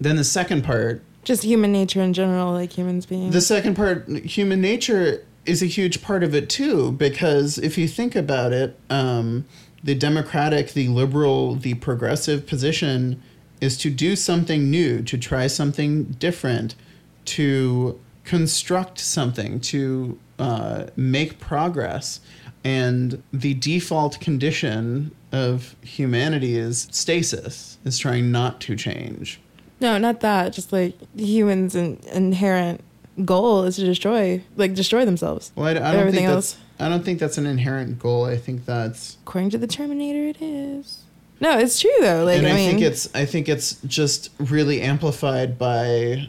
Then 0.00 0.16
the 0.16 0.24
second 0.24 0.64
part 0.64 1.02
Just 1.24 1.42
human 1.42 1.72
nature 1.72 2.00
in 2.00 2.12
general, 2.12 2.52
like 2.52 2.76
humans 2.76 3.06
being. 3.06 3.30
the 3.30 3.40
second 3.40 3.76
part, 3.76 4.08
human 4.08 4.60
nature, 4.60 5.24
is 5.46 5.62
a 5.62 5.66
huge 5.66 6.02
part 6.02 6.22
of 6.22 6.34
it 6.34 6.48
too, 6.48 6.92
because 6.92 7.58
if 7.58 7.76
you 7.78 7.88
think 7.88 8.14
about 8.14 8.52
it, 8.52 8.78
um, 8.88 9.44
the 9.82 9.94
democratic, 9.94 10.72
the 10.72 10.88
liberal, 10.88 11.54
the 11.54 11.74
progressive 11.74 12.46
position 12.46 13.22
is 13.60 13.76
to 13.78 13.90
do 13.90 14.16
something 14.16 14.70
new, 14.70 15.02
to 15.02 15.18
try 15.18 15.46
something 15.46 16.04
different, 16.04 16.74
to 17.24 17.98
construct 18.24 18.98
something, 18.98 19.60
to 19.60 20.18
uh, 20.38 20.86
make 20.96 21.38
progress. 21.38 22.20
And 22.62 23.22
the 23.32 23.54
default 23.54 24.20
condition 24.20 25.12
of 25.32 25.76
humanity 25.82 26.56
is 26.56 26.88
stasis, 26.90 27.78
is 27.84 27.98
trying 27.98 28.30
not 28.30 28.60
to 28.62 28.76
change. 28.76 29.40
No, 29.80 29.98
not 29.98 30.20
that. 30.20 30.52
Just 30.52 30.72
like 30.72 30.94
humans' 31.16 31.74
in, 31.74 31.98
inherent 32.12 32.82
goal 33.24 33.64
is 33.64 33.76
to 33.76 33.84
destroy, 33.84 34.42
like 34.56 34.74
destroy 34.74 35.04
themselves. 35.04 35.52
Well, 35.54 35.66
I, 35.66 35.70
I 35.70 35.74
don't 35.74 35.84
Everything 35.84 36.20
think 36.20 36.30
else. 36.30 36.52
that's. 36.52 36.64
I 36.80 36.88
don't 36.88 37.04
think 37.04 37.18
that's 37.18 37.38
an 37.38 37.46
inherent 37.46 37.98
goal. 37.98 38.24
I 38.24 38.36
think 38.36 38.64
that's. 38.64 39.18
According 39.22 39.50
to 39.50 39.58
the 39.58 39.66
Terminator, 39.66 40.22
it 40.22 40.40
is. 40.40 41.04
No, 41.40 41.58
it's 41.58 41.80
true 41.80 41.90
though. 42.00 42.24
Like 42.24 42.38
and 42.38 42.46
I, 42.46 42.50
I, 42.50 42.54
mean, 42.54 42.70
think 42.70 42.82
it's. 42.82 43.14
I 43.14 43.24
think 43.24 43.48
it's 43.48 43.74
just 43.86 44.30
really 44.38 44.80
amplified 44.82 45.58
by 45.58 46.28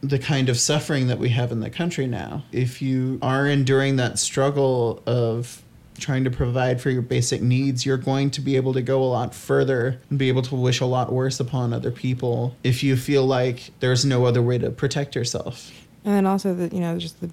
the 0.00 0.18
kind 0.18 0.48
of 0.48 0.58
suffering 0.58 1.08
that 1.08 1.18
we 1.18 1.30
have 1.30 1.50
in 1.50 1.60
the 1.60 1.70
country 1.70 2.06
now. 2.06 2.44
If 2.52 2.80
you 2.80 3.18
are 3.22 3.46
enduring 3.46 3.96
that 3.96 4.18
struggle 4.18 5.02
of 5.06 5.62
trying 5.98 6.24
to 6.24 6.30
provide 6.30 6.80
for 6.80 6.90
your 6.90 7.02
basic 7.02 7.42
needs, 7.42 7.84
you're 7.84 7.96
going 7.96 8.30
to 8.30 8.40
be 8.40 8.56
able 8.56 8.72
to 8.74 8.82
go 8.82 9.02
a 9.02 9.06
lot 9.06 9.34
further 9.34 10.00
and 10.10 10.18
be 10.18 10.28
able 10.28 10.42
to 10.42 10.54
wish 10.54 10.80
a 10.80 10.86
lot 10.86 11.12
worse 11.12 11.40
upon 11.40 11.72
other 11.72 11.90
people 11.90 12.56
if 12.64 12.82
you 12.82 12.96
feel 12.96 13.26
like 13.26 13.70
there's 13.80 14.04
no 14.04 14.24
other 14.26 14.40
way 14.42 14.58
to 14.58 14.70
protect 14.70 15.14
yourself. 15.14 15.70
and 16.04 16.14
then 16.14 16.26
also 16.26 16.54
the 16.54 16.74
you 16.74 16.80
know 16.80 16.98
just 16.98 17.20
the 17.20 17.30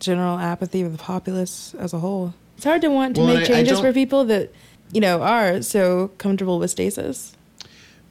general 0.00 0.38
apathy 0.38 0.82
of 0.82 0.92
the 0.92 0.98
populace 0.98 1.74
as 1.78 1.92
a 1.92 1.98
whole. 1.98 2.34
It's 2.56 2.64
hard 2.64 2.80
to 2.82 2.88
want 2.88 3.14
to 3.16 3.22
Well, 3.22 3.34
make 3.34 3.38
I- 3.38 3.42
I 3.42 3.46
changes 3.56 3.74
don't- 3.78 3.84
for 3.84 3.92
people 3.92 4.24
that 4.26 4.50
you 4.92 5.00
know 5.00 5.20
are 5.22 5.62
so 5.62 6.08
comfortable 6.18 6.58
with 6.58 6.70
stasis. 6.70 7.32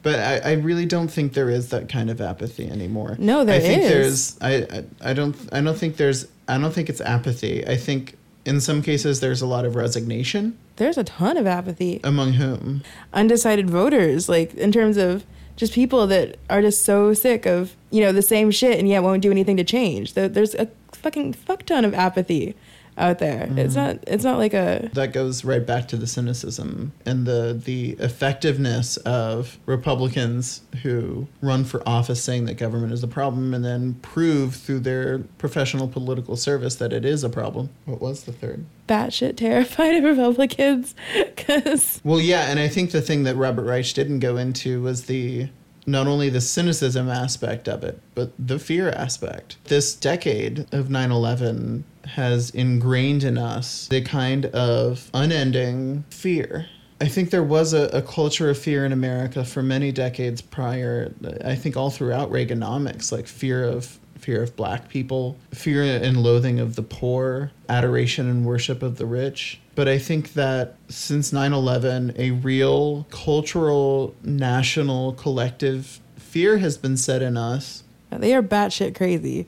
But 0.02 0.20
I, 0.20 0.50
I 0.50 0.52
really 0.52 0.86
don't 0.86 1.08
think 1.08 1.32
there 1.32 1.50
is 1.50 1.70
that 1.70 1.88
kind 1.88 2.10
of 2.10 2.20
apathy 2.20 2.68
anymore. 2.70 3.16
No, 3.18 3.44
there 3.44 3.56
I 3.56 3.60
think 3.60 3.82
is. 3.82 3.88
there's 3.90 4.38
I, 4.40 4.54
I 5.02 5.10
I 5.10 5.12
don't 5.14 5.34
I 5.52 5.60
don't 5.60 5.76
think 5.76 5.96
there's 5.96 6.26
I 6.46 6.58
don't 6.58 6.72
think 6.72 6.88
it's 6.88 7.00
apathy. 7.00 7.66
I 7.66 7.76
think 7.76 8.16
in 8.46 8.60
some 8.60 8.80
cases 8.82 9.20
there's 9.20 9.42
a 9.42 9.46
lot 9.46 9.64
of 9.64 9.74
resignation 9.76 10.56
There's 10.76 10.98
a 10.98 11.04
ton 11.04 11.36
of 11.36 11.46
apathy. 11.46 12.00
among 12.04 12.34
whom. 12.34 12.82
undecided 13.12 13.68
voters, 13.70 14.28
like 14.28 14.54
in 14.54 14.72
terms 14.72 14.96
of 14.96 15.24
just 15.56 15.72
people 15.72 16.06
that 16.08 16.36
are 16.50 16.60
just 16.60 16.84
so 16.84 17.14
sick 17.14 17.46
of 17.46 17.74
you 17.90 18.00
know 18.02 18.12
the 18.12 18.22
same 18.22 18.50
shit 18.50 18.78
and 18.78 18.88
yet 18.88 19.02
won't 19.02 19.22
do 19.22 19.30
anything 19.30 19.56
to 19.56 19.64
change. 19.64 20.12
There's 20.14 20.54
a 20.54 20.68
fucking 20.92 21.32
fuck 21.34 21.64
ton 21.64 21.84
of 21.84 21.94
apathy 21.94 22.54
out 22.96 23.18
there. 23.18 23.48
It's 23.56 23.74
mm. 23.74 23.76
not. 23.76 23.98
It's 24.06 24.24
not 24.24 24.38
like 24.38 24.54
a. 24.54 24.90
That 24.94 25.12
goes 25.12 25.44
right 25.44 25.64
back 25.64 25.88
to 25.88 25.96
the 25.96 26.06
cynicism 26.06 26.92
and 27.04 27.26
the 27.26 27.60
the 27.64 27.96
effectiveness 27.98 28.96
of 28.98 29.58
Republicans 29.66 30.62
who 30.82 31.26
run 31.40 31.64
for 31.64 31.86
office 31.86 32.22
saying 32.22 32.46
that 32.46 32.54
government 32.54 32.92
is 32.92 33.02
a 33.02 33.08
problem 33.08 33.54
and 33.54 33.64
then 33.64 33.94
prove 33.94 34.54
through 34.54 34.80
their 34.80 35.20
professional 35.38 35.88
political 35.88 36.36
service 36.36 36.76
that 36.76 36.92
it 36.92 37.04
is 37.04 37.24
a 37.24 37.28
problem. 37.28 37.70
What 37.84 38.00
was 38.00 38.24
the 38.24 38.32
third? 38.32 38.64
batshit 38.86 39.36
terrified 39.36 39.96
of 39.96 40.04
Republicans 40.16 40.94
because 41.14 42.00
Well, 42.04 42.20
yeah, 42.20 42.50
and 42.50 42.58
I 42.60 42.68
think 42.68 42.90
the 42.90 43.02
thing 43.02 43.24
that 43.24 43.36
Robert 43.36 43.64
Reich 43.64 43.92
didn't 43.94 44.20
go 44.20 44.36
into 44.36 44.82
was 44.82 45.06
the 45.06 45.48
not 45.86 46.06
only 46.08 46.28
the 46.28 46.40
cynicism 46.40 47.08
aspect 47.08 47.68
of 47.68 47.84
it, 47.84 48.00
but 48.14 48.32
the 48.38 48.58
fear 48.58 48.90
aspect. 48.90 49.56
This 49.64 49.94
decade 49.94 50.66
of 50.72 50.90
9 50.90 51.10
11 51.12 51.84
has 52.06 52.50
ingrained 52.50 53.24
in 53.24 53.38
us 53.38 53.88
the 53.88 54.02
kind 54.02 54.46
of 54.46 55.10
unending 55.14 56.04
fear. 56.10 56.66
I 57.00 57.08
think 57.08 57.30
there 57.30 57.42
was 57.42 57.74
a, 57.74 57.88
a 57.88 58.00
culture 58.00 58.48
of 58.48 58.56
fear 58.56 58.86
in 58.86 58.92
America 58.92 59.44
for 59.44 59.62
many 59.62 59.92
decades 59.92 60.40
prior. 60.40 61.12
I 61.44 61.54
think 61.54 61.76
all 61.76 61.90
throughout 61.90 62.30
Reaganomics, 62.30 63.12
like 63.12 63.26
fear 63.26 63.64
of 63.64 63.98
fear 64.18 64.42
of 64.42 64.56
black 64.56 64.88
people, 64.88 65.36
fear 65.52 65.82
and 65.82 66.22
loathing 66.22 66.58
of 66.58 66.74
the 66.74 66.82
poor, 66.82 67.52
adoration 67.68 68.28
and 68.28 68.46
worship 68.46 68.82
of 68.82 68.96
the 68.96 69.06
rich. 69.06 69.60
But 69.74 69.88
I 69.88 69.98
think 69.98 70.32
that 70.32 70.76
since 70.88 71.32
9 71.32 71.52
11, 71.52 72.14
a 72.16 72.30
real 72.30 73.06
cultural, 73.10 74.14
national, 74.22 75.12
collective 75.12 76.00
fear 76.16 76.58
has 76.58 76.78
been 76.78 76.96
set 76.96 77.22
in 77.22 77.36
us. 77.36 77.84
they 78.10 78.34
are 78.34 78.42
batshit 78.42 78.94
crazy. 78.94 79.46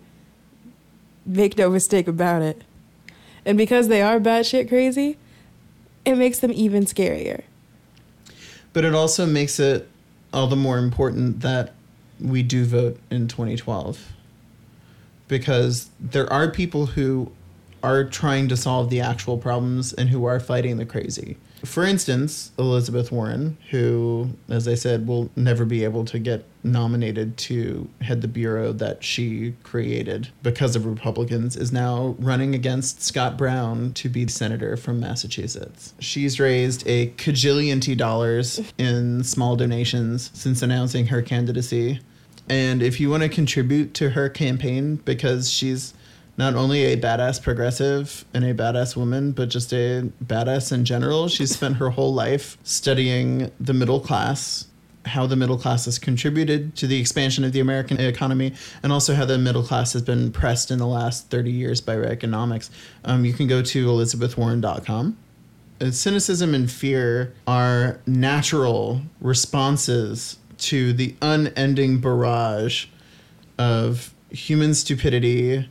Make 1.29 1.59
no 1.59 1.69
mistake 1.69 2.09
about 2.09 2.41
it. 2.41 2.63
And 3.45 3.59
because 3.59 3.89
they 3.89 4.01
are 4.01 4.19
batshit 4.19 4.69
crazy, 4.69 5.19
it 6.05 6.17
makes 6.17 6.39
them 6.39 6.53
even 6.53 6.87
scarier. 6.87 7.43
But 8.73 8.85
it 8.85 8.95
also 8.95 9.27
makes 9.27 9.61
it 9.61 9.89
all 10.33 10.47
the 10.47 10.57
more 10.57 10.79
important 10.79 11.41
that 11.41 11.75
we 12.19 12.43
do 12.43 12.65
vote 12.65 12.99
in 13.11 13.29
2012. 13.29 14.13
Because 15.29 15.91
there 16.01 16.33
are 16.33 16.51
people 16.51 16.87
who 16.87 17.31
are 17.83 18.05
trying 18.05 18.49
to 18.49 18.57
solve 18.57 18.89
the 18.89 19.01
actual 19.01 19.37
problems 19.37 19.93
and 19.93 20.09
who 20.09 20.25
are 20.25 20.41
fighting 20.41 20.79
the 20.79 20.87
crazy. 20.87 21.37
For 21.65 21.85
instance, 21.85 22.53
Elizabeth 22.59 23.11
Warren, 23.11 23.59
who, 23.71 24.31
as 24.49 24.69
I 24.69 24.75
said, 24.75 25.07
will 25.07 25.31
never 25.35 25.65
be 25.65 25.85
able 25.85 26.05
to 26.07 26.19
get 26.19 26.45
nominated 26.63 27.37
to 27.37 27.89
head 28.01 28.21
the 28.21 28.29
bureau 28.29 28.73
that 28.73 29.03
she 29.03 29.55
created 29.63 30.29
because 30.43 30.77
of 30.77 30.87
Republicans, 30.87 31.57
is 31.57 31.73
now 31.73 32.15
running 32.19 32.55
against 32.55 33.03
Scott 33.03 33.37
Brown 33.37 33.93
to 33.95 34.09
be 34.09 34.29
senator 34.29 34.77
from 34.77 35.01
Massachusetts. 35.01 35.95
She's 35.99 36.39
raised 36.39 36.87
a 36.87 37.09
cajillion 37.17 37.97
dollars 37.97 38.61
in 38.77 39.25
small 39.25 39.57
donations 39.57 40.31
since 40.35 40.63
announcing 40.63 41.07
her 41.07 41.23
candidacy. 41.23 42.01
And 42.49 42.83
if 42.83 42.99
you 42.99 43.11
want 43.11 43.23
to 43.23 43.29
contribute 43.29 43.95
to 43.95 44.11
her 44.11 44.29
campaign 44.29 44.97
because 44.97 45.51
she's 45.51 45.95
not 46.39 46.55
only 46.55 46.85
a 46.85 46.97
badass 46.97 47.43
progressive 47.43 48.25
and 48.33 48.45
a 48.45 48.55
badass 48.55 48.97
woman, 48.97 49.33
but 49.33 49.49
just 49.49 49.73
a 49.73 50.09
badass 50.25 50.73
in 50.73 50.85
general. 50.85 51.27
She's 51.27 51.53
spent 51.53 51.77
her 51.77 51.91
whole 51.91 52.15
life 52.15 52.57
studying 52.63 53.51
the 53.59 53.75
middle 53.75 53.99
class, 53.99 54.69
how 55.05 55.27
the 55.27 55.35
middle 55.35 55.59
class 55.59 55.87
has 55.87 55.99
contributed 55.99 56.77
to 56.77 56.87
the 56.87 56.99
expansion 57.01 57.43
of 57.43 57.53
the 57.53 57.59
American 57.59 58.01
economy, 58.01 58.55
and 58.85 58.93
also 58.93 59.15
how 59.15 59.25
the 59.25 59.37
middle 59.37 59.65
class 59.65 59.93
has 59.95 60.03
been 60.03 60.31
pressed 60.31 60.71
in 60.71 60.79
the 60.79 60.87
last 60.87 61.29
30 61.29 61.51
years 61.51 61.81
by 61.81 61.97
economics. 61.97 62.71
Um, 63.05 63.25
you 63.25 63.33
can 63.33 63.49
go 63.49 63.61
to 63.61 63.87
elizabethwarren.com. 63.87 65.19
Uh, 65.81 65.91
cynicism 65.91 66.55
and 66.55 66.71
fear 66.71 67.35
are 67.49 68.01
natural 68.07 69.03
responses 69.21 70.39
to 70.59 70.93
the 70.93 71.17
unending 71.21 72.01
barrage 72.01 72.87
of 73.59 74.15
human 74.31 74.75
stupidity 74.75 75.69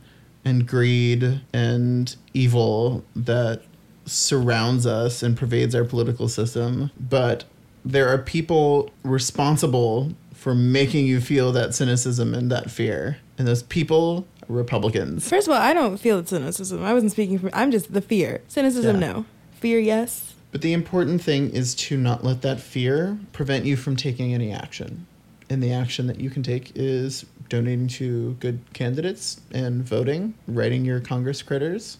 and 0.48 0.66
greed 0.66 1.40
and 1.52 2.16
evil 2.32 3.04
that 3.14 3.62
surrounds 4.06 4.86
us 4.86 5.22
and 5.22 5.36
pervades 5.36 5.74
our 5.74 5.84
political 5.84 6.28
system. 6.28 6.90
But 6.98 7.44
there 7.84 8.08
are 8.08 8.18
people 8.18 8.90
responsible 9.02 10.12
for 10.32 10.54
making 10.54 11.04
you 11.06 11.20
feel 11.20 11.52
that 11.52 11.74
cynicism 11.74 12.32
and 12.32 12.50
that 12.50 12.70
fear. 12.70 13.18
And 13.36 13.46
those 13.46 13.62
people 13.64 14.26
are 14.48 14.54
Republicans. 14.54 15.28
First 15.28 15.46
of 15.48 15.52
all, 15.54 15.60
I 15.60 15.74
don't 15.74 15.98
feel 15.98 16.22
the 16.22 16.26
cynicism. 16.26 16.82
I 16.82 16.94
wasn't 16.94 17.12
speaking 17.12 17.38
from. 17.38 17.50
I'm 17.52 17.70
just 17.70 17.92
the 17.92 18.00
fear. 18.00 18.40
Cynicism, 18.48 19.00
Yeah. 19.00 19.12
no. 19.12 19.24
Fear, 19.60 19.80
yes. 19.80 20.34
But 20.50 20.62
the 20.62 20.72
important 20.72 21.20
thing 21.20 21.50
is 21.50 21.74
to 21.74 21.98
not 21.98 22.24
let 22.24 22.40
that 22.42 22.58
fear 22.60 23.18
prevent 23.32 23.66
you 23.66 23.76
from 23.76 23.96
taking 23.96 24.32
any 24.32 24.50
action. 24.50 25.06
And 25.50 25.62
the 25.62 25.72
action 25.72 26.06
that 26.06 26.20
you 26.20 26.30
can 26.30 26.42
take 26.42 26.72
is 26.74 27.26
donating 27.48 27.88
to 27.88 28.34
good 28.40 28.60
candidates 28.72 29.40
and 29.52 29.82
voting, 29.82 30.34
writing 30.46 30.84
your 30.84 31.00
Congress 31.00 31.42
critters 31.42 31.98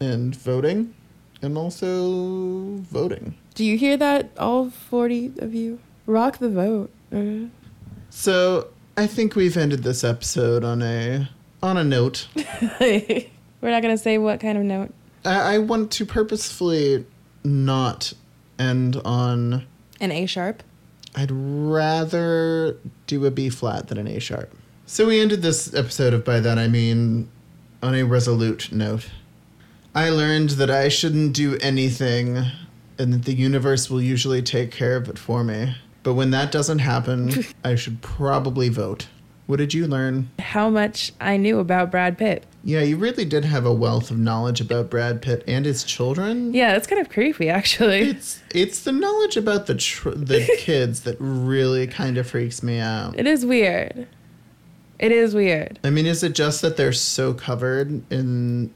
and 0.00 0.34
voting, 0.36 0.94
and 1.42 1.56
also 1.58 2.76
voting. 2.90 3.34
Do 3.54 3.64
you 3.64 3.76
hear 3.78 3.96
that, 3.96 4.30
all 4.38 4.70
40 4.70 5.32
of 5.38 5.54
you? 5.54 5.78
Rock 6.06 6.38
the 6.38 6.48
vote. 6.50 6.90
Uh, 7.12 7.48
So 8.10 8.68
I 8.96 9.06
think 9.06 9.34
we've 9.36 9.56
ended 9.56 9.82
this 9.82 10.04
episode 10.04 10.64
on 10.64 10.82
a 10.82 11.28
on 11.62 11.76
a 11.76 11.84
note. 11.84 12.28
We're 12.80 13.70
not 13.70 13.82
going 13.82 13.96
to 13.96 13.98
say 13.98 14.18
what 14.18 14.40
kind 14.40 14.56
of 14.58 14.64
note. 14.64 14.92
I, 15.24 15.54
I 15.54 15.58
want 15.58 15.90
to 15.92 16.06
purposefully 16.06 17.04
not 17.42 18.12
end 18.58 18.96
on 19.04 19.66
An 20.00 20.12
A 20.12 20.26
sharp. 20.26 20.62
I'd 21.14 21.30
rather 21.32 22.76
do 23.06 23.24
a 23.24 23.30
B 23.30 23.48
flat 23.48 23.88
than 23.88 23.98
an 23.98 24.06
A 24.06 24.18
sharp. 24.20 24.54
So 24.88 25.08
we 25.08 25.20
ended 25.20 25.42
this 25.42 25.74
episode 25.74 26.14
of 26.14 26.24
By 26.24 26.38
That 26.38 26.58
I 26.60 26.68
Mean 26.68 27.28
on 27.82 27.96
a 27.96 28.04
resolute 28.04 28.70
note. 28.70 29.10
I 29.96 30.10
learned 30.10 30.50
that 30.50 30.70
I 30.70 30.88
shouldn't 30.88 31.32
do 31.32 31.58
anything 31.60 32.44
and 32.96 33.12
that 33.12 33.24
the 33.24 33.34
universe 33.34 33.90
will 33.90 34.00
usually 34.00 34.42
take 34.42 34.70
care 34.70 34.96
of 34.96 35.08
it 35.08 35.18
for 35.18 35.42
me. 35.42 35.74
But 36.04 36.14
when 36.14 36.30
that 36.30 36.52
doesn't 36.52 36.78
happen, 36.78 37.32
I 37.64 37.74
should 37.74 38.00
probably 38.00 38.68
vote. 38.68 39.08
What 39.46 39.56
did 39.56 39.74
you 39.74 39.88
learn? 39.88 40.30
How 40.38 40.70
much 40.70 41.12
I 41.20 41.36
knew 41.36 41.58
about 41.58 41.90
Brad 41.90 42.16
Pitt. 42.16 42.46
Yeah, 42.62 42.82
you 42.82 42.96
really 42.96 43.24
did 43.24 43.44
have 43.44 43.66
a 43.66 43.72
wealth 43.72 44.12
of 44.12 44.18
knowledge 44.18 44.60
about 44.60 44.88
Brad 44.88 45.20
Pitt 45.20 45.42
and 45.48 45.64
his 45.66 45.82
children. 45.82 46.54
Yeah, 46.54 46.72
that's 46.72 46.86
kind 46.86 47.00
of 47.00 47.08
creepy, 47.08 47.48
actually. 47.48 48.00
It's 48.10 48.40
it's 48.52 48.82
the 48.82 48.92
knowledge 48.92 49.36
about 49.36 49.66
the 49.66 49.74
tr- 49.76 50.10
the 50.10 50.48
kids 50.58 51.00
that 51.02 51.16
really 51.20 51.86
kind 51.86 52.18
of 52.18 52.28
freaks 52.28 52.62
me 52.62 52.78
out. 52.78 53.18
It 53.18 53.26
is 53.26 53.46
weird. 53.46 54.08
It 54.98 55.12
is 55.12 55.34
weird. 55.34 55.78
I 55.84 55.90
mean, 55.90 56.06
is 56.06 56.22
it 56.22 56.34
just 56.34 56.62
that 56.62 56.76
they're 56.76 56.92
so 56.92 57.34
covered 57.34 58.10
in 58.10 58.72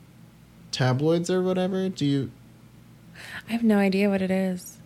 tabloids 0.71 1.31
or 1.31 1.43
whatever? 1.43 1.89
Do 1.89 2.05
you? 2.05 2.31
I 3.49 3.53
have 3.53 3.63
no 3.63 3.79
idea 3.79 4.09
what 4.09 4.23
it 4.23 4.31
is. 4.31 4.79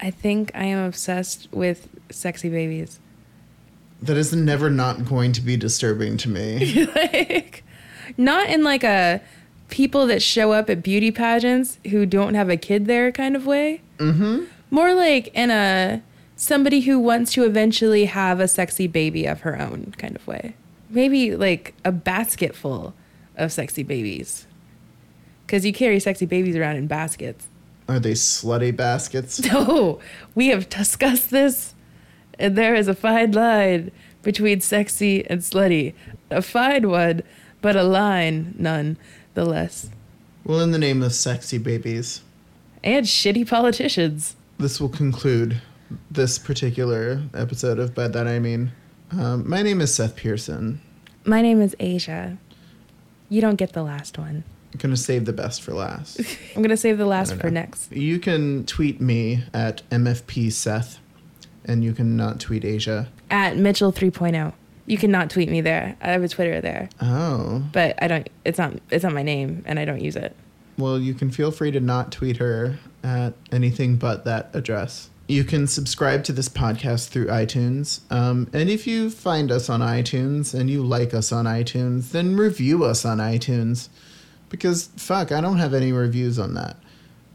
I 0.00 0.10
think 0.10 0.50
I 0.54 0.64
am 0.64 0.84
obsessed 0.84 1.48
with 1.52 1.88
sexy 2.10 2.48
babies. 2.48 2.98
That 4.02 4.16
is 4.16 4.32
never 4.32 4.70
not 4.70 5.04
going 5.04 5.32
to 5.32 5.42
be 5.42 5.56
disturbing 5.56 6.16
to 6.18 6.28
me. 6.28 6.86
like, 6.94 7.62
not 8.16 8.48
in 8.48 8.64
like 8.64 8.82
a 8.82 9.20
people 9.68 10.06
that 10.06 10.22
show 10.22 10.52
up 10.52 10.70
at 10.70 10.82
beauty 10.82 11.10
pageants 11.10 11.78
who 11.90 12.06
don't 12.06 12.34
have 12.34 12.48
a 12.48 12.56
kid 12.56 12.86
there 12.86 13.12
kind 13.12 13.36
of 13.36 13.46
way. 13.46 13.82
mm-hmm. 13.98 14.44
More 14.70 14.94
like 14.94 15.28
in 15.34 15.50
a 15.50 16.02
somebody 16.40 16.80
who 16.80 16.98
wants 16.98 17.34
to 17.34 17.44
eventually 17.44 18.06
have 18.06 18.40
a 18.40 18.48
sexy 18.48 18.86
baby 18.86 19.26
of 19.26 19.42
her 19.42 19.60
own 19.60 19.92
kind 19.98 20.16
of 20.16 20.26
way. 20.26 20.54
Maybe 20.88 21.36
like 21.36 21.74
a 21.84 21.92
basket 21.92 22.56
full 22.56 22.94
of 23.36 23.52
sexy 23.52 23.82
babies. 23.82 24.46
Because 25.46 25.66
you 25.66 25.72
carry 25.74 26.00
sexy 26.00 26.24
babies 26.24 26.56
around 26.56 26.76
in 26.76 26.86
baskets. 26.86 27.46
Are 27.88 28.00
they 28.00 28.12
slutty 28.12 28.74
baskets? 28.74 29.44
No, 29.52 30.00
we 30.34 30.48
have 30.48 30.68
discussed 30.70 31.30
this, 31.30 31.74
and 32.38 32.56
there 32.56 32.74
is 32.74 32.88
a 32.88 32.94
fine 32.94 33.32
line 33.32 33.90
between 34.22 34.60
sexy 34.62 35.26
and 35.28 35.40
slutty. 35.40 35.92
A 36.30 36.40
fine 36.40 36.88
one, 36.88 37.22
but 37.60 37.76
a 37.76 37.82
line 37.82 38.54
none 38.58 38.96
the 39.34 39.44
less. 39.44 39.90
Well, 40.44 40.60
in 40.60 40.70
the 40.70 40.78
name 40.78 41.02
of 41.02 41.12
sexy 41.12 41.58
babies, 41.58 42.22
And 42.82 43.04
shitty 43.04 43.46
politicians. 43.46 44.36
this 44.58 44.80
will 44.80 44.88
conclude 44.88 45.60
this 46.10 46.38
particular 46.38 47.22
episode 47.34 47.78
of 47.78 47.94
By 47.94 48.08
That 48.08 48.26
I 48.26 48.38
Mean. 48.38 48.72
Um, 49.12 49.48
my 49.48 49.62
name 49.62 49.80
is 49.80 49.92
Seth 49.94 50.16
Pearson. 50.16 50.80
My 51.24 51.42
name 51.42 51.60
is 51.60 51.74
Asia. 51.80 52.38
You 53.28 53.40
don't 53.40 53.56
get 53.56 53.72
the 53.72 53.82
last 53.82 54.18
one. 54.18 54.44
I'm 54.72 54.78
gonna 54.78 54.96
save 54.96 55.24
the 55.24 55.32
best 55.32 55.62
for 55.62 55.72
last. 55.72 56.20
I'm 56.56 56.62
gonna 56.62 56.76
save 56.76 56.96
the 56.98 57.06
last 57.06 57.34
for 57.36 57.50
next. 57.50 57.90
you 57.92 58.18
can 58.20 58.64
tweet 58.66 59.00
me 59.00 59.42
at 59.52 59.82
MFP 59.90 60.52
Seth, 60.52 60.98
and 61.64 61.82
you 61.82 61.92
can 61.92 62.16
not 62.16 62.38
tweet 62.40 62.64
Asia. 62.64 63.08
At 63.30 63.56
Mitchell 63.56 63.92
3.0. 63.92 64.52
You 64.86 64.96
cannot 64.98 65.30
tweet 65.30 65.48
me 65.50 65.60
there. 65.60 65.96
I 66.00 66.10
have 66.10 66.22
a 66.22 66.28
Twitter 66.28 66.60
there, 66.60 66.88
Oh. 67.00 67.64
but 67.72 68.00
I 68.02 68.08
don't. 68.08 68.28
It's 68.44 68.58
not. 68.58 68.74
It's 68.90 69.04
not 69.04 69.12
my 69.12 69.22
name, 69.22 69.62
and 69.66 69.78
I 69.78 69.84
don't 69.84 70.00
use 70.00 70.16
it. 70.16 70.34
Well, 70.78 70.98
you 70.98 71.14
can 71.14 71.30
feel 71.30 71.50
free 71.50 71.70
to 71.72 71.80
not 71.80 72.10
tweet 72.10 72.38
her 72.38 72.78
at 73.04 73.34
anything 73.52 73.96
but 73.96 74.24
that 74.24 74.50
address. 74.54 75.10
You 75.30 75.44
can 75.44 75.68
subscribe 75.68 76.24
to 76.24 76.32
this 76.32 76.48
podcast 76.48 77.10
through 77.10 77.26
iTunes. 77.26 78.00
Um, 78.10 78.50
and 78.52 78.68
if 78.68 78.84
you 78.84 79.10
find 79.10 79.52
us 79.52 79.70
on 79.70 79.78
iTunes 79.78 80.58
and 80.58 80.68
you 80.68 80.82
like 80.82 81.14
us 81.14 81.30
on 81.30 81.44
iTunes, 81.44 82.10
then 82.10 82.34
review 82.34 82.82
us 82.84 83.04
on 83.04 83.18
iTunes. 83.18 83.90
Because, 84.48 84.88
fuck, 84.96 85.30
I 85.30 85.40
don't 85.40 85.58
have 85.58 85.72
any 85.72 85.92
reviews 85.92 86.36
on 86.36 86.54
that. 86.54 86.78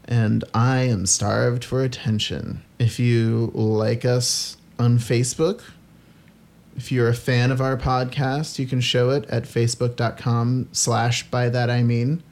And 0.04 0.44
I 0.52 0.80
am 0.80 1.06
starved 1.06 1.64
for 1.64 1.82
attention. 1.82 2.62
If 2.78 2.98
you 2.98 3.50
like 3.54 4.04
us 4.04 4.58
on 4.78 4.98
Facebook, 4.98 5.62
if 6.76 6.92
you're 6.92 7.08
a 7.08 7.14
fan 7.14 7.50
of 7.50 7.62
our 7.62 7.78
podcast, 7.78 8.58
you 8.58 8.66
can 8.66 8.82
show 8.82 9.08
it 9.08 9.24
at 9.30 9.44
facebook.com 9.44 10.68
slash 10.70 11.22
by 11.30 11.48
that 11.48 11.70
I 11.70 11.82
mean. 11.82 12.22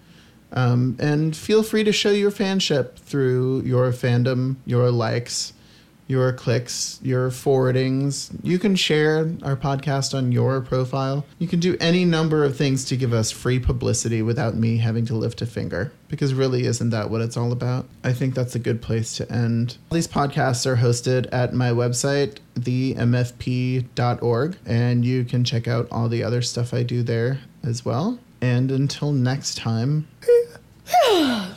Um, 0.52 0.96
and 1.00 1.36
feel 1.36 1.64
free 1.64 1.82
to 1.84 1.92
show 1.92 2.10
your 2.10 2.30
fanship 2.30 2.96
through 2.96 3.62
your 3.62 3.90
fandom, 3.90 4.56
your 4.64 4.90
likes, 4.90 5.53
your 6.06 6.32
clicks, 6.32 6.98
your 7.02 7.30
forwardings. 7.30 8.30
You 8.42 8.58
can 8.58 8.76
share 8.76 9.30
our 9.42 9.56
podcast 9.56 10.16
on 10.16 10.32
your 10.32 10.60
profile. 10.60 11.24
You 11.38 11.48
can 11.48 11.60
do 11.60 11.76
any 11.80 12.04
number 12.04 12.44
of 12.44 12.56
things 12.56 12.84
to 12.86 12.96
give 12.96 13.12
us 13.12 13.30
free 13.30 13.58
publicity 13.58 14.22
without 14.22 14.54
me 14.54 14.78
having 14.78 15.06
to 15.06 15.14
lift 15.14 15.42
a 15.42 15.46
finger. 15.46 15.92
Because 16.08 16.34
really, 16.34 16.64
isn't 16.64 16.90
that 16.90 17.10
what 17.10 17.22
it's 17.22 17.36
all 17.36 17.52
about? 17.52 17.88
I 18.02 18.12
think 18.12 18.34
that's 18.34 18.54
a 18.54 18.60
good 18.60 18.82
place 18.82 19.16
to 19.16 19.30
end. 19.32 19.78
All 19.90 19.94
these 19.94 20.08
podcasts 20.08 20.66
are 20.66 20.76
hosted 20.76 21.28
at 21.32 21.54
my 21.54 21.70
website, 21.70 22.38
themfp.org, 22.54 23.88
and 24.66 25.04
you 25.04 25.24
can 25.24 25.44
check 25.44 25.66
out 25.66 25.88
all 25.90 26.08
the 26.08 26.22
other 26.22 26.42
stuff 26.42 26.72
I 26.74 26.82
do 26.82 27.02
there 27.02 27.40
as 27.62 27.84
well. 27.84 28.18
And 28.40 28.70
until 28.70 29.12
next 29.12 29.56
time, 29.56 30.06